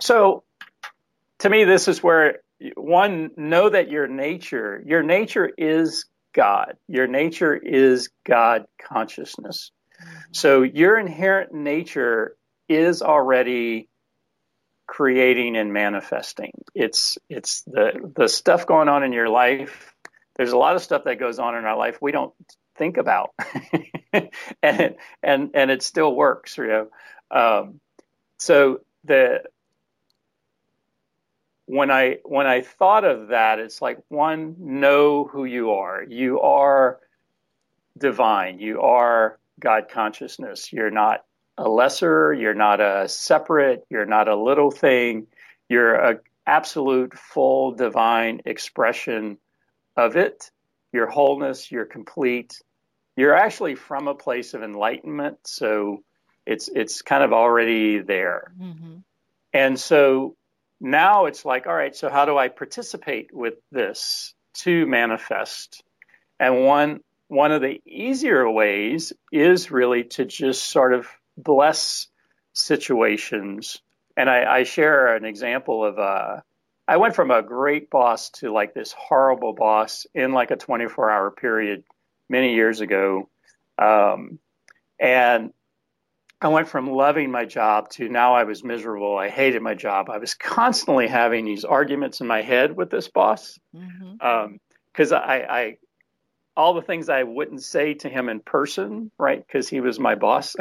So, 0.01 0.43
to 1.39 1.49
me, 1.49 1.65
this 1.65 1.89
is 1.89 2.01
where 2.01 2.39
one 2.75 3.31
know 3.37 3.69
that 3.69 3.89
your 3.89 4.07
nature, 4.07 4.83
your 4.85 5.03
nature 5.03 5.49
is 5.57 6.05
God. 6.33 6.75
Your 6.87 7.07
nature 7.07 7.55
is 7.55 8.09
God 8.25 8.65
consciousness. 8.81 9.71
So, 10.31 10.61
your 10.61 10.97
inherent 10.97 11.53
nature 11.53 12.35
is 12.67 13.01
already 13.01 13.89
creating 14.87 15.57
and 15.57 15.73
manifesting. 15.73 16.51
It's 16.73 17.17
it's 17.29 17.63
the 17.63 18.11
the 18.15 18.27
stuff 18.29 18.65
going 18.65 18.87
on 18.89 19.03
in 19.03 19.13
your 19.13 19.29
life 19.29 19.93
there's 20.39 20.53
a 20.53 20.57
lot 20.57 20.77
of 20.77 20.81
stuff 20.81 21.03
that 21.03 21.19
goes 21.19 21.37
on 21.37 21.57
in 21.57 21.65
our 21.65 21.77
life 21.77 21.97
we 22.01 22.13
don't 22.13 22.33
think 22.77 22.95
about, 22.95 23.31
and 24.63 24.95
and 25.21 25.49
and 25.53 25.69
it 25.69 25.83
still 25.83 26.15
works, 26.15 26.57
you 26.57 26.67
know. 26.67 26.87
Um, 27.29 27.81
so 28.37 28.79
the 29.03 29.41
when 31.69 31.91
I 31.91 32.17
when 32.23 32.47
I 32.47 32.61
thought 32.61 33.03
of 33.03 33.27
that, 33.27 33.59
it's 33.59 33.79
like 33.79 33.99
one, 34.07 34.55
know 34.57 35.25
who 35.25 35.45
you 35.45 35.73
are. 35.73 36.03
You 36.03 36.41
are 36.41 36.99
divine. 37.95 38.57
You 38.57 38.81
are 38.81 39.37
God 39.59 39.83
consciousness. 39.87 40.73
You're 40.73 40.89
not 40.89 41.25
a 41.59 41.69
lesser. 41.69 42.33
You're 42.33 42.55
not 42.55 42.81
a 42.81 43.07
separate. 43.07 43.85
You're 43.87 44.07
not 44.07 44.27
a 44.27 44.35
little 44.35 44.71
thing. 44.71 45.27
You're 45.69 45.93
a 45.93 46.19
absolute, 46.47 47.15
full, 47.15 47.73
divine 47.73 48.41
expression 48.45 49.37
of 49.95 50.15
it, 50.15 50.49
your 50.91 51.05
wholeness, 51.05 51.71
your 51.71 51.85
complete. 51.85 52.63
You're 53.15 53.35
actually 53.35 53.75
from 53.75 54.07
a 54.07 54.15
place 54.15 54.55
of 54.55 54.63
enlightenment, 54.63 55.37
so 55.45 56.03
it's 56.47 56.67
it's 56.73 57.03
kind 57.03 57.23
of 57.23 57.31
already 57.31 57.99
there. 57.99 58.53
Mm-hmm. 58.59 58.95
And 59.53 59.79
so 59.79 60.35
now 60.79 61.25
it's 61.25 61.45
like, 61.45 61.67
all 61.67 61.73
right, 61.73 61.95
so 61.95 62.09
how 62.09 62.25
do 62.25 62.37
I 62.37 62.47
participate 62.47 63.33
with 63.33 63.55
this 63.71 64.33
to 64.55 64.85
manifest? 64.85 65.83
And 66.39 66.63
one 66.65 67.01
one 67.27 67.51
of 67.51 67.61
the 67.61 67.79
easier 67.85 68.49
ways 68.49 69.13
is 69.31 69.69
really 69.69 70.03
to 70.03 70.25
just 70.25 70.65
sort 70.65 70.93
of 70.93 71.07
bless 71.37 72.07
situations. 72.53 73.81
And 74.17 74.27
I, 74.27 74.59
I 74.59 74.63
share 74.63 75.15
an 75.15 75.25
example 75.25 75.85
of 75.85 75.99
uh, 75.99 76.37
I 76.87 76.97
went 76.97 77.15
from 77.15 77.29
a 77.29 77.43
great 77.43 77.91
boss 77.91 78.31
to 78.31 78.51
like 78.51 78.73
this 78.73 78.93
horrible 78.97 79.53
boss 79.53 80.07
in 80.15 80.33
like 80.33 80.49
a 80.49 80.55
24 80.55 81.11
hour 81.11 81.29
period 81.29 81.83
many 82.29 82.55
years 82.55 82.81
ago. 82.81 83.29
Um, 83.77 84.39
and 84.99 85.53
I 86.41 86.47
went 86.47 86.69
from 86.69 86.89
loving 86.89 87.31
my 87.31 87.45
job 87.45 87.89
to 87.91 88.07
now 88.07 88.33
I 88.33 88.45
was 88.45 88.63
miserable. 88.63 89.17
I 89.17 89.29
hated 89.29 89.61
my 89.61 89.73
job. 89.73 90.09
I 90.09 90.19
was 90.19 90.33
constantly 90.35 91.07
having 91.07 91.43
these 91.43 91.65
arguments 91.65 92.21
in 92.21 92.27
my 92.27 92.41
head 92.41 92.75
with 92.75 92.89
this 92.89 93.09
boss 93.09 93.59
because 93.73 93.89
mm-hmm. 94.21 94.25
um, 94.25 94.59
I, 95.13 95.41
I, 95.49 95.77
all 96.55 96.73
the 96.73 96.81
things 96.81 97.09
I 97.09 97.23
wouldn't 97.23 97.61
say 97.63 97.95
to 97.95 98.09
him 98.09 98.29
in 98.29 98.39
person, 98.39 99.11
right? 99.17 99.45
Because 99.45 99.67
he 99.67 99.81
was 99.81 99.99
my 99.99 100.15
boss. 100.15 100.55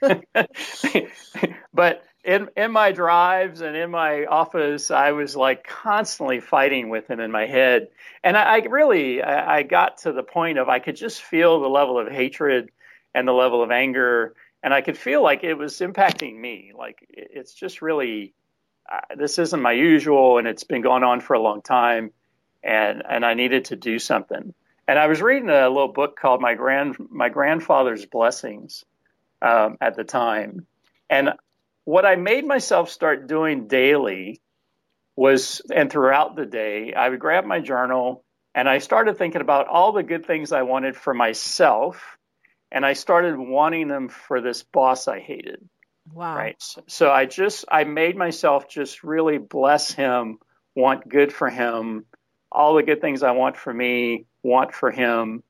but 1.74 2.04
in 2.24 2.48
in 2.56 2.72
my 2.72 2.92
drives 2.92 3.60
and 3.60 3.76
in 3.76 3.90
my 3.90 4.26
office, 4.26 4.90
I 4.90 5.12
was 5.12 5.36
like 5.36 5.64
constantly 5.64 6.40
fighting 6.40 6.88
with 6.88 7.08
him 7.08 7.20
in 7.20 7.30
my 7.30 7.46
head, 7.46 7.88
and 8.24 8.36
I, 8.36 8.56
I 8.56 8.58
really 8.58 9.22
I, 9.22 9.58
I 9.58 9.62
got 9.62 9.98
to 9.98 10.12
the 10.12 10.24
point 10.24 10.58
of 10.58 10.68
I 10.68 10.80
could 10.80 10.96
just 10.96 11.22
feel 11.22 11.60
the 11.60 11.68
level 11.68 11.98
of 11.98 12.08
hatred 12.08 12.70
and 13.14 13.26
the 13.26 13.32
level 13.32 13.62
of 13.62 13.70
anger, 13.70 14.34
and 14.66 14.74
I 14.74 14.82
could 14.82 14.98
feel 14.98 15.22
like 15.22 15.44
it 15.44 15.54
was 15.54 15.78
impacting 15.78 16.36
me. 16.36 16.72
Like 16.76 17.06
it's 17.08 17.54
just 17.54 17.82
really 17.82 18.34
uh, 18.92 19.14
this 19.16 19.38
isn't 19.38 19.62
my 19.62 19.72
usual, 19.72 20.38
and 20.38 20.48
it's 20.48 20.64
been 20.64 20.82
going 20.82 21.04
on 21.04 21.20
for 21.20 21.34
a 21.34 21.40
long 21.40 21.62
time, 21.62 22.10
and 22.64 23.02
and 23.08 23.24
I 23.24 23.34
needed 23.34 23.66
to 23.66 23.76
do 23.76 24.00
something. 24.00 24.54
And 24.88 24.98
I 24.98 25.06
was 25.06 25.22
reading 25.22 25.50
a 25.50 25.68
little 25.68 25.92
book 25.92 26.18
called 26.18 26.40
My 26.42 26.54
Grand 26.54 26.96
My 27.10 27.28
Grandfather's 27.28 28.06
Blessings 28.06 28.84
um, 29.40 29.78
at 29.80 29.96
the 29.96 30.04
time, 30.04 30.66
and 31.08 31.30
what 31.84 32.04
I 32.04 32.16
made 32.16 32.44
myself 32.44 32.90
start 32.90 33.28
doing 33.28 33.68
daily 33.68 34.42
was, 35.16 35.62
and 35.72 35.90
throughout 35.90 36.36
the 36.36 36.46
day, 36.46 36.92
I 36.92 37.08
would 37.08 37.20
grab 37.20 37.44
my 37.44 37.60
journal 37.60 38.24
And 38.56 38.70
I 38.70 38.78
started 38.78 39.18
thinking 39.18 39.42
about 39.42 39.68
all 39.68 39.92
the 39.92 40.02
good 40.02 40.24
things 40.24 40.50
I 40.50 40.62
wanted 40.62 40.96
for 40.96 41.12
myself, 41.12 42.15
and 42.70 42.84
I 42.84 42.94
started 42.94 43.36
wanting 43.38 43.88
them 43.88 44.08
for 44.08 44.40
this 44.40 44.62
boss 44.62 45.08
I 45.08 45.20
hated. 45.20 45.68
Wow. 46.12 46.36
Right. 46.36 46.56
So, 46.58 46.82
so 46.86 47.10
I 47.10 47.26
just 47.26 47.64
I 47.70 47.84
made 47.84 48.16
myself 48.16 48.68
just 48.68 49.02
really 49.02 49.38
bless 49.38 49.90
him, 49.90 50.38
want 50.74 51.08
good 51.08 51.32
for 51.32 51.48
him, 51.48 52.04
all 52.50 52.74
the 52.74 52.82
good 52.82 53.00
things 53.00 53.22
I 53.22 53.32
want 53.32 53.56
for 53.56 53.72
me, 53.72 54.26
want 54.42 54.72
for 54.72 54.90
him. 54.90 55.42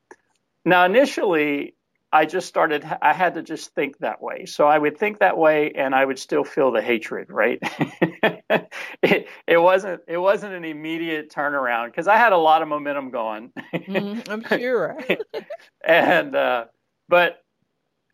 Now 0.64 0.85
initially 0.85 1.75
I 2.12 2.25
just 2.25 2.49
started 2.49 2.85
I 3.03 3.12
had 3.12 3.35
to 3.35 3.43
just 3.43 3.75
think 3.75 3.99
that 3.99 4.23
way. 4.23 4.47
So 4.47 4.67
I 4.67 4.79
would 4.79 4.97
think 4.97 5.19
that 5.19 5.37
way 5.37 5.73
and 5.73 5.95
I 5.95 6.05
would 6.05 6.19
still 6.19 6.45
feel 6.45 6.71
the 6.73 6.81
hatred, 6.81 7.31
right? 7.31 7.59
it 9.03 9.29
it 9.47 9.59
wasn't 9.59 10.01
it 10.09 10.17
wasn't 10.17 10.55
an 10.55 10.64
immediate 10.64 11.31
turnaround 11.31 11.87
because 11.87 12.09
I 12.09 12.17
had 12.17 12.33
a 12.33 12.39
lot 12.39 12.62
of 12.62 12.69
momentum 12.69 13.11
going. 13.11 13.53
mm, 13.75 14.29
I'm 14.31 14.59
sure. 14.59 14.97
and 15.85 16.35
uh, 16.35 16.64
but 17.09 17.43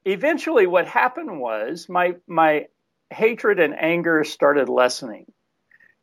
eventually 0.04 0.66
what 0.66 0.86
happened 0.86 1.40
was 1.40 1.88
my 1.88 2.16
my 2.26 2.66
hatred 3.10 3.60
and 3.60 3.78
anger 3.78 4.24
started 4.24 4.68
lessening. 4.68 5.26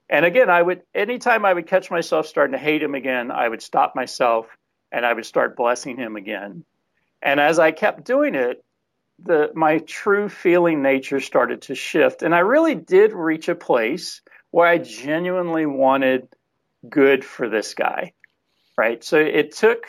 And 0.10 0.26
again, 0.26 0.50
I 0.50 0.62
would 0.62 0.82
anytime 0.96 1.46
I 1.46 1.54
would 1.54 1.68
catch 1.68 1.92
myself 1.92 2.28
starting 2.28 2.54
to 2.54 2.58
hate 2.58 2.82
him 2.82 2.96
again, 2.96 3.32
I 3.32 3.48
would 3.48 3.62
stop 3.62 3.96
myself 3.96 4.48
and 4.92 5.06
I 5.06 5.14
would 5.14 5.26
start 5.26 5.56
blessing 5.56 5.98
him 5.98 6.16
again. 6.16 6.64
And 7.22 7.40
as 7.40 7.60
I 7.60 7.72
kept 7.72 8.06
doing 8.06 8.36
it, 8.36 8.64
the 9.22 9.52
my 9.54 9.80
true 9.80 10.30
feeling 10.30 10.82
nature 10.82 11.20
started 11.20 11.64
to 11.64 11.76
shift 11.76 12.24
and 12.24 12.34
I 12.34 12.40
really 12.40 12.76
did 12.76 13.14
reach 13.14 13.50
a 13.50 13.56
place 13.56 14.22
where 14.52 14.68
I 14.68 14.78
genuinely 14.78 15.66
wanted 15.66 16.28
good 16.88 17.24
for 17.24 17.50
this 17.50 17.74
guy. 17.74 18.14
Right? 18.78 19.04
So 19.04 19.18
it 19.20 19.56
took 19.56 19.86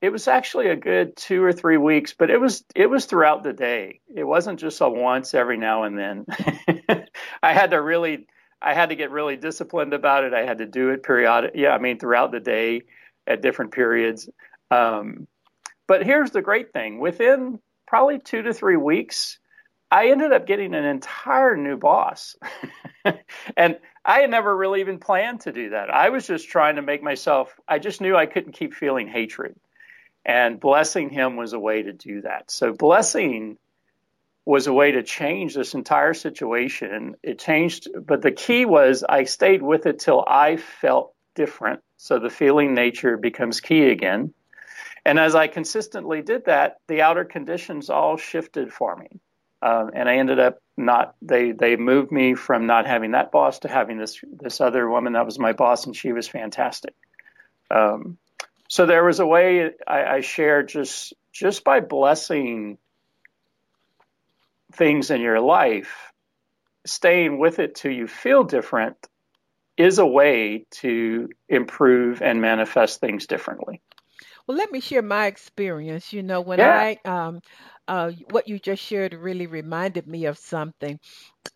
it 0.00 0.10
was 0.10 0.28
actually 0.28 0.68
a 0.68 0.76
good 0.76 1.16
two 1.16 1.42
or 1.42 1.52
three 1.52 1.76
weeks, 1.76 2.14
but 2.16 2.30
it 2.30 2.40
was 2.40 2.64
it 2.74 2.88
was 2.88 3.06
throughout 3.06 3.42
the 3.42 3.52
day. 3.52 4.00
It 4.14 4.24
wasn't 4.24 4.60
just 4.60 4.80
a 4.80 4.88
once 4.88 5.34
every 5.34 5.56
now 5.56 5.82
and 5.82 5.98
then. 5.98 6.26
I 7.42 7.52
had 7.52 7.72
to 7.72 7.82
really 7.82 8.26
I 8.62 8.74
had 8.74 8.90
to 8.90 8.96
get 8.96 9.10
really 9.10 9.36
disciplined 9.36 9.94
about 9.94 10.24
it. 10.24 10.34
I 10.34 10.44
had 10.44 10.58
to 10.58 10.66
do 10.66 10.90
it 10.90 11.02
periodic. 11.02 11.52
Yeah, 11.54 11.70
I 11.70 11.78
mean 11.78 11.98
throughout 11.98 12.32
the 12.32 12.40
day 12.40 12.82
at 13.26 13.42
different 13.42 13.72
periods. 13.72 14.28
Um, 14.70 15.26
but 15.86 16.04
here's 16.04 16.30
the 16.30 16.42
great 16.42 16.72
thing: 16.72 17.00
within 17.00 17.58
probably 17.86 18.20
two 18.20 18.42
to 18.42 18.54
three 18.54 18.76
weeks, 18.76 19.38
I 19.90 20.10
ended 20.10 20.32
up 20.32 20.46
getting 20.46 20.74
an 20.74 20.84
entire 20.84 21.56
new 21.56 21.76
boss. 21.76 22.36
and 23.56 23.78
I 24.04 24.20
had 24.20 24.30
never 24.30 24.56
really 24.56 24.80
even 24.80 24.98
planned 24.98 25.40
to 25.42 25.52
do 25.52 25.70
that. 25.70 25.90
I 25.90 26.10
was 26.10 26.26
just 26.26 26.48
trying 26.48 26.76
to 26.76 26.82
make 26.82 27.02
myself, 27.02 27.58
I 27.66 27.78
just 27.78 28.00
knew 28.00 28.16
I 28.16 28.26
couldn't 28.26 28.52
keep 28.52 28.74
feeling 28.74 29.08
hatred. 29.08 29.56
And 30.24 30.60
blessing 30.60 31.10
him 31.10 31.36
was 31.36 31.52
a 31.52 31.58
way 31.58 31.82
to 31.82 31.92
do 31.92 32.22
that. 32.22 32.50
So 32.50 32.72
blessing 32.72 33.58
was 34.44 34.66
a 34.66 34.72
way 34.72 34.92
to 34.92 35.02
change 35.02 35.54
this 35.54 35.74
entire 35.74 36.14
situation. 36.14 37.16
It 37.22 37.38
changed, 37.38 37.88
but 38.06 38.22
the 38.22 38.32
key 38.32 38.64
was 38.64 39.04
I 39.06 39.24
stayed 39.24 39.62
with 39.62 39.86
it 39.86 39.98
till 39.98 40.24
I 40.26 40.56
felt 40.56 41.14
different. 41.34 41.80
So 41.96 42.18
the 42.18 42.30
feeling 42.30 42.74
nature 42.74 43.16
becomes 43.16 43.60
key 43.60 43.90
again. 43.90 44.32
And 45.04 45.18
as 45.18 45.34
I 45.34 45.48
consistently 45.48 46.22
did 46.22 46.46
that, 46.46 46.78
the 46.86 47.02
outer 47.02 47.24
conditions 47.24 47.90
all 47.90 48.16
shifted 48.16 48.72
for 48.72 48.96
me. 48.96 49.20
Um, 49.60 49.90
and 49.94 50.08
I 50.08 50.16
ended 50.16 50.38
up 50.38 50.60
not 50.76 51.14
they 51.20 51.50
they 51.52 51.76
moved 51.76 52.12
me 52.12 52.34
from 52.34 52.66
not 52.66 52.86
having 52.86 53.10
that 53.12 53.32
boss 53.32 53.60
to 53.60 53.68
having 53.68 53.98
this 53.98 54.20
this 54.32 54.60
other 54.60 54.88
woman 54.88 55.14
that 55.14 55.26
was 55.26 55.38
my 55.38 55.52
boss, 55.52 55.86
and 55.86 55.96
she 55.96 56.12
was 56.12 56.28
fantastic. 56.28 56.94
Um, 57.70 58.18
so 58.68 58.86
there 58.86 59.04
was 59.04 59.20
a 59.20 59.26
way 59.26 59.70
I, 59.86 60.04
I 60.04 60.20
shared 60.20 60.68
just 60.68 61.14
just 61.32 61.64
by 61.64 61.80
blessing 61.80 62.78
things 64.72 65.10
in 65.10 65.20
your 65.20 65.40
life, 65.40 66.12
staying 66.86 67.38
with 67.38 67.58
it 67.58 67.74
till 67.74 67.92
you 67.92 68.06
feel 68.06 68.44
different 68.44 68.96
is 69.76 69.98
a 69.98 70.06
way 70.06 70.66
to 70.70 71.28
improve 71.48 72.22
and 72.22 72.40
manifest 72.40 73.00
things 73.00 73.26
differently. 73.26 73.80
Well, 74.46 74.56
let 74.58 74.72
me 74.72 74.80
share 74.80 75.02
my 75.02 75.26
experience. 75.26 76.12
You 76.12 76.22
know, 76.22 76.40
when 76.40 76.60
Yeah. 76.60 76.64
I 76.64 76.98
um 77.04 77.40
uh 77.88 78.12
what 78.30 78.48
you 78.48 78.58
just 78.60 78.82
shared 78.84 79.14
really 79.14 79.46
reminded 79.48 80.06
me 80.08 80.26
of 80.26 80.38
something. 80.38 81.00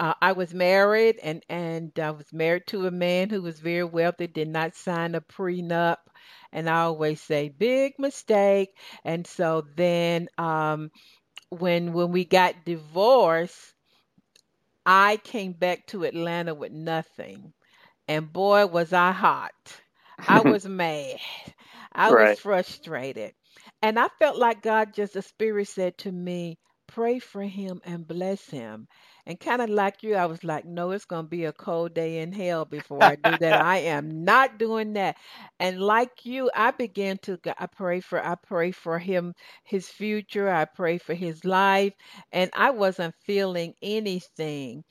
Uh, 0.00 0.14
I 0.22 0.32
was 0.32 0.54
married 0.54 1.18
and 1.22 1.42
and 1.48 1.98
I 1.98 2.10
was 2.12 2.32
married 2.32 2.66
to 2.68 2.86
a 2.86 2.90
man 2.92 3.30
who 3.30 3.42
was 3.42 3.60
very 3.60 3.84
wealthy, 3.84 4.26
did 4.28 4.48
not 4.48 4.76
sign 4.76 5.14
a 5.14 5.20
prenup, 5.22 5.98
and 6.52 6.68
I 6.70 6.82
always 6.82 7.20
say 7.20 7.48
big 7.50 7.94
mistake. 7.98 8.70
And 9.04 9.26
so 9.26 9.64
then 9.76 10.28
um 10.38 10.90
when 11.50 11.92
when 11.92 12.12
we 12.12 12.24
got 12.24 12.64
divorced, 12.64 13.74
I 14.86 15.18
came 15.18 15.52
back 15.52 15.86
to 15.88 16.04
Atlanta 16.04 16.54
with 16.54 16.72
nothing. 16.72 17.52
And 18.08 18.32
boy, 18.32 18.66
was 18.66 18.92
I 18.92 19.12
hot. 19.12 19.80
I 20.26 20.40
was 20.42 20.66
mad. 20.66 21.18
I 21.92 22.12
was 22.12 22.32
frustrated. 22.32 23.34
And 23.82 23.98
I 23.98 24.08
felt 24.18 24.36
like 24.38 24.62
God 24.62 24.94
just, 24.94 25.14
the 25.14 25.22
Spirit 25.22 25.68
said 25.68 25.98
to 25.98 26.12
me, 26.12 26.58
pray 26.88 27.18
for 27.20 27.42
him 27.42 27.80
and 27.84 28.06
bless 28.06 28.44
him. 28.48 28.88
And 29.26 29.38
kind 29.40 29.62
of 29.62 29.70
like 29.70 30.02
you, 30.02 30.16
I 30.16 30.26
was 30.26 30.42
like, 30.44 30.64
no, 30.64 30.90
it's 30.92 31.04
going 31.06 31.24
to 31.26 31.30
be 31.30 31.44
a 31.46 31.52
cold 31.52 31.94
day 31.94 32.18
in 32.20 32.32
hell 32.32 32.64
before 32.64 33.04
I 33.06 33.16
do 33.16 33.38
that. 33.38 33.56
I 33.56 33.78
am 33.80 34.24
not 34.24 34.58
doing 34.58 34.94
that. 34.94 35.16
And 35.60 35.80
like 35.80 36.24
you, 36.26 36.50
I 36.54 36.72
began 36.72 37.18
to, 37.22 37.38
I 37.58 37.66
pray 37.66 38.00
for, 38.00 38.24
I 38.24 38.34
pray 38.36 38.72
for 38.72 38.98
him, 38.98 39.34
his 39.64 39.88
future. 39.88 40.50
I 40.50 40.64
pray 40.66 40.98
for 40.98 41.14
his 41.14 41.44
life. 41.44 41.94
And 42.32 42.50
I 42.54 42.70
wasn't 42.70 43.14
feeling 43.24 43.74
anything. 43.82 44.84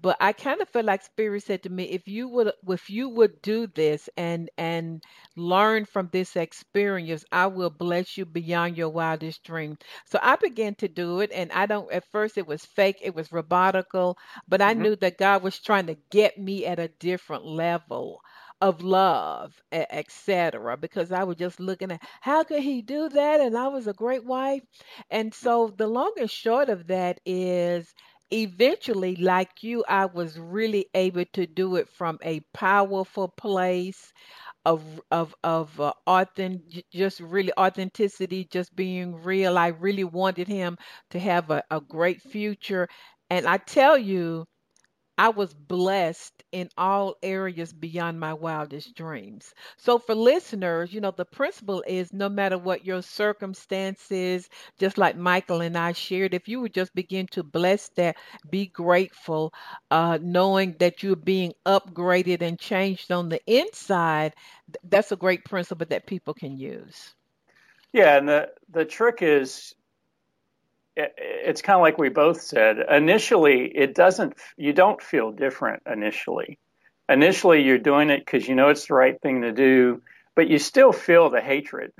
But 0.00 0.16
I 0.20 0.32
kind 0.32 0.60
of 0.60 0.68
feel 0.68 0.84
like 0.84 1.02
Spirit 1.02 1.42
said 1.44 1.62
to 1.62 1.70
me, 1.70 1.84
if 1.84 2.06
you 2.08 2.28
would, 2.28 2.52
if 2.68 2.90
you 2.90 3.08
would 3.08 3.40
do 3.42 3.66
this 3.66 4.08
and 4.16 4.50
and 4.58 5.02
learn 5.36 5.84
from 5.86 6.08
this 6.12 6.36
experience, 6.36 7.24
I 7.32 7.46
will 7.46 7.70
bless 7.70 8.16
you 8.16 8.26
beyond 8.26 8.76
your 8.76 8.90
wildest 8.90 9.42
dream. 9.44 9.78
So 10.04 10.18
I 10.22 10.36
began 10.36 10.74
to 10.76 10.88
do 10.88 11.20
it, 11.20 11.30
and 11.32 11.50
I 11.52 11.66
don't. 11.66 11.90
At 11.92 12.04
first, 12.10 12.36
it 12.38 12.46
was 12.46 12.64
fake, 12.66 12.98
it 13.02 13.14
was 13.14 13.28
robotical, 13.30 14.16
but 14.48 14.60
I 14.60 14.74
hmm 14.74 14.84
knew 14.84 14.96
that 14.96 15.18
God 15.18 15.42
was 15.42 15.58
trying 15.60 15.86
to 15.86 15.96
get 16.10 16.36
me 16.38 16.66
at 16.66 16.78
a 16.78 16.88
different 16.88 17.46
level 17.46 18.20
of 18.60 18.82
love, 18.82 19.62
etc. 19.72 20.76
Because 20.76 21.12
I 21.12 21.24
was 21.24 21.36
just 21.36 21.60
looking 21.60 21.90
at 21.92 22.02
how 22.20 22.42
could 22.44 22.62
He 22.62 22.82
do 22.82 23.08
that, 23.08 23.40
and 23.40 23.56
I 23.56 23.68
was 23.68 23.86
a 23.86 23.92
great 23.94 24.24
wife, 24.24 24.62
and 25.10 25.32
so 25.34 25.68
the 25.76 25.86
long 25.86 26.12
and 26.18 26.30
short 26.30 26.68
of 26.68 26.86
that 26.88 27.20
is 27.24 27.94
eventually, 28.32 29.16
like 29.16 29.62
you, 29.62 29.84
I 29.88 30.06
was 30.06 30.38
really 30.38 30.86
able 30.94 31.24
to 31.34 31.46
do 31.46 31.76
it 31.76 31.88
from 31.88 32.18
a 32.22 32.40
powerful 32.52 33.28
place 33.28 34.12
of 34.66 35.00
of 35.10 35.34
of 35.44 35.80
uh, 35.80 35.92
authentic, 36.06 36.86
just 36.92 37.20
really 37.20 37.52
authenticity, 37.58 38.46
just 38.46 38.74
being 38.76 39.14
real. 39.16 39.58
I 39.58 39.68
really 39.68 40.04
wanted 40.04 40.48
him 40.48 40.78
to 41.10 41.18
have 41.20 41.50
a, 41.50 41.62
a 41.70 41.80
great 41.80 42.22
future, 42.22 42.88
and 43.30 43.46
I 43.46 43.58
tell 43.58 43.98
you. 43.98 44.46
I 45.18 45.28
was 45.30 45.52
blessed 45.54 46.42
in 46.52 46.68
all 46.76 47.16
areas 47.22 47.72
beyond 47.72 48.18
my 48.20 48.32
wildest 48.34 48.94
dreams. 48.94 49.54
So, 49.76 49.98
for 49.98 50.14
listeners, 50.14 50.92
you 50.92 51.00
know, 51.00 51.10
the 51.10 51.24
principle 51.24 51.82
is 51.86 52.12
no 52.12 52.28
matter 52.28 52.58
what 52.58 52.84
your 52.84 53.02
circumstances, 53.02 54.48
just 54.78 54.98
like 54.98 55.16
Michael 55.16 55.60
and 55.60 55.76
I 55.76 55.92
shared, 55.92 56.34
if 56.34 56.48
you 56.48 56.60
would 56.60 56.74
just 56.74 56.94
begin 56.94 57.26
to 57.28 57.42
bless 57.42 57.88
that, 57.90 58.16
be 58.48 58.66
grateful, 58.66 59.52
uh, 59.90 60.18
knowing 60.20 60.76
that 60.78 61.02
you're 61.02 61.16
being 61.16 61.52
upgraded 61.66 62.42
and 62.42 62.58
changed 62.58 63.10
on 63.12 63.28
the 63.28 63.40
inside, 63.46 64.34
th- 64.66 64.78
that's 64.84 65.12
a 65.12 65.16
great 65.16 65.44
principle 65.44 65.86
that 65.90 66.06
people 66.06 66.34
can 66.34 66.56
use. 66.56 67.14
Yeah, 67.92 68.16
and 68.18 68.28
the 68.28 68.52
the 68.68 68.84
trick 68.84 69.22
is 69.22 69.74
it's 70.96 71.62
kind 71.62 71.76
of 71.76 71.82
like 71.82 71.98
we 71.98 72.08
both 72.08 72.40
said. 72.42 72.78
Initially, 72.90 73.66
it 73.74 73.94
doesn't. 73.94 74.34
You 74.56 74.72
don't 74.72 75.02
feel 75.02 75.32
different 75.32 75.82
initially. 75.90 76.58
Initially, 77.08 77.62
you're 77.62 77.78
doing 77.78 78.10
it 78.10 78.20
because 78.24 78.48
you 78.48 78.54
know 78.54 78.68
it's 78.68 78.86
the 78.86 78.94
right 78.94 79.20
thing 79.20 79.42
to 79.42 79.52
do, 79.52 80.02
but 80.34 80.48
you 80.48 80.58
still 80.58 80.92
feel 80.92 81.30
the 81.30 81.40
hatred. 81.40 81.92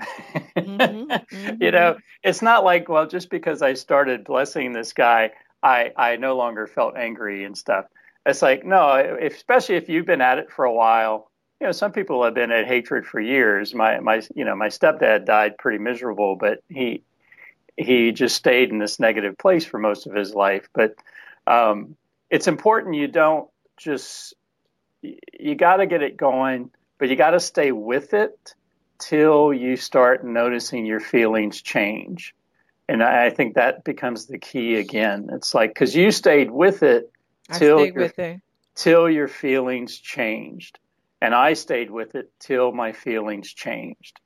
hmm 0.64 1.10
you 1.60 1.70
hmm 1.70 1.70
know, 1.70 1.96
it's 2.22 2.42
not 2.42 2.64
like 2.64 2.88
well, 2.88 3.06
just 3.06 3.30
because 3.30 3.62
I 3.62 3.74
started 3.74 4.24
blessing 4.24 4.72
this 4.72 4.92
guy, 4.92 5.32
I 5.62 5.92
I 5.96 6.16
no 6.16 6.36
longer 6.36 6.66
felt 6.66 6.96
angry 6.96 7.44
and 7.44 7.56
stuff. 7.56 7.86
It's 8.26 8.42
like 8.42 8.64
no, 8.64 9.18
especially 9.22 9.76
if 9.76 9.88
you've 9.88 10.06
been 10.06 10.20
at 10.20 10.38
it 10.38 10.50
for 10.50 10.64
a 10.64 10.72
while. 10.72 11.30
You 11.60 11.68
know, 11.68 11.72
some 11.72 11.92
people 11.92 12.22
have 12.24 12.34
been 12.34 12.50
at 12.50 12.66
hatred 12.66 13.06
for 13.06 13.20
years. 13.20 13.74
My 13.74 14.00
my 14.00 14.22
you 14.34 14.44
know 14.44 14.56
my 14.56 14.68
stepdad 14.68 15.26
died 15.26 15.58
pretty 15.58 15.78
miserable, 15.78 16.36
but 16.36 16.58
he 16.68 17.02
he 17.76 18.12
just 18.12 18.36
stayed 18.36 18.70
in 18.70 18.78
this 18.78 19.00
negative 19.00 19.36
place 19.36 19.64
for 19.64 19.78
most 19.78 20.06
of 20.06 20.14
his 20.14 20.34
life. 20.34 20.68
But 20.72 20.94
um, 21.46 21.96
it's 22.30 22.46
important 22.46 22.96
you 22.96 23.08
don't 23.08 23.48
just 23.76 24.34
you 25.02 25.54
got 25.54 25.76
to 25.76 25.86
get 25.86 26.02
it 26.02 26.16
going, 26.16 26.70
but 26.98 27.08
you 27.08 27.16
got 27.16 27.30
to 27.30 27.40
stay 27.40 27.72
with 27.72 28.14
it 28.14 28.54
till 28.98 29.52
you 29.52 29.76
start 29.76 30.24
noticing 30.24 30.86
your 30.86 31.00
feelings 31.00 31.60
change. 31.60 32.34
And 32.88 33.02
I 33.02 33.30
think 33.30 33.54
that 33.54 33.84
becomes 33.84 34.26
the 34.26 34.38
key 34.38 34.76
again. 34.76 35.28
It's 35.32 35.54
like, 35.54 35.70
because 35.70 35.94
you 35.94 36.10
stayed 36.10 36.50
with 36.50 36.82
it 36.82 37.10
till, 37.52 37.84
your, 37.84 37.94
with 37.94 38.18
it. 38.18 38.40
till 38.74 39.08
your 39.08 39.28
feelings 39.28 39.98
changed. 39.98 40.78
And 41.20 41.34
I 41.34 41.54
stayed 41.54 41.90
with 41.90 42.14
it 42.14 42.30
till 42.38 42.72
my 42.72 42.92
feelings 42.92 43.52
changed. 43.52 44.20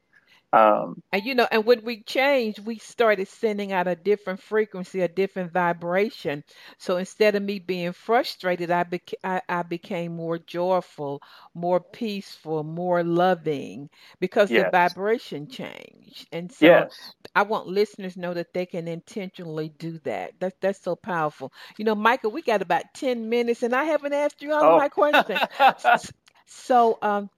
Um, 0.53 1.03
and 1.13 1.25
you 1.25 1.35
know, 1.35 1.47
and 1.51 1.65
when 1.67 1.85
we 1.85 2.03
changed, 2.03 2.61
we 2.61 2.79
started 2.79 3.29
sending 3.29 3.73
out 3.73 3.87
a 3.87 3.95
different 3.95 4.41
frequency, 4.41 5.03
a 5.03 5.09
different 5.09 5.53
vibration. 5.53 6.43
So 6.79 6.97
instead 6.97 7.35
of 7.35 7.43
me 7.43 7.59
being 7.59 7.93
frustrated, 7.93 8.71
I, 8.71 8.85
beca- 8.85 9.15
I, 9.23 9.43
I 9.49 9.63
became 9.63 10.17
more 10.17 10.39
joyful, 10.39 11.23
more 11.55 11.81
peaceful, 11.81 12.65
more 12.65 13.05
loving 13.05 13.91
because 14.21 14.51
yes. 14.51 14.65
the 14.65 14.71
vibration 14.71 15.49
changed. 15.49 16.27
And 16.33 16.51
so 16.51 16.65
yes. 16.65 17.15
I 17.35 17.43
want 17.43 17.67
listeners 17.67 18.17
know 18.17 18.33
that 18.33 18.55
they 18.55 18.65
can 18.65 18.89
intentionally 18.89 19.69
do 19.79 19.99
that. 20.05 20.33
That's 20.41 20.57
that's 20.61 20.81
so 20.83 20.97
powerful. 20.97 21.53
You 21.77 21.85
know, 21.85 21.95
Michael, 21.95 22.31
we 22.31 22.41
got 22.41 22.63
about 22.63 22.85
ten 22.95 23.29
minutes, 23.29 23.63
and 23.63 23.75
I 23.75 23.85
haven't 23.85 24.15
asked 24.15 24.41
you 24.41 24.55
all 24.55 24.65
oh. 24.65 24.71
of 24.73 24.79
my 24.79 24.89
questions. 24.89 25.41
so 26.47 26.99
um, 27.03 27.29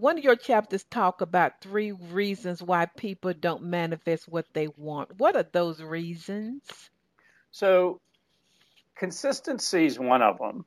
one 0.00 0.18
of 0.18 0.24
your 0.24 0.36
chapters 0.36 0.84
talk 0.84 1.20
about 1.20 1.60
three 1.60 1.92
reasons 1.92 2.62
why 2.62 2.86
people 2.86 3.32
don't 3.32 3.62
manifest 3.62 4.28
what 4.28 4.46
they 4.52 4.68
want. 4.76 5.18
What 5.18 5.36
are 5.36 5.46
those 5.52 5.82
reasons? 5.82 6.62
So, 7.52 8.00
consistency 8.96 9.86
is 9.86 9.98
one 9.98 10.22
of 10.22 10.38
them. 10.38 10.64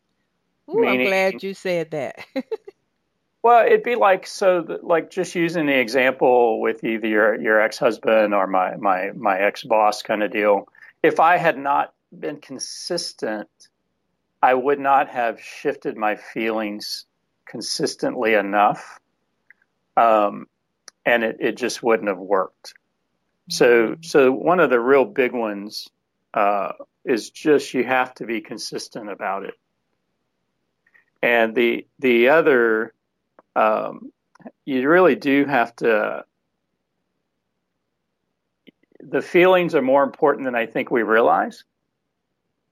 Ooh, 0.69 0.81
meaning, 0.81 1.01
I'm 1.01 1.07
glad 1.07 1.43
you 1.43 1.53
said 1.53 1.91
that. 1.91 2.25
well, 3.43 3.65
it'd 3.65 3.83
be 3.83 3.95
like 3.95 4.27
so, 4.27 4.79
like 4.83 5.09
just 5.09 5.35
using 5.35 5.65
the 5.65 5.79
example 5.79 6.61
with 6.61 6.83
either 6.83 7.07
your 7.07 7.41
your 7.41 7.61
ex 7.61 7.77
husband 7.77 8.33
or 8.33 8.47
my 8.47 8.75
my 8.75 9.11
my 9.15 9.39
ex 9.39 9.63
boss 9.63 10.01
kind 10.03 10.23
of 10.23 10.31
deal. 10.31 10.67
If 11.01 11.19
I 11.19 11.37
had 11.37 11.57
not 11.57 11.93
been 12.17 12.37
consistent, 12.37 13.49
I 14.41 14.53
would 14.53 14.79
not 14.79 15.09
have 15.09 15.41
shifted 15.41 15.97
my 15.97 16.15
feelings 16.15 17.05
consistently 17.45 18.35
enough 18.35 18.99
um, 19.97 20.47
and 21.05 21.23
it, 21.23 21.37
it 21.39 21.57
just 21.57 21.83
wouldn't 21.83 22.07
have 22.09 22.17
worked. 22.17 22.73
So, 23.49 23.97
so 24.01 24.31
one 24.31 24.59
of 24.59 24.69
the 24.69 24.79
real 24.79 25.05
big 25.05 25.33
ones 25.33 25.89
uh, 26.33 26.73
is 27.03 27.29
just 27.29 27.73
you 27.73 27.83
have 27.83 28.13
to 28.15 28.25
be 28.25 28.41
consistent 28.41 29.09
about 29.09 29.43
it. 29.43 29.55
And 31.21 31.55
the 31.55 31.87
the 31.99 32.29
other, 32.29 32.93
um, 33.55 34.11
you 34.65 34.87
really 34.89 35.15
do 35.15 35.45
have 35.45 35.75
to. 35.77 36.25
The 38.99 39.21
feelings 39.21 39.75
are 39.75 39.81
more 39.81 40.03
important 40.03 40.45
than 40.45 40.55
I 40.55 40.65
think 40.65 40.89
we 40.89 41.03
realize. 41.03 41.63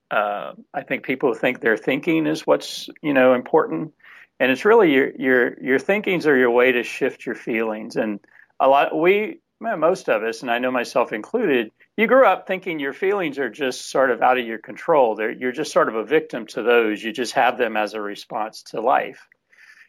Uh, 0.10 0.54
I 0.74 0.82
think 0.82 1.04
people 1.04 1.34
think 1.34 1.62
their 1.62 1.78
thinking 1.78 2.28
is 2.28 2.46
what's 2.46 2.90
you 3.02 3.14
know 3.14 3.34
important, 3.34 3.94
and 4.42 4.52
it's 4.52 4.66
really 4.66 4.92
your 4.92 5.12
your 5.18 5.62
your 5.62 5.80
thinkings 5.80 6.26
are 6.26 6.36
your 6.36 6.50
way 6.50 6.72
to 6.72 6.82
shift 6.82 7.28
your 7.28 7.36
feelings. 7.36 7.96
And 7.96 8.20
a 8.60 8.68
lot 8.68 8.98
we 8.98 9.40
most 9.60 10.10
of 10.10 10.24
us, 10.24 10.42
and 10.42 10.50
I 10.50 10.58
know 10.58 10.72
myself 10.72 11.14
included, 11.14 11.72
you 11.96 12.08
grew 12.08 12.26
up 12.26 12.48
thinking 12.48 12.80
your 12.80 12.94
feelings 12.94 13.38
are 13.38 13.52
just 13.52 13.92
sort 13.92 14.10
of 14.10 14.24
out 14.24 14.40
of 14.40 14.48
your 14.48 14.58
control. 14.58 15.14
They're, 15.14 15.32
you're 15.32 15.52
just 15.52 15.72
sort 15.72 15.90
of 15.90 15.94
a 15.94 16.04
victim 16.04 16.48
to 16.48 16.64
those. 16.64 17.04
You 17.04 17.14
just 17.14 17.34
have 17.34 17.60
them 17.60 17.78
as 17.78 17.94
a 17.94 18.02
response 18.02 18.64
to 18.72 18.82
life. 18.82 19.28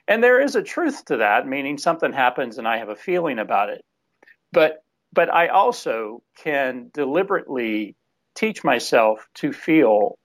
And 0.07 0.22
there 0.22 0.38
is 0.38 0.55
a 0.55 0.62
truth 0.62 1.07
to 1.07 1.16
that, 1.18 1.48
meaning 1.48 1.78
something 1.78 2.12
happens 2.12 2.59
and 2.59 2.68
I 2.68 2.76
have 2.76 2.90
a 2.90 2.96
feeling 2.96 3.38
about 3.38 3.70
it. 3.70 3.82
But 4.53 4.84
but 5.14 5.32
I 5.32 5.48
also 5.48 6.22
can 6.36 6.90
deliberately 6.92 7.96
teach 8.34 8.62
myself 8.62 9.26
to 9.36 9.55
feel 9.55 10.18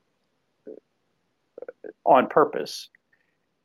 on 2.06 2.28
purpose. 2.28 2.90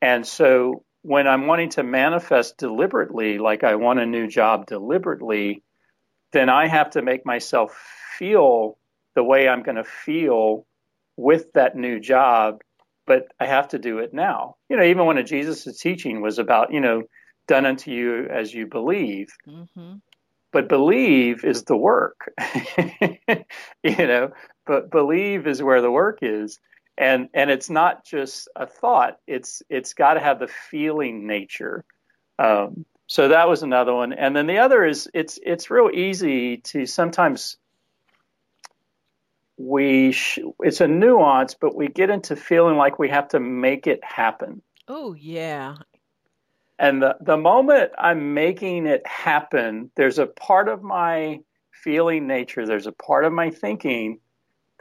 And 0.03 0.27
so 0.27 0.85
when 1.03 1.29
I'm 1.29 1.47
wanting 1.47 1.71
to 1.71 1.85
manifest 1.85 2.59
deliberately, 2.59 3.39
like 3.39 3.63
I 3.63 3.77
want 3.77 4.01
a 4.01 4.07
new 4.07 4.27
job 4.27 4.67
deliberately, 4.67 5.63
then 6.33 6.49
I 6.49 6.67
have 6.67 6.91
to 6.91 7.03
make 7.03 7.25
myself 7.25 7.73
feel 8.19 8.79
the 9.15 9.23
way 9.23 9.49
I'm 9.49 9.63
going 9.63 9.77
to 9.77 9.85
feel 9.85 10.67
with 11.17 11.53
that 11.55 11.77
new 11.77 12.01
job, 12.01 12.63
but 13.07 13.29
I 13.39 13.47
have 13.47 13.69
to 13.69 13.79
do 13.79 13.99
it 13.99 14.13
now. 14.13 14.57
You 14.69 14.77
know, 14.77 14.83
even 14.83 15.07
when 15.07 15.25
Jesus' 15.25 15.79
teaching 15.79 16.21
was 16.21 16.39
about, 16.39 16.73
you 16.73 16.81
know, 16.81 17.03
done 17.47 17.65
unto 17.65 17.93
you 17.93 18.27
as 18.27 18.53
you 18.53 18.67
believe. 18.67 19.29
Mm-hmm. 19.47 19.95
But 20.53 20.69
believe 20.69 21.45
is 21.45 21.65
the 21.65 21.77
work, 21.77 22.31
you 23.83 24.07
know, 24.07 24.33
but 24.67 24.91
believe 24.91 25.47
is 25.47 25.63
where 25.63 25.81
the 25.81 25.91
work 25.91 26.19
is 26.21 26.61
and 26.99 27.29
and 27.35 27.51
it's 27.51 27.71
not 27.71 28.05
just 28.05 28.49
a 28.55 28.67
thought 28.67 29.19
it's 29.27 29.63
it's 29.69 29.95
got 29.95 30.15
to 30.15 30.21
have 30.21 30.39
the 30.39 30.49
feeling 30.49 31.27
nature. 31.27 31.85
Um, 32.39 32.85
so 33.07 33.29
that 33.29 33.49
was 33.49 33.63
another 33.63 33.95
one. 33.95 34.13
And 34.13 34.35
then 34.35 34.47
the 34.47 34.59
other 34.59 34.85
is 34.85 35.09
it's 35.15 35.39
it's 35.43 35.71
real 35.71 35.91
easy 35.93 36.59
to 36.59 36.87
sometimes 36.87 37.57
we 39.59 40.13
sh- 40.13 40.41
it's 40.61 40.81
a 40.81 40.89
nuance 40.89 41.55
but 41.55 41.75
we 41.75 41.89
get 41.89 42.11
into 42.11 42.37
feeling 42.37 42.77
like 42.77 42.99
we 42.99 43.09
have 43.09 43.29
to 43.29 43.41
make 43.41 43.87
it 43.87 44.03
happen. 44.03 44.63
Oh 44.89 45.15
yeah. 45.15 45.77
And 46.79 47.03
the 47.03 47.17
the 47.21 47.37
moment 47.37 47.93
i'm 47.97 48.35
making 48.35 48.87
it 48.87 49.07
happen 49.07 49.91
there's 49.95 50.19
a 50.19 50.27
part 50.27 50.69
of 50.69 50.83
my 50.83 51.39
feeling 51.71 52.27
nature 52.27 52.67
there's 52.67 52.87
a 52.87 52.93
part 52.93 53.25
of 53.25 53.33
my 53.33 53.51
thinking 53.51 54.19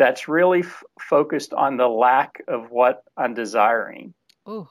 that's 0.02 0.28
really 0.28 0.62
f- 0.62 0.84
focused 0.99 1.54
on 1.54 1.78
the 1.78 1.88
lack 1.88 2.41
of 2.47 2.72
what 2.72 3.04
I'm 3.16 3.36
desiring. 3.36 4.16
Ooh. 4.49 4.68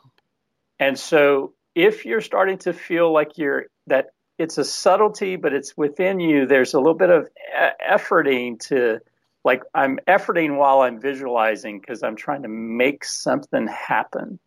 And 0.81 0.99
so 0.99 1.55
if 1.73 2.05
you're 2.05 2.21
starting 2.21 2.59
to 2.59 2.73
feel 2.73 3.13
like 3.13 3.39
you're 3.39 3.67
that 3.87 4.07
it's 4.39 4.59
a 4.59 4.65
subtlety, 4.65 5.37
but 5.37 5.53
it's 5.53 5.77
within 5.77 6.19
you, 6.19 6.47
there's 6.47 6.75
a 6.75 6.79
little 6.79 6.95
bit 6.95 7.11
of 7.11 7.27
e- 7.27 7.89
efforting 7.89 8.59
to 8.69 8.99
like 9.45 9.63
I'm 9.73 10.01
efforting 10.09 10.57
while 10.57 10.81
I'm 10.81 11.01
visualizing 11.01 11.79
because 11.79 12.03
I'm 12.03 12.17
trying 12.17 12.43
to 12.43 12.49
make 12.49 13.05
something 13.05 13.69
happen. 13.69 14.41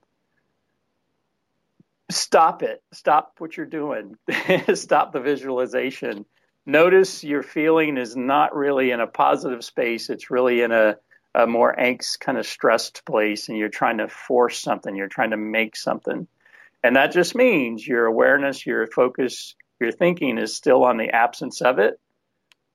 Stop 2.11 2.61
it. 2.61 2.84
Stop 2.91 3.36
what 3.38 3.55
you're 3.55 3.65
doing. 3.65 4.17
Stop 4.73 5.13
the 5.13 5.21
visualization 5.21 6.25
notice 6.66 7.24
your 7.24 7.43
feeling 7.43 7.97
is 7.97 8.16
not 8.16 8.55
really 8.55 8.91
in 8.91 8.99
a 8.99 9.07
positive 9.07 9.64
space. 9.64 10.09
It's 10.09 10.32
really 10.32 10.61
in 10.61 10.72
a, 10.72 10.97
a 11.36 11.47
more 11.47 11.76
angst 11.76 12.20
kind 12.20 12.38
of 12.38 12.45
stressed 12.45 13.05
place, 13.05 13.49
and 13.49 13.57
you're 13.57 13.70
trying 13.70 13.97
to 13.97 14.07
force 14.07 14.59
something. 14.59 14.95
You're 14.95 15.07
trying 15.07 15.32
to 15.32 15.38
make 15.38 15.76
something. 15.76 16.28
And 16.84 16.95
that 16.95 17.14
just 17.14 17.36
means 17.36 17.88
your 17.88 18.05
awareness, 18.05 18.66
your 18.66 18.88
focus, 18.88 19.55
your 19.80 19.91
thinking 19.91 20.38
is 20.38 20.55
still 20.55 20.84
on 20.84 20.97
the 20.97 21.09
absence 21.09 21.61
of 21.61 21.80
it. 21.80 21.99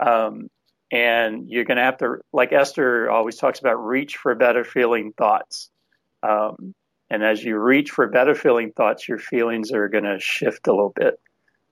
Um, 0.01 0.49
and 0.91 1.49
you're 1.49 1.65
going 1.65 1.77
to 1.77 1.83
have 1.83 1.99
to, 1.99 2.19
like 2.33 2.53
Esther 2.53 3.11
always 3.11 3.37
talks 3.37 3.61
about, 3.61 3.75
reach 3.75 4.17
for 4.17 4.35
better 4.35 4.65
feeling 4.65 5.13
thoughts. 5.13 5.71
Um, 6.23 6.75
and 7.11 7.23
as 7.23 7.43
you 7.43 7.59
reach 7.59 7.91
for 7.91 8.07
better 8.09 8.35
feeling 8.35 8.73
thoughts, 8.73 9.07
your 9.07 9.19
feelings 9.19 9.73
are 9.73 9.89
going 9.89 10.05
to 10.05 10.19
shift 10.19 10.67
a 10.67 10.71
little 10.71 10.93
bit. 10.95 11.21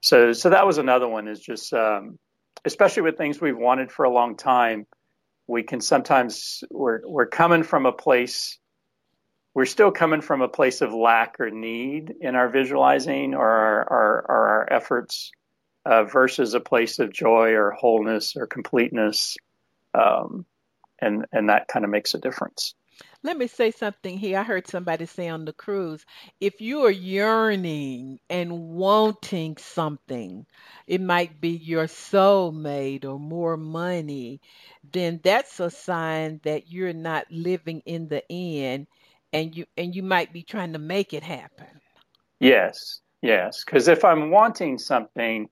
So, 0.01 0.33
so 0.33 0.51
that 0.51 0.67
was 0.67 0.79
another 0.79 1.09
one. 1.09 1.29
Is 1.29 1.41
just, 1.41 1.73
um, 1.73 2.19
especially 2.65 3.03
with 3.03 3.17
things 3.17 3.41
we've 3.41 3.57
wanted 3.57 3.91
for 3.91 4.05
a 4.05 4.11
long 4.11 4.37
time, 4.37 4.87
we 5.47 5.63
can 5.63 5.81
sometimes 5.81 6.65
we're 6.71 7.01
we're 7.05 7.27
coming 7.27 7.63
from 7.63 7.87
a 7.87 7.93
place. 7.93 8.59
We're 9.55 9.65
still 9.65 9.91
coming 9.91 10.21
from 10.21 10.43
a 10.43 10.49
place 10.49 10.83
of 10.83 10.93
lack 10.93 11.41
or 11.41 11.51
need 11.51 12.13
in 12.21 12.35
our 12.35 12.51
visualizing 12.51 13.35
or 13.35 13.49
our, 13.49 13.91
our, 13.91 14.31
our 14.31 14.69
efforts 14.71 15.33
uh, 15.87 16.05
versus 16.05 16.53
a 16.53 16.61
place 16.61 16.99
of 16.99 17.11
joy 17.11 17.53
or 17.53 17.71
wholeness 17.71 18.37
or 18.37 18.47
completeness. 18.47 19.39
Um, 19.95 20.45
and, 21.01 21.25
and 21.33 21.49
that 21.49 21.69
kind 21.69 21.87
of 21.87 21.91
makes 21.91 22.13
a 22.13 22.19
difference. 22.19 22.75
Let 23.27 23.39
me 23.39 23.49
say 23.49 23.73
something 23.73 24.17
here. 24.17 24.39
I 24.39 24.45
heard 24.45 24.69
somebody 24.69 25.05
say 25.07 25.27
on 25.29 25.47
the 25.47 25.53
cruise 25.53 26.07
if 26.41 26.61
you 26.61 26.85
are 26.85 26.93
yearning 26.93 28.21
and 28.31 28.77
wanting 28.77 29.57
something, 29.57 30.47
it 30.87 31.01
might 31.01 31.41
be 31.41 31.49
your 31.49 31.87
soulmate 31.87 33.05
or 33.05 33.19
more 33.19 33.57
money, 33.57 34.41
then 34.93 35.19
that's 35.25 35.59
a 35.59 35.71
sign 35.71 36.41
that 36.45 36.71
you're 36.71 36.93
not 36.93 37.27
living 37.29 37.83
in 37.85 38.07
the 38.07 38.23
end 38.31 38.87
and 39.33 39.57
you 39.57 39.67
and 39.77 39.97
you 39.97 40.05
might 40.05 40.33
be 40.33 40.45
trying 40.45 40.75
to 40.75 40.79
make 40.79 41.13
it 41.13 41.25
happen. 41.25 41.81
Yes. 42.39 43.01
Yes, 43.23 43.65
cuz 43.65 43.89
if 43.89 44.05
I'm 44.05 44.31
wanting 44.31 44.79
something 44.79 45.49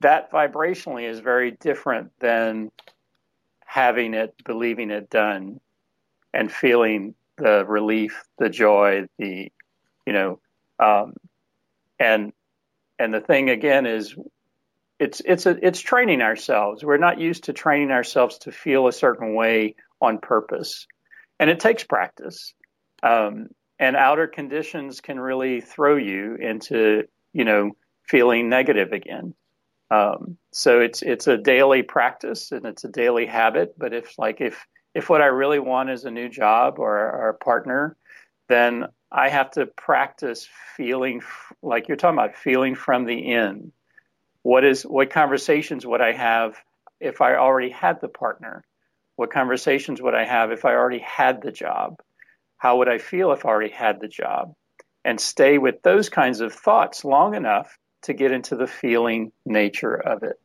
that 0.00 0.32
vibrationally 0.32 1.06
is 1.06 1.20
very 1.20 1.50
different 1.50 2.18
than 2.18 2.72
having 3.66 4.14
it, 4.14 4.34
believing 4.46 4.90
it 4.90 5.10
done 5.10 5.60
and 6.34 6.50
feeling 6.50 7.14
the 7.36 7.64
relief, 7.66 8.24
the 8.38 8.48
joy, 8.48 9.06
the 9.18 9.50
you 10.06 10.12
know, 10.12 10.40
um, 10.78 11.14
and 11.98 12.32
and 12.98 13.12
the 13.12 13.20
thing 13.20 13.50
again 13.50 13.86
is 13.86 14.14
it's 14.98 15.20
it's 15.24 15.46
a 15.46 15.56
it's 15.66 15.80
training 15.80 16.22
ourselves. 16.22 16.84
We're 16.84 16.96
not 16.96 17.20
used 17.20 17.44
to 17.44 17.52
training 17.52 17.90
ourselves 17.90 18.38
to 18.38 18.52
feel 18.52 18.86
a 18.86 18.92
certain 18.92 19.34
way 19.34 19.76
on 20.00 20.18
purpose, 20.18 20.86
and 21.40 21.50
it 21.50 21.60
takes 21.60 21.84
practice. 21.84 22.54
Um, 23.02 23.48
and 23.78 23.96
outer 23.96 24.26
conditions 24.26 25.00
can 25.00 25.18
really 25.18 25.60
throw 25.60 25.96
you 25.96 26.36
into 26.36 27.04
you 27.32 27.44
know 27.44 27.72
feeling 28.06 28.48
negative 28.48 28.92
again. 28.92 29.34
Um, 29.90 30.38
so 30.52 30.80
it's 30.80 31.02
it's 31.02 31.26
a 31.26 31.36
daily 31.36 31.82
practice 31.82 32.52
and 32.52 32.64
it's 32.64 32.84
a 32.84 32.88
daily 32.88 33.26
habit. 33.26 33.74
But 33.76 33.92
if 33.92 34.18
like 34.18 34.40
if 34.40 34.64
if 34.94 35.10
what 35.10 35.20
I 35.20 35.26
really 35.26 35.58
want 35.58 35.90
is 35.90 36.04
a 36.04 36.10
new 36.10 36.28
job 36.28 36.78
or, 36.78 36.96
or 36.96 37.28
a 37.30 37.34
partner, 37.34 37.96
then 38.48 38.86
I 39.10 39.28
have 39.28 39.50
to 39.52 39.66
practice 39.66 40.48
feeling 40.76 41.22
like 41.62 41.88
you're 41.88 41.96
talking 41.96 42.18
about 42.18 42.36
feeling 42.36 42.74
from 42.74 43.04
the 43.04 43.32
in. 43.32 43.72
What 44.42 44.64
is 44.64 44.82
what 44.82 45.10
conversations 45.10 45.86
would 45.86 46.00
I 46.00 46.12
have 46.12 46.56
if 47.00 47.20
I 47.20 47.34
already 47.36 47.70
had 47.70 48.00
the 48.00 48.08
partner? 48.08 48.64
What 49.16 49.32
conversations 49.32 50.00
would 50.00 50.14
I 50.14 50.24
have 50.24 50.52
if 50.52 50.64
I 50.64 50.74
already 50.74 50.98
had 50.98 51.42
the 51.42 51.52
job? 51.52 52.00
How 52.58 52.78
would 52.78 52.88
I 52.88 52.98
feel 52.98 53.32
if 53.32 53.44
I 53.44 53.48
already 53.48 53.72
had 53.72 54.00
the 54.00 54.08
job? 54.08 54.54
And 55.04 55.20
stay 55.20 55.58
with 55.58 55.82
those 55.82 56.08
kinds 56.08 56.40
of 56.40 56.52
thoughts 56.52 57.04
long 57.04 57.34
enough 57.34 57.78
to 58.02 58.14
get 58.14 58.32
into 58.32 58.56
the 58.56 58.66
feeling 58.66 59.32
nature 59.44 59.94
of 59.94 60.22
it 60.22 60.38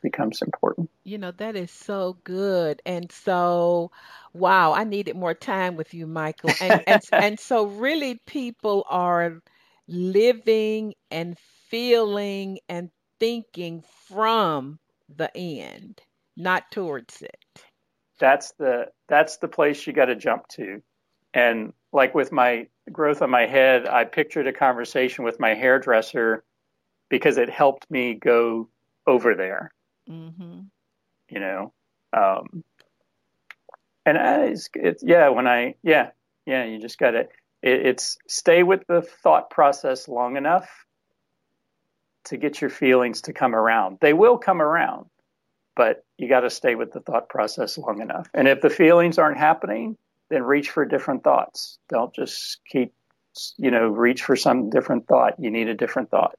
becomes 0.00 0.42
important. 0.42 0.90
You 1.04 1.18
know, 1.18 1.30
that 1.32 1.56
is 1.56 1.70
so 1.70 2.18
good. 2.24 2.82
And 2.84 3.10
so, 3.10 3.90
wow, 4.32 4.72
I 4.72 4.84
needed 4.84 5.16
more 5.16 5.34
time 5.34 5.76
with 5.76 5.94
you, 5.94 6.06
Michael. 6.06 6.50
And, 6.60 6.82
and, 6.86 7.02
and 7.12 7.40
so, 7.40 7.66
really, 7.66 8.20
people 8.26 8.84
are 8.88 9.40
living 9.88 10.94
and 11.10 11.36
feeling 11.68 12.58
and 12.68 12.90
thinking 13.18 13.84
from 14.08 14.78
the 15.14 15.34
end, 15.36 16.00
not 16.36 16.70
towards 16.70 17.22
it. 17.22 17.64
That's 18.18 18.52
the 18.52 18.88
that's 19.08 19.38
the 19.38 19.48
place 19.48 19.86
you 19.86 19.92
got 19.92 20.06
to 20.06 20.16
jump 20.16 20.46
to. 20.48 20.82
And 21.32 21.72
like 21.92 22.14
with 22.14 22.32
my 22.32 22.66
growth 22.92 23.22
on 23.22 23.30
my 23.30 23.46
head, 23.46 23.86
I 23.86 24.04
pictured 24.04 24.46
a 24.46 24.52
conversation 24.52 25.24
with 25.24 25.40
my 25.40 25.54
hairdresser 25.54 26.44
because 27.08 27.38
it 27.38 27.50
helped 27.50 27.90
me 27.90 28.14
go 28.14 28.68
over 29.06 29.34
there. 29.34 29.72
Mm-hmm. 30.10 30.60
You 31.28 31.40
know, 31.40 31.72
um, 32.12 32.64
and 34.04 34.18
it's, 34.50 34.68
it's 34.74 35.02
yeah. 35.06 35.28
When 35.28 35.46
I 35.46 35.76
yeah 35.82 36.10
yeah, 36.46 36.64
you 36.64 36.80
just 36.80 36.98
got 36.98 37.12
to 37.12 37.20
it, 37.20 37.28
it's 37.62 38.18
stay 38.26 38.62
with 38.62 38.86
the 38.88 39.02
thought 39.02 39.50
process 39.50 40.08
long 40.08 40.36
enough 40.36 40.68
to 42.24 42.36
get 42.36 42.60
your 42.60 42.70
feelings 42.70 43.22
to 43.22 43.32
come 43.32 43.54
around. 43.54 43.98
They 44.00 44.12
will 44.12 44.38
come 44.38 44.60
around, 44.60 45.06
but 45.76 46.04
you 46.18 46.28
got 46.28 46.40
to 46.40 46.50
stay 46.50 46.74
with 46.74 46.92
the 46.92 47.00
thought 47.00 47.28
process 47.28 47.78
long 47.78 48.00
enough. 48.00 48.28
And 48.34 48.48
if 48.48 48.60
the 48.60 48.70
feelings 48.70 49.18
aren't 49.18 49.38
happening, 49.38 49.96
then 50.28 50.42
reach 50.42 50.70
for 50.70 50.84
different 50.84 51.24
thoughts. 51.24 51.78
Don't 51.88 52.14
just 52.14 52.58
keep, 52.66 52.92
you 53.56 53.70
know, 53.70 53.88
reach 53.88 54.22
for 54.22 54.36
some 54.36 54.70
different 54.70 55.06
thought. 55.06 55.34
You 55.38 55.50
need 55.50 55.68
a 55.68 55.74
different 55.74 56.10
thought. 56.10 56.36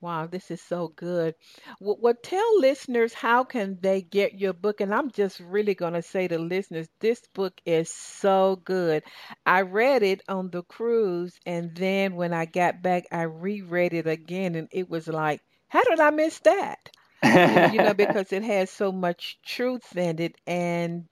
Wow, 0.00 0.26
this 0.26 0.50
is 0.50 0.60
so 0.62 0.88
good. 0.88 1.34
Well, 1.80 1.96
well, 2.00 2.14
tell 2.22 2.60
listeners 2.60 3.14
how 3.14 3.44
can 3.44 3.78
they 3.80 4.00
get 4.02 4.34
your 4.38 4.52
book? 4.52 4.80
And 4.80 4.92
I'm 4.94 5.10
just 5.10 5.40
really 5.40 5.74
going 5.74 5.94
to 5.94 6.02
say 6.02 6.26
to 6.28 6.38
listeners, 6.38 6.88
this 7.00 7.20
book 7.34 7.60
is 7.64 7.92
so 7.92 8.56
good. 8.64 9.02
I 9.46 9.62
read 9.62 10.02
it 10.04 10.22
on 10.28 10.50
the 10.50 10.62
cruise, 10.62 11.38
and 11.46 11.74
then 11.76 12.14
when 12.16 12.32
I 12.32 12.44
got 12.46 12.82
back, 12.82 13.04
I 13.12 13.22
reread 13.22 13.92
it 13.94 14.06
again, 14.06 14.54
and 14.54 14.68
it 14.72 14.88
was 14.88 15.08
like, 15.08 15.40
how 15.68 15.82
did 15.84 15.98
I 16.00 16.10
miss 16.10 16.38
that? 16.40 16.78
you 17.72 17.80
know, 17.82 17.94
because 17.94 18.32
it 18.32 18.42
has 18.44 18.70
so 18.70 18.92
much 18.92 19.38
truth 19.44 19.96
in 19.96 20.20
it, 20.20 20.36
and 20.46 21.06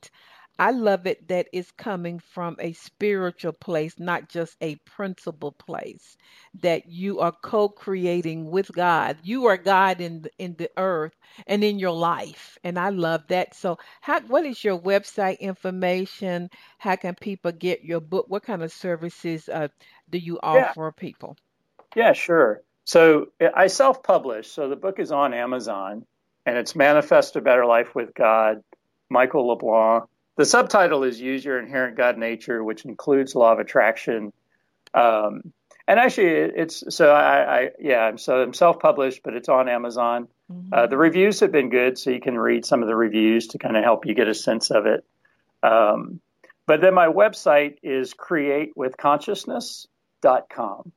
I 0.58 0.70
love 0.70 1.06
it 1.06 1.28
that 1.28 1.48
it's 1.52 1.70
coming 1.72 2.18
from 2.18 2.56
a 2.58 2.72
spiritual 2.72 3.52
place, 3.52 3.98
not 3.98 4.28
just 4.28 4.56
a 4.60 4.76
principle 4.76 5.52
place. 5.52 6.16
That 6.62 6.88
you 6.88 7.20
are 7.20 7.32
co-creating 7.32 8.50
with 8.50 8.72
God. 8.72 9.18
You 9.22 9.46
are 9.46 9.58
God 9.58 10.00
in 10.00 10.22
the, 10.22 10.30
in 10.38 10.54
the 10.56 10.70
earth 10.76 11.14
and 11.46 11.62
in 11.62 11.78
your 11.78 11.92
life, 11.92 12.58
and 12.64 12.78
I 12.78 12.88
love 12.88 13.26
that. 13.28 13.54
So, 13.54 13.78
how 14.00 14.20
what 14.20 14.46
is 14.46 14.64
your 14.64 14.78
website 14.78 15.40
information? 15.40 16.48
How 16.78 16.96
can 16.96 17.14
people 17.14 17.52
get 17.52 17.84
your 17.84 18.00
book? 18.00 18.26
What 18.28 18.42
kind 18.42 18.62
of 18.62 18.72
services 18.72 19.48
uh, 19.48 19.68
do 20.08 20.18
you 20.18 20.38
offer 20.42 20.86
yeah. 20.86 21.00
people? 21.00 21.36
Yeah, 21.94 22.12
sure. 22.12 22.62
So 22.84 23.28
I 23.54 23.66
self-publish. 23.66 24.48
So 24.48 24.68
the 24.68 24.76
book 24.76 25.00
is 25.00 25.10
on 25.10 25.34
Amazon, 25.34 26.06
and 26.46 26.56
it's 26.56 26.76
Manifest 26.76 27.36
a 27.36 27.40
Better 27.40 27.66
Life 27.66 27.94
with 27.94 28.14
God. 28.14 28.62
Michael 29.08 29.48
LeBlanc 29.48 30.04
the 30.36 30.44
subtitle 30.44 31.02
is 31.02 31.20
Use 31.20 31.44
Your 31.44 31.58
Inherent 31.58 31.96
God 31.96 32.18
Nature, 32.18 32.62
which 32.62 32.84
includes 32.84 33.34
Law 33.34 33.52
of 33.52 33.58
Attraction. 33.58 34.32
Um, 34.94 35.52
and 35.88 36.00
actually, 36.00 36.26
it's 36.26 36.82
so 36.94 37.10
I, 37.10 37.58
I 37.58 37.70
yeah, 37.78 38.16
so 38.16 38.42
I'm 38.42 38.52
self-published, 38.52 39.22
but 39.22 39.34
it's 39.34 39.48
on 39.48 39.68
Amazon. 39.68 40.26
Mm-hmm. 40.52 40.68
Uh, 40.72 40.88
the 40.88 40.96
reviews 40.96 41.38
have 41.40 41.52
been 41.52 41.68
good, 41.70 41.96
so 41.98 42.10
you 42.10 42.20
can 42.20 42.36
read 42.38 42.64
some 42.64 42.82
of 42.82 42.88
the 42.88 42.96
reviews 42.96 43.48
to 43.48 43.58
kind 43.58 43.76
of 43.76 43.84
help 43.84 44.06
you 44.06 44.14
get 44.14 44.28
a 44.28 44.34
sense 44.34 44.70
of 44.70 44.86
it. 44.86 45.04
Um, 45.62 46.20
but 46.66 46.80
then 46.80 46.94
my 46.94 47.06
website 47.06 47.76
is 47.82 48.14
createwithconsciousness.com. 48.14 50.92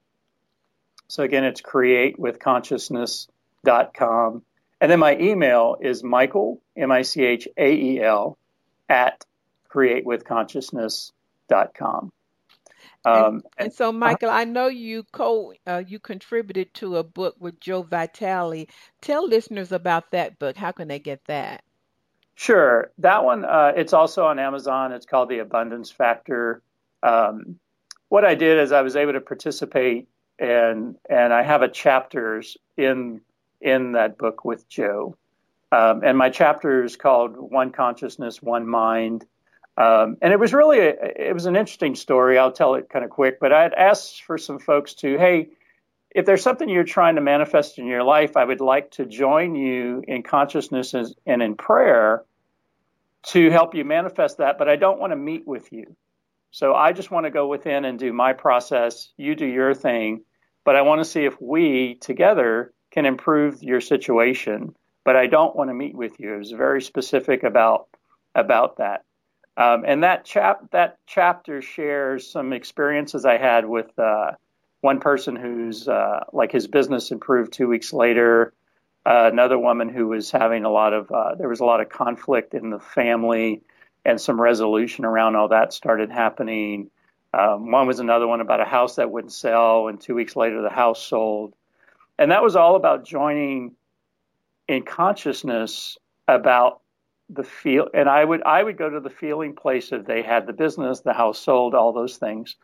So 1.07 1.23
again, 1.23 1.43
it's 1.43 1.61
createwithconsciousness.com. 1.61 4.41
And 4.81 4.91
then 4.91 4.99
my 4.99 5.17
email 5.17 5.75
is 5.79 6.03
Michael, 6.03 6.61
M 6.75 6.91
I 6.91 7.03
C 7.03 7.23
H 7.23 7.47
A 7.57 7.73
E 7.73 8.01
L, 8.01 8.37
at 8.87 9.25
createwithconsciousness.com. 9.69 12.11
Um, 13.05 13.13
and, 13.13 13.43
and, 13.57 13.73
so, 13.73 13.91
Michael, 13.91 14.29
I 14.29 14.43
know 14.43 14.67
you 14.67 15.03
co 15.13 15.53
uh, 15.65 15.83
you 15.87 15.99
contributed 15.99 16.73
to 16.75 16.97
a 16.97 17.03
book 17.03 17.35
with 17.39 17.59
Joe 17.59 17.83
Vitale. 17.83 18.67
Tell 19.01 19.27
listeners 19.27 19.71
about 19.71 20.11
that 20.11 20.37
book. 20.37 20.57
How 20.57 20.73
can 20.73 20.89
they 20.89 20.99
get 20.99 21.23
that? 21.25 21.63
Sure, 22.35 22.91
that 22.97 23.23
one. 23.23 23.45
Uh, 23.45 23.71
it's 23.75 23.93
also 23.93 24.25
on 24.25 24.39
Amazon. 24.39 24.91
It's 24.91 25.05
called 25.05 25.29
The 25.29 25.39
Abundance 25.39 25.91
Factor. 25.91 26.61
Um, 27.01 27.59
what 28.09 28.25
I 28.25 28.35
did 28.35 28.59
is 28.59 28.71
I 28.71 28.81
was 28.81 28.97
able 28.97 29.13
to 29.13 29.21
participate, 29.21 30.09
and 30.37 30.97
and 31.09 31.33
I 31.33 31.43
have 31.43 31.61
a 31.61 31.69
chapters 31.69 32.57
in 32.75 33.21
in 33.61 33.93
that 33.93 34.17
book 34.17 34.43
with 34.43 34.67
Joe, 34.67 35.15
um, 35.71 36.01
and 36.03 36.17
my 36.17 36.29
chapter 36.29 36.83
is 36.83 36.97
called 36.97 37.37
One 37.37 37.71
Consciousness, 37.71 38.41
One 38.41 38.67
Mind 38.67 39.25
um, 39.79 40.17
and 40.21 40.33
it 40.33 40.39
was 40.39 40.53
really 40.53 40.79
a, 40.79 40.93
it 41.29 41.33
was 41.33 41.45
an 41.45 41.55
interesting 41.55 41.95
story. 41.95 42.37
I'll 42.37 42.51
tell 42.51 42.75
it 42.75 42.89
kind 42.89 43.05
of 43.05 43.11
quick, 43.11 43.39
but 43.39 43.53
I'd 43.53 43.73
asked 43.73 44.23
for 44.23 44.37
some 44.37 44.59
folks 44.59 44.93
to, 44.95 45.17
hey, 45.17 45.49
if 46.11 46.25
there's 46.25 46.43
something 46.43 46.67
you're 46.67 46.83
trying 46.83 47.15
to 47.15 47.21
manifest 47.21 47.79
in 47.79 47.87
your 47.87 48.03
life, 48.03 48.35
I 48.35 48.43
would 48.43 48.59
like 48.59 48.91
to 48.91 49.05
join 49.05 49.55
you 49.55 50.03
in 50.05 50.21
consciousness 50.21 50.93
and 50.93 51.41
in 51.41 51.55
prayer 51.55 52.25
to 53.27 53.49
help 53.51 53.73
you 53.73 53.85
manifest 53.85 54.39
that, 54.39 54.57
but 54.57 54.67
I 54.67 54.75
don't 54.75 54.99
want 54.99 55.11
to 55.13 55.17
meet 55.17 55.47
with 55.47 55.71
you. 55.71 55.95
So 56.51 56.73
I 56.73 56.91
just 56.91 57.11
want 57.11 57.25
to 57.25 57.31
go 57.31 57.47
within 57.47 57.85
and 57.85 57.97
do 57.97 58.11
my 58.11 58.33
process. 58.33 59.09
You 59.15 59.35
do 59.35 59.45
your 59.45 59.73
thing, 59.73 60.23
but 60.65 60.75
I 60.75 60.81
want 60.81 60.99
to 60.99 61.05
see 61.05 61.23
if 61.23 61.39
we 61.41 61.95
together 61.95 62.73
can 62.91 63.05
improve 63.05 63.63
your 63.63 63.81
situation. 63.81 64.75
But 65.05 65.15
I 65.15 65.27
don't 65.27 65.55
want 65.55 65.69
to 65.69 65.73
meet 65.73 65.95
with 65.95 66.19
you. 66.19 66.33
It 66.33 66.37
was 66.37 66.51
very 66.51 66.81
specific 66.81 67.43
about 67.43 67.87
about 68.35 68.77
that. 68.77 69.05
Um, 69.57 69.83
and 69.85 70.03
that 70.03 70.25
chap 70.25 70.71
that 70.71 70.97
chapter 71.05 71.61
shares 71.61 72.29
some 72.29 72.53
experiences 72.53 73.25
I 73.25 73.37
had 73.37 73.65
with 73.65 73.97
uh, 73.99 74.31
one 74.81 74.99
person 74.99 75.35
who's 75.35 75.87
uh, 75.87 76.23
like 76.31 76.51
his 76.51 76.67
business 76.67 77.11
improved 77.11 77.53
two 77.53 77.67
weeks 77.67 77.91
later. 77.91 78.53
Uh, 79.05 79.29
another 79.31 79.57
woman 79.57 79.89
who 79.89 80.07
was 80.07 80.31
having 80.31 80.65
a 80.65 80.69
lot 80.69 80.93
of 80.93 81.11
uh, 81.11 81.35
there 81.35 81.49
was 81.49 81.59
a 81.59 81.65
lot 81.65 81.81
of 81.81 81.89
conflict 81.89 82.53
in 82.53 82.69
the 82.69 82.79
family, 82.79 83.61
and 84.05 84.19
some 84.19 84.39
resolution 84.39 85.05
around 85.05 85.35
all 85.35 85.49
that 85.49 85.73
started 85.73 86.09
happening. 86.09 86.89
Um, 87.33 87.71
one 87.71 87.85
was 87.85 87.99
another 87.99 88.27
one 88.27 88.41
about 88.41 88.59
a 88.59 88.65
house 88.65 88.95
that 88.95 89.11
wouldn't 89.11 89.33
sell, 89.33 89.87
and 89.87 89.99
two 89.99 90.15
weeks 90.15 90.35
later 90.35 90.61
the 90.61 90.69
house 90.69 91.01
sold. 91.01 91.53
And 92.17 92.31
that 92.31 92.43
was 92.43 92.55
all 92.55 92.75
about 92.75 93.05
joining 93.05 93.75
in 94.67 94.83
consciousness 94.83 95.97
about 96.27 96.81
the 97.29 97.43
feel 97.43 97.87
and 97.93 98.09
I 98.09 98.25
would 98.25 98.41
I 98.43 98.63
would 98.63 98.77
go 98.77 98.89
to 98.89 98.99
the 98.99 99.09
feeling 99.09 99.53
place 99.55 99.91
if 99.91 100.05
they 100.05 100.21
had 100.21 100.47
the 100.47 100.53
business, 100.53 101.01
the 101.01 101.13
house 101.13 101.39
sold, 101.39 101.75
all 101.75 101.93
those 101.93 102.17
things. 102.17 102.55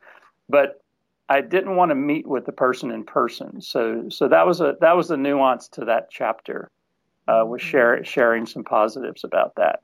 But 0.49 0.81
I 1.29 1.41
didn't 1.41 1.75
want 1.75 1.89
to 1.89 1.95
meet 1.95 2.27
with 2.27 2.45
the 2.45 2.51
person 2.51 2.91
in 2.91 3.03
person. 3.03 3.61
So 3.61 4.09
so 4.09 4.27
that 4.27 4.45
was 4.45 4.61
a 4.61 4.75
that 4.81 4.95
was 4.95 5.11
a 5.11 5.17
nuance 5.17 5.67
to 5.69 5.85
that 5.85 6.09
chapter. 6.09 6.71
Uh, 7.27 7.43
was 7.43 7.59
mm-hmm. 7.59 7.69
share, 7.69 8.03
sharing 8.03 8.45
some 8.45 8.63
positives 8.63 9.23
about 9.23 9.55
that. 9.55 9.79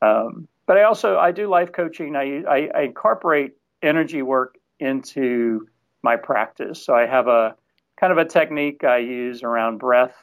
Um, 0.00 0.48
but 0.66 0.78
I 0.78 0.84
also 0.84 1.18
I 1.18 1.32
do 1.32 1.46
life 1.46 1.72
coaching. 1.72 2.16
I, 2.16 2.42
I, 2.48 2.70
I 2.74 2.80
incorporate 2.82 3.52
energy 3.82 4.22
work 4.22 4.56
into 4.80 5.68
my 6.02 6.16
practice. 6.16 6.82
So 6.82 6.94
I 6.94 7.04
have 7.04 7.28
a 7.28 7.54
kind 7.98 8.12
of 8.12 8.18
a 8.18 8.24
technique 8.24 8.84
I 8.84 8.98
use 8.98 9.42
around 9.42 9.78
breath, 9.78 10.14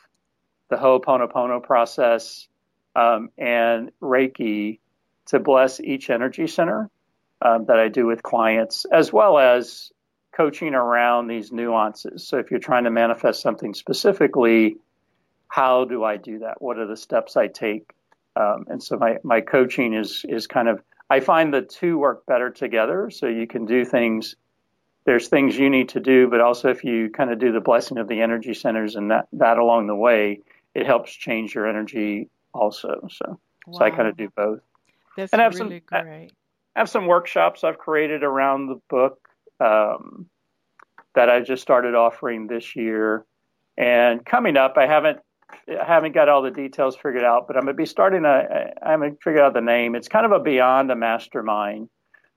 the 0.70 0.78
the 0.78 0.82
Ho'oponopono 0.82 1.62
process, 1.62 2.48
um, 2.96 3.30
and 3.38 3.92
Reiki 4.02 4.80
to 5.28 5.40
bless 5.40 5.80
each 5.80 6.10
energy 6.10 6.48
center 6.48 6.90
um, 7.42 7.66
that 7.66 7.78
I 7.78 7.90
do 7.90 8.06
with 8.06 8.24
clients, 8.24 8.86
as 8.86 9.12
well 9.12 9.38
as 9.38 9.92
coaching 10.36 10.74
around 10.74 11.28
these 11.28 11.52
nuances. 11.52 12.28
So 12.28 12.38
if 12.38 12.52
you're 12.52 12.60
trying 12.60 12.84
to 12.84 12.92
manifest 12.92 13.42
something 13.42 13.74
specifically, 13.74 14.78
how 15.48 15.86
do 15.86 16.04
I 16.04 16.18
do 16.18 16.40
that? 16.40 16.62
What 16.62 16.78
are 16.78 16.88
the 16.88 16.98
steps 16.98 17.38
I 17.38 17.48
take? 17.48 17.92
Um, 18.36 18.66
and 18.68 18.84
so 18.84 18.98
my, 18.98 19.18
my 19.24 19.42
coaching 19.42 19.94
is 19.94 20.26
is 20.28 20.48
kind 20.48 20.68
of 20.68 20.82
I 21.10 21.20
find 21.20 21.54
the 21.54 21.62
two 21.62 21.98
work 21.98 22.26
better 22.26 22.50
together. 22.50 23.10
So 23.10 23.28
you 23.28 23.48
can 23.48 23.66
do 23.66 23.86
things. 23.86 24.36
There's 25.06 25.28
things 25.28 25.56
you 25.56 25.70
need 25.70 25.90
to 25.90 26.00
do, 26.00 26.28
but 26.28 26.42
also 26.42 26.70
if 26.70 26.84
you 26.84 27.10
kind 27.12 27.32
of 27.32 27.40
do 27.40 27.52
the 27.52 27.62
blessing 27.62 27.98
of 27.98 28.08
the 28.08 28.22
energy 28.22 28.54
centers 28.54 28.96
and 28.96 29.12
that 29.12 29.28
that 29.34 29.58
along 29.58 29.88
the 29.88 29.96
way, 29.96 30.42
it 30.74 30.86
helps 30.86 31.14
change 31.14 31.56
your 31.56 31.68
energy 31.68 32.30
also. 32.56 33.08
So 33.12 33.40
wow. 33.68 33.78
so 33.78 33.86
I 33.86 33.92
kind 33.92 34.08
of 34.08 34.18
do 34.18 34.30
both. 34.36 34.60
That's 35.18 35.32
and 35.34 35.42
I 35.42 35.46
have 35.46 35.54
really 35.56 35.84
some, 35.90 36.04
great. 36.04 36.32
I 36.76 36.80
have 36.80 36.90
some 36.90 37.08
workshops 37.08 37.64
I've 37.64 37.78
created 37.78 38.24
around 38.24 38.68
the 38.68 38.82
book 38.90 39.30
um, 39.60 40.28
that 41.16 41.30
I 41.30 41.40
just 41.40 41.62
started 41.62 41.96
offering 41.96 42.48
this 42.48 42.76
year. 42.76 43.26
And 43.78 44.26
coming 44.26 44.58
up, 44.58 44.78
I 44.78 44.88
haven't 44.88 45.20
I 45.70 45.86
haven't 45.86 46.14
got 46.14 46.30
all 46.30 46.42
the 46.42 46.52
details 46.52 46.96
figured 46.96 47.24
out, 47.24 47.48
but 47.48 47.56
I'm 47.56 47.64
going 47.64 47.76
to 47.76 47.78
be 47.78 47.86
starting 47.86 48.26
a. 48.26 48.72
I'm 48.82 49.00
going 49.00 49.16
to 49.16 49.22
figure 49.22 49.42
out 49.42 49.54
the 49.54 49.62
name. 49.62 49.96
It's 49.96 50.08
kind 50.08 50.26
of 50.26 50.32
a 50.32 50.40
beyond 50.40 50.92
a 50.92 50.96
mastermind. 50.96 51.90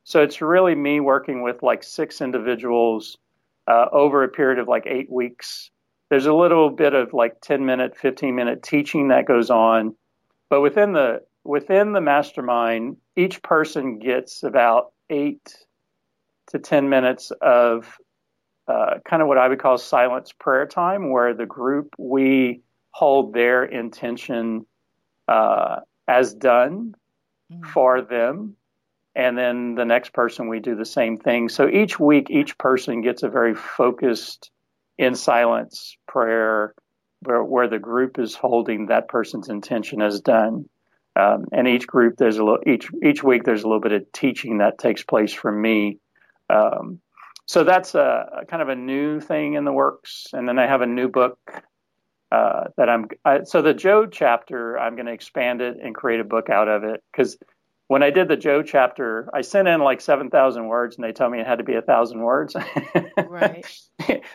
So 0.05 0.23
it's 0.23 0.41
really 0.41 0.75
me 0.75 1.01
working 1.01 1.43
with 1.43 1.63
like 1.63 1.83
six 1.83 2.21
individuals 2.21 3.19
uh, 3.67 3.87
over 3.93 4.23
a 4.25 4.29
period 4.29 4.59
of 4.59 4.67
like 4.67 4.85
eight 4.87 5.11
weeks. 5.11 5.71
There's 6.09 6.27
a 6.27 6.33
little 6.33 6.71
bit 6.71 6.95
of 6.95 7.13
like 7.13 7.41
10 7.43 7.67
minute, 7.67 7.95
15 7.97 8.35
minute 8.35 8.63
teaching 8.63 9.09
that 9.09 9.27
goes 9.27 9.51
on, 9.51 9.95
but 10.51 10.61
within 10.61 10.93
the 10.93 11.23
within 11.45 11.93
the 11.93 12.01
mastermind, 12.01 12.97
each 13.17 13.43
person 13.43 13.99
gets 13.99 14.43
about 14.43 14.93
eight 15.09 15.57
to 16.49 16.59
10 16.59 16.89
minutes 16.89 17.31
of 17.41 17.99
uh, 18.67 18.99
kind 19.05 19.23
of 19.23 19.29
what 19.29 19.39
I 19.39 19.49
would 19.49 19.61
call 19.61 19.79
silence 19.79 20.33
prayer 20.33 20.67
time, 20.67 21.11
where 21.11 21.33
the 21.33 21.47
group 21.47 21.95
we 21.99 22.61
hold 22.91 23.33
their 23.33 23.65
intention 23.65 24.67
uh, 25.27 25.81
as 26.07 26.35
done 26.35 26.95
mm-hmm. 27.51 27.71
for 27.71 28.03
them. 28.03 28.57
And 29.15 29.37
then 29.37 29.75
the 29.75 29.85
next 29.85 30.13
person, 30.13 30.49
we 30.49 30.61
do 30.61 30.77
the 30.77 30.85
same 30.85 31.17
thing. 31.17 31.49
So 31.49 31.69
each 31.69 31.99
week, 31.99 32.31
each 32.31 32.57
person 32.59 33.01
gets 33.01 33.23
a 33.23 33.29
very 33.29 33.55
focused 33.55 34.51
in 34.97 35.15
silence 35.15 35.97
prayer 36.07 36.75
where, 37.21 37.43
where 37.43 37.69
the 37.69 37.79
group 37.79 38.19
is 38.19 38.35
holding 38.35 38.87
that 38.87 39.09
person's 39.09 39.49
intention 39.49 40.01
as 40.03 40.21
done. 40.21 40.69
Um, 41.17 41.47
and 41.53 41.67
each 41.67 41.87
group, 41.87 42.17
there's 42.17 42.39
a 42.39 42.45
little, 42.45 42.63
each, 42.67 42.89
each 43.05 43.25
week, 43.25 43.43
there's 43.45 43.65
a 43.65 43.67
little 43.67 43.81
bit 43.81 43.93
of 43.93 44.11
teaching 44.13 44.59
that 44.59 44.79
takes 44.79 45.03
place 45.03 45.33
from 45.33 45.61
me. 45.61 45.99
Um, 46.49 47.01
so 47.47 47.65
that's 47.65 47.95
a, 47.95 48.41
a, 48.43 48.47
kind 48.47 48.63
of 48.63 48.69
a 48.69 48.77
new 48.77 49.21
thing 49.21 49.55
in 49.55 49.65
the 49.65 49.73
works. 49.73 50.27
And 50.33 50.49
then 50.49 50.59
I 50.59 50.67
have 50.67 50.83
a 50.83 50.87
new 50.87 51.09
book 51.09 51.39
uh, 52.31 52.65
that 52.77 52.91
I'm 52.91 53.07
I, 53.25 53.45
so 53.45 53.63
the 53.63 53.73
Joe 53.73 54.07
chapter 54.07 54.79
I'm 54.79 54.97
going 54.97 55.07
to 55.07 55.13
expand 55.13 55.63
it 55.63 55.79
and 55.83 55.95
create 55.95 56.21
a 56.21 56.25
book 56.25 56.51
out 56.51 56.69
of 56.69 56.85
it 56.85 57.03
because 57.11 57.39
when 57.87 58.03
I 58.03 58.11
did 58.11 58.29
the 58.29 58.37
Joe 58.37 58.63
chapter 58.63 59.31
I 59.33 59.41
sent 59.41 59.67
in 59.67 59.81
like 59.81 60.03
seven 60.03 60.29
thousand 60.29 60.69
words 60.69 60.97
and 60.97 61.05
they 61.05 61.13
told 61.13 61.33
me 61.33 61.41
it 61.41 61.47
had 61.47 61.57
to 61.57 61.65
be 61.65 61.75
a 61.75 61.81
thousand 61.81 62.21
words. 62.21 62.55
right. 63.27 63.65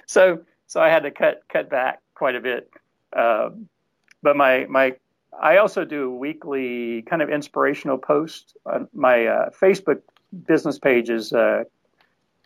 so 0.07 0.39
so 0.65 0.81
I 0.81 0.89
had 0.89 1.03
to 1.03 1.11
cut 1.11 1.43
cut 1.49 1.69
back 1.69 2.01
quite 2.23 2.35
a 2.35 2.39
bit. 2.39 2.71
Um, 3.11 3.67
but 4.21 4.37
my 4.37 4.65
my 4.69 4.95
I 5.37 5.57
also 5.57 5.83
do 5.83 6.09
weekly 6.09 7.01
kind 7.01 7.21
of 7.21 7.29
inspirational 7.29 7.97
posts. 7.97 8.55
on 8.65 8.87
my 8.93 9.25
uh, 9.25 9.49
Facebook 9.49 10.01
business 10.47 10.79
page 10.79 11.09
is 11.09 11.33
uh, 11.33 11.65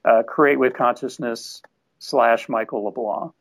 uh, 0.03 0.23
Create 0.23 0.57
with 0.57 0.73
Consciousness 0.73 1.61
slash 1.99 2.49
Michael 2.49 2.86
LeBlanc, 2.86 3.34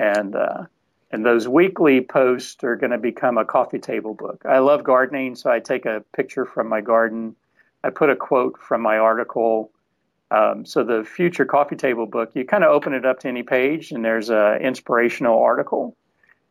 and 0.00 0.34
uh, 0.34 0.64
and 1.12 1.24
those 1.24 1.46
weekly 1.46 2.00
posts 2.00 2.64
are 2.64 2.74
going 2.74 2.90
to 2.90 2.98
become 2.98 3.38
a 3.38 3.44
coffee 3.44 3.78
table 3.78 4.14
book. 4.14 4.42
I 4.44 4.58
love 4.58 4.82
gardening, 4.82 5.36
so 5.36 5.52
I 5.52 5.60
take 5.60 5.86
a 5.86 6.02
picture 6.16 6.46
from 6.46 6.66
my 6.68 6.80
garden. 6.80 7.36
I 7.84 7.90
put 7.90 8.10
a 8.10 8.16
quote 8.16 8.58
from 8.58 8.80
my 8.80 8.98
article. 8.98 9.70
Um, 10.30 10.64
so 10.64 10.84
the 10.84 11.04
future 11.04 11.44
coffee 11.44 11.76
table 11.76 12.06
book, 12.06 12.30
you 12.34 12.44
kind 12.44 12.62
of 12.62 12.70
open 12.70 12.94
it 12.94 13.04
up 13.04 13.20
to 13.20 13.28
any 13.28 13.42
page, 13.42 13.90
and 13.90 14.04
there's 14.04 14.30
an 14.30 14.60
inspirational 14.62 15.40
article, 15.40 15.96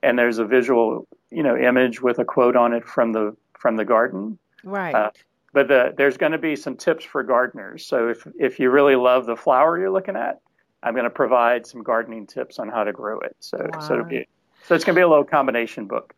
and 0.04 0.20
there's 0.20 0.38
a 0.38 0.46
visual, 0.46 1.08
you 1.32 1.44
know, 1.44 1.56
image 1.56 2.02
with 2.02 2.20
a 2.20 2.26
quote 2.26 2.56
on 2.56 2.74
it 2.74 2.86
from 2.86 3.14
the 3.14 3.36
from 3.58 3.78
the 3.78 3.86
garden. 3.86 4.38
Right. 4.64 4.94
Uh, 4.94 5.12
but 5.54 5.68
the, 5.68 5.94
there's 5.98 6.18
going 6.18 6.34
to 6.34 6.38
be 6.38 6.56
some 6.56 6.76
tips 6.76 7.06
for 7.06 7.24
gardeners. 7.24 7.86
So 7.86 8.10
if 8.10 8.28
if 8.38 8.60
you 8.60 8.70
really 8.70 8.96
love 8.96 9.26
the 9.26 9.36
flower 9.36 9.80
you're 9.80 9.92
looking 9.92 10.16
at, 10.16 10.40
I'm 10.84 10.94
going 10.94 11.06
to 11.06 11.10
provide 11.10 11.66
some 11.66 11.82
gardening 11.82 12.28
tips 12.28 12.60
on 12.60 12.70
how 12.70 12.84
to 12.84 12.92
grow 12.92 13.20
it. 13.20 13.36
So 13.40 13.58
wow. 13.58 13.80
so 13.80 13.94
it'll 13.94 14.06
be 14.06 14.28
so 14.66 14.76
it's 14.76 14.84
going 14.84 14.96
to 14.96 15.00
be 15.00 15.04
a 15.04 15.08
little 15.08 15.24
combination 15.24 15.86
book. 15.86 16.14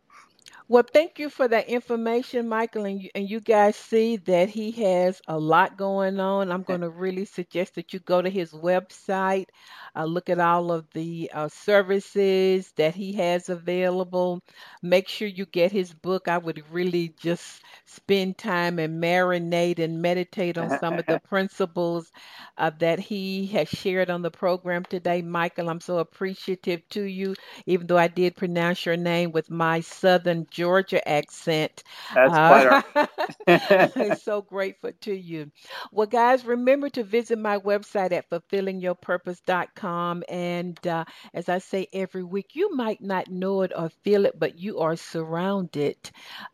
Well, 0.72 0.84
thank 0.94 1.20
you 1.20 1.30
for 1.30 1.48
that 1.50 1.68
information, 1.70 2.50
Michael. 2.50 2.86
And 2.86 3.04
you, 3.04 3.10
and 3.16 3.30
you 3.30 3.42
guys 3.42 3.76
see 3.76 4.18
that 4.18 4.50
he 4.50 4.72
has 4.84 5.22
a 5.28 5.38
lot 5.38 5.78
going 5.78 6.20
on. 6.20 6.52
I'm 6.52 6.64
going 6.64 6.82
to 6.82 6.90
really 6.90 7.26
suggest 7.26 7.76
that 7.76 7.94
you 7.94 8.00
go 8.00 8.22
to 8.22 8.30
his 8.30 8.54
website, 8.54 9.48
uh, 9.96 10.06
look 10.06 10.30
at 10.30 10.40
all 10.40 10.72
of 10.72 10.88
the 10.94 11.30
uh, 11.34 11.48
services 11.50 12.72
that 12.78 12.96
he 12.96 13.14
has 13.14 13.50
available. 13.50 14.42
Make 14.82 15.08
sure 15.08 15.28
you 15.28 15.46
get 15.46 15.72
his 15.72 15.94
book. 15.94 16.28
I 16.28 16.38
would 16.38 16.64
really 16.72 17.14
just 17.20 17.62
spend 17.86 18.38
time 18.38 18.80
and 18.80 19.02
marinate 19.02 19.80
and 19.80 20.02
meditate 20.02 20.58
on 20.58 20.70
some 20.70 21.00
of 21.00 21.08
the 21.08 21.18
principles 21.20 22.12
uh, 22.58 22.72
that 22.80 23.00
he 23.00 23.46
has 23.48 23.68
shared 23.68 24.10
on 24.10 24.22
the 24.22 24.32
program 24.32 24.84
today. 24.84 25.22
Michael, 25.22 25.70
I'm 25.70 25.80
so 25.80 25.98
appreciative 26.00 26.88
to 26.90 27.04
you, 27.04 27.36
even 27.66 27.88
though 27.88 27.98
I 27.98 28.08
did 28.08 28.36
pronounce 28.36 28.86
your 28.86 28.98
name 28.98 29.32
with 29.32 29.50
my 29.50 29.82
Southern 29.82 30.46
Georgia 30.50 31.06
accent. 31.08 31.84
That's 32.14 32.40
uh, 32.48 32.76
I'm 33.96 34.14
so 34.14 34.42
grateful 34.42 34.92
to 35.02 35.14
you. 35.14 35.52
Well, 35.92 36.08
guys, 36.08 36.46
remember 36.46 36.90
to 36.90 37.04
visit 37.04 37.38
my 37.38 37.58
website 37.58 38.12
at 38.12 38.30
fulfillingyourpurpose.com. 38.30 39.81
And 39.84 40.86
uh, 40.88 41.06
as 41.34 41.50
I 41.50 41.60
say 41.60 41.88
every 41.94 42.24
week, 42.24 42.52
you 42.54 42.76
might 42.76 43.02
not 43.02 43.30
know 43.30 43.62
it 43.62 43.72
or 43.76 43.90
feel 44.04 44.26
it, 44.26 44.40
but 44.40 44.60
you 44.60 44.80
are 44.80 44.96
surrounded 44.96 45.98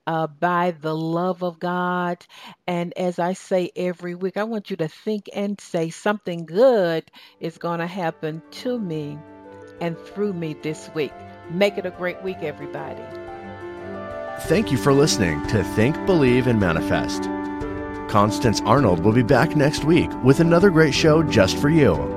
uh, 0.05 0.27
by 0.27 0.71
the 0.71 0.95
love 0.95 1.43
of 1.43 1.59
God. 1.59 2.25
And 2.67 2.97
as 2.97 3.19
I 3.19 3.33
say 3.33 3.71
every 3.75 4.15
week, 4.15 4.37
I 4.37 4.43
want 4.43 4.69
you 4.69 4.77
to 4.77 4.87
think 4.87 5.29
and 5.33 5.59
say 5.59 5.89
something 5.89 6.45
good 6.45 7.09
is 7.39 7.57
going 7.57 7.79
to 7.79 7.87
happen 7.87 8.41
to 8.51 8.79
me 8.79 9.17
and 9.81 9.97
through 9.97 10.33
me 10.33 10.55
this 10.61 10.89
week. 10.93 11.13
Make 11.49 11.77
it 11.77 11.85
a 11.85 11.91
great 11.91 12.21
week, 12.23 12.37
everybody. 12.41 13.03
Thank 14.41 14.71
you 14.71 14.77
for 14.77 14.93
listening 14.93 15.45
to 15.47 15.63
Think, 15.63 15.95
Believe, 16.05 16.47
and 16.47 16.59
Manifest. 16.59 17.23
Constance 18.09 18.61
Arnold 18.61 18.99
will 18.99 19.11
be 19.11 19.23
back 19.23 19.55
next 19.55 19.83
week 19.83 20.09
with 20.23 20.39
another 20.39 20.69
great 20.69 20.93
show 20.93 21.23
just 21.23 21.57
for 21.57 21.69
you. 21.69 22.16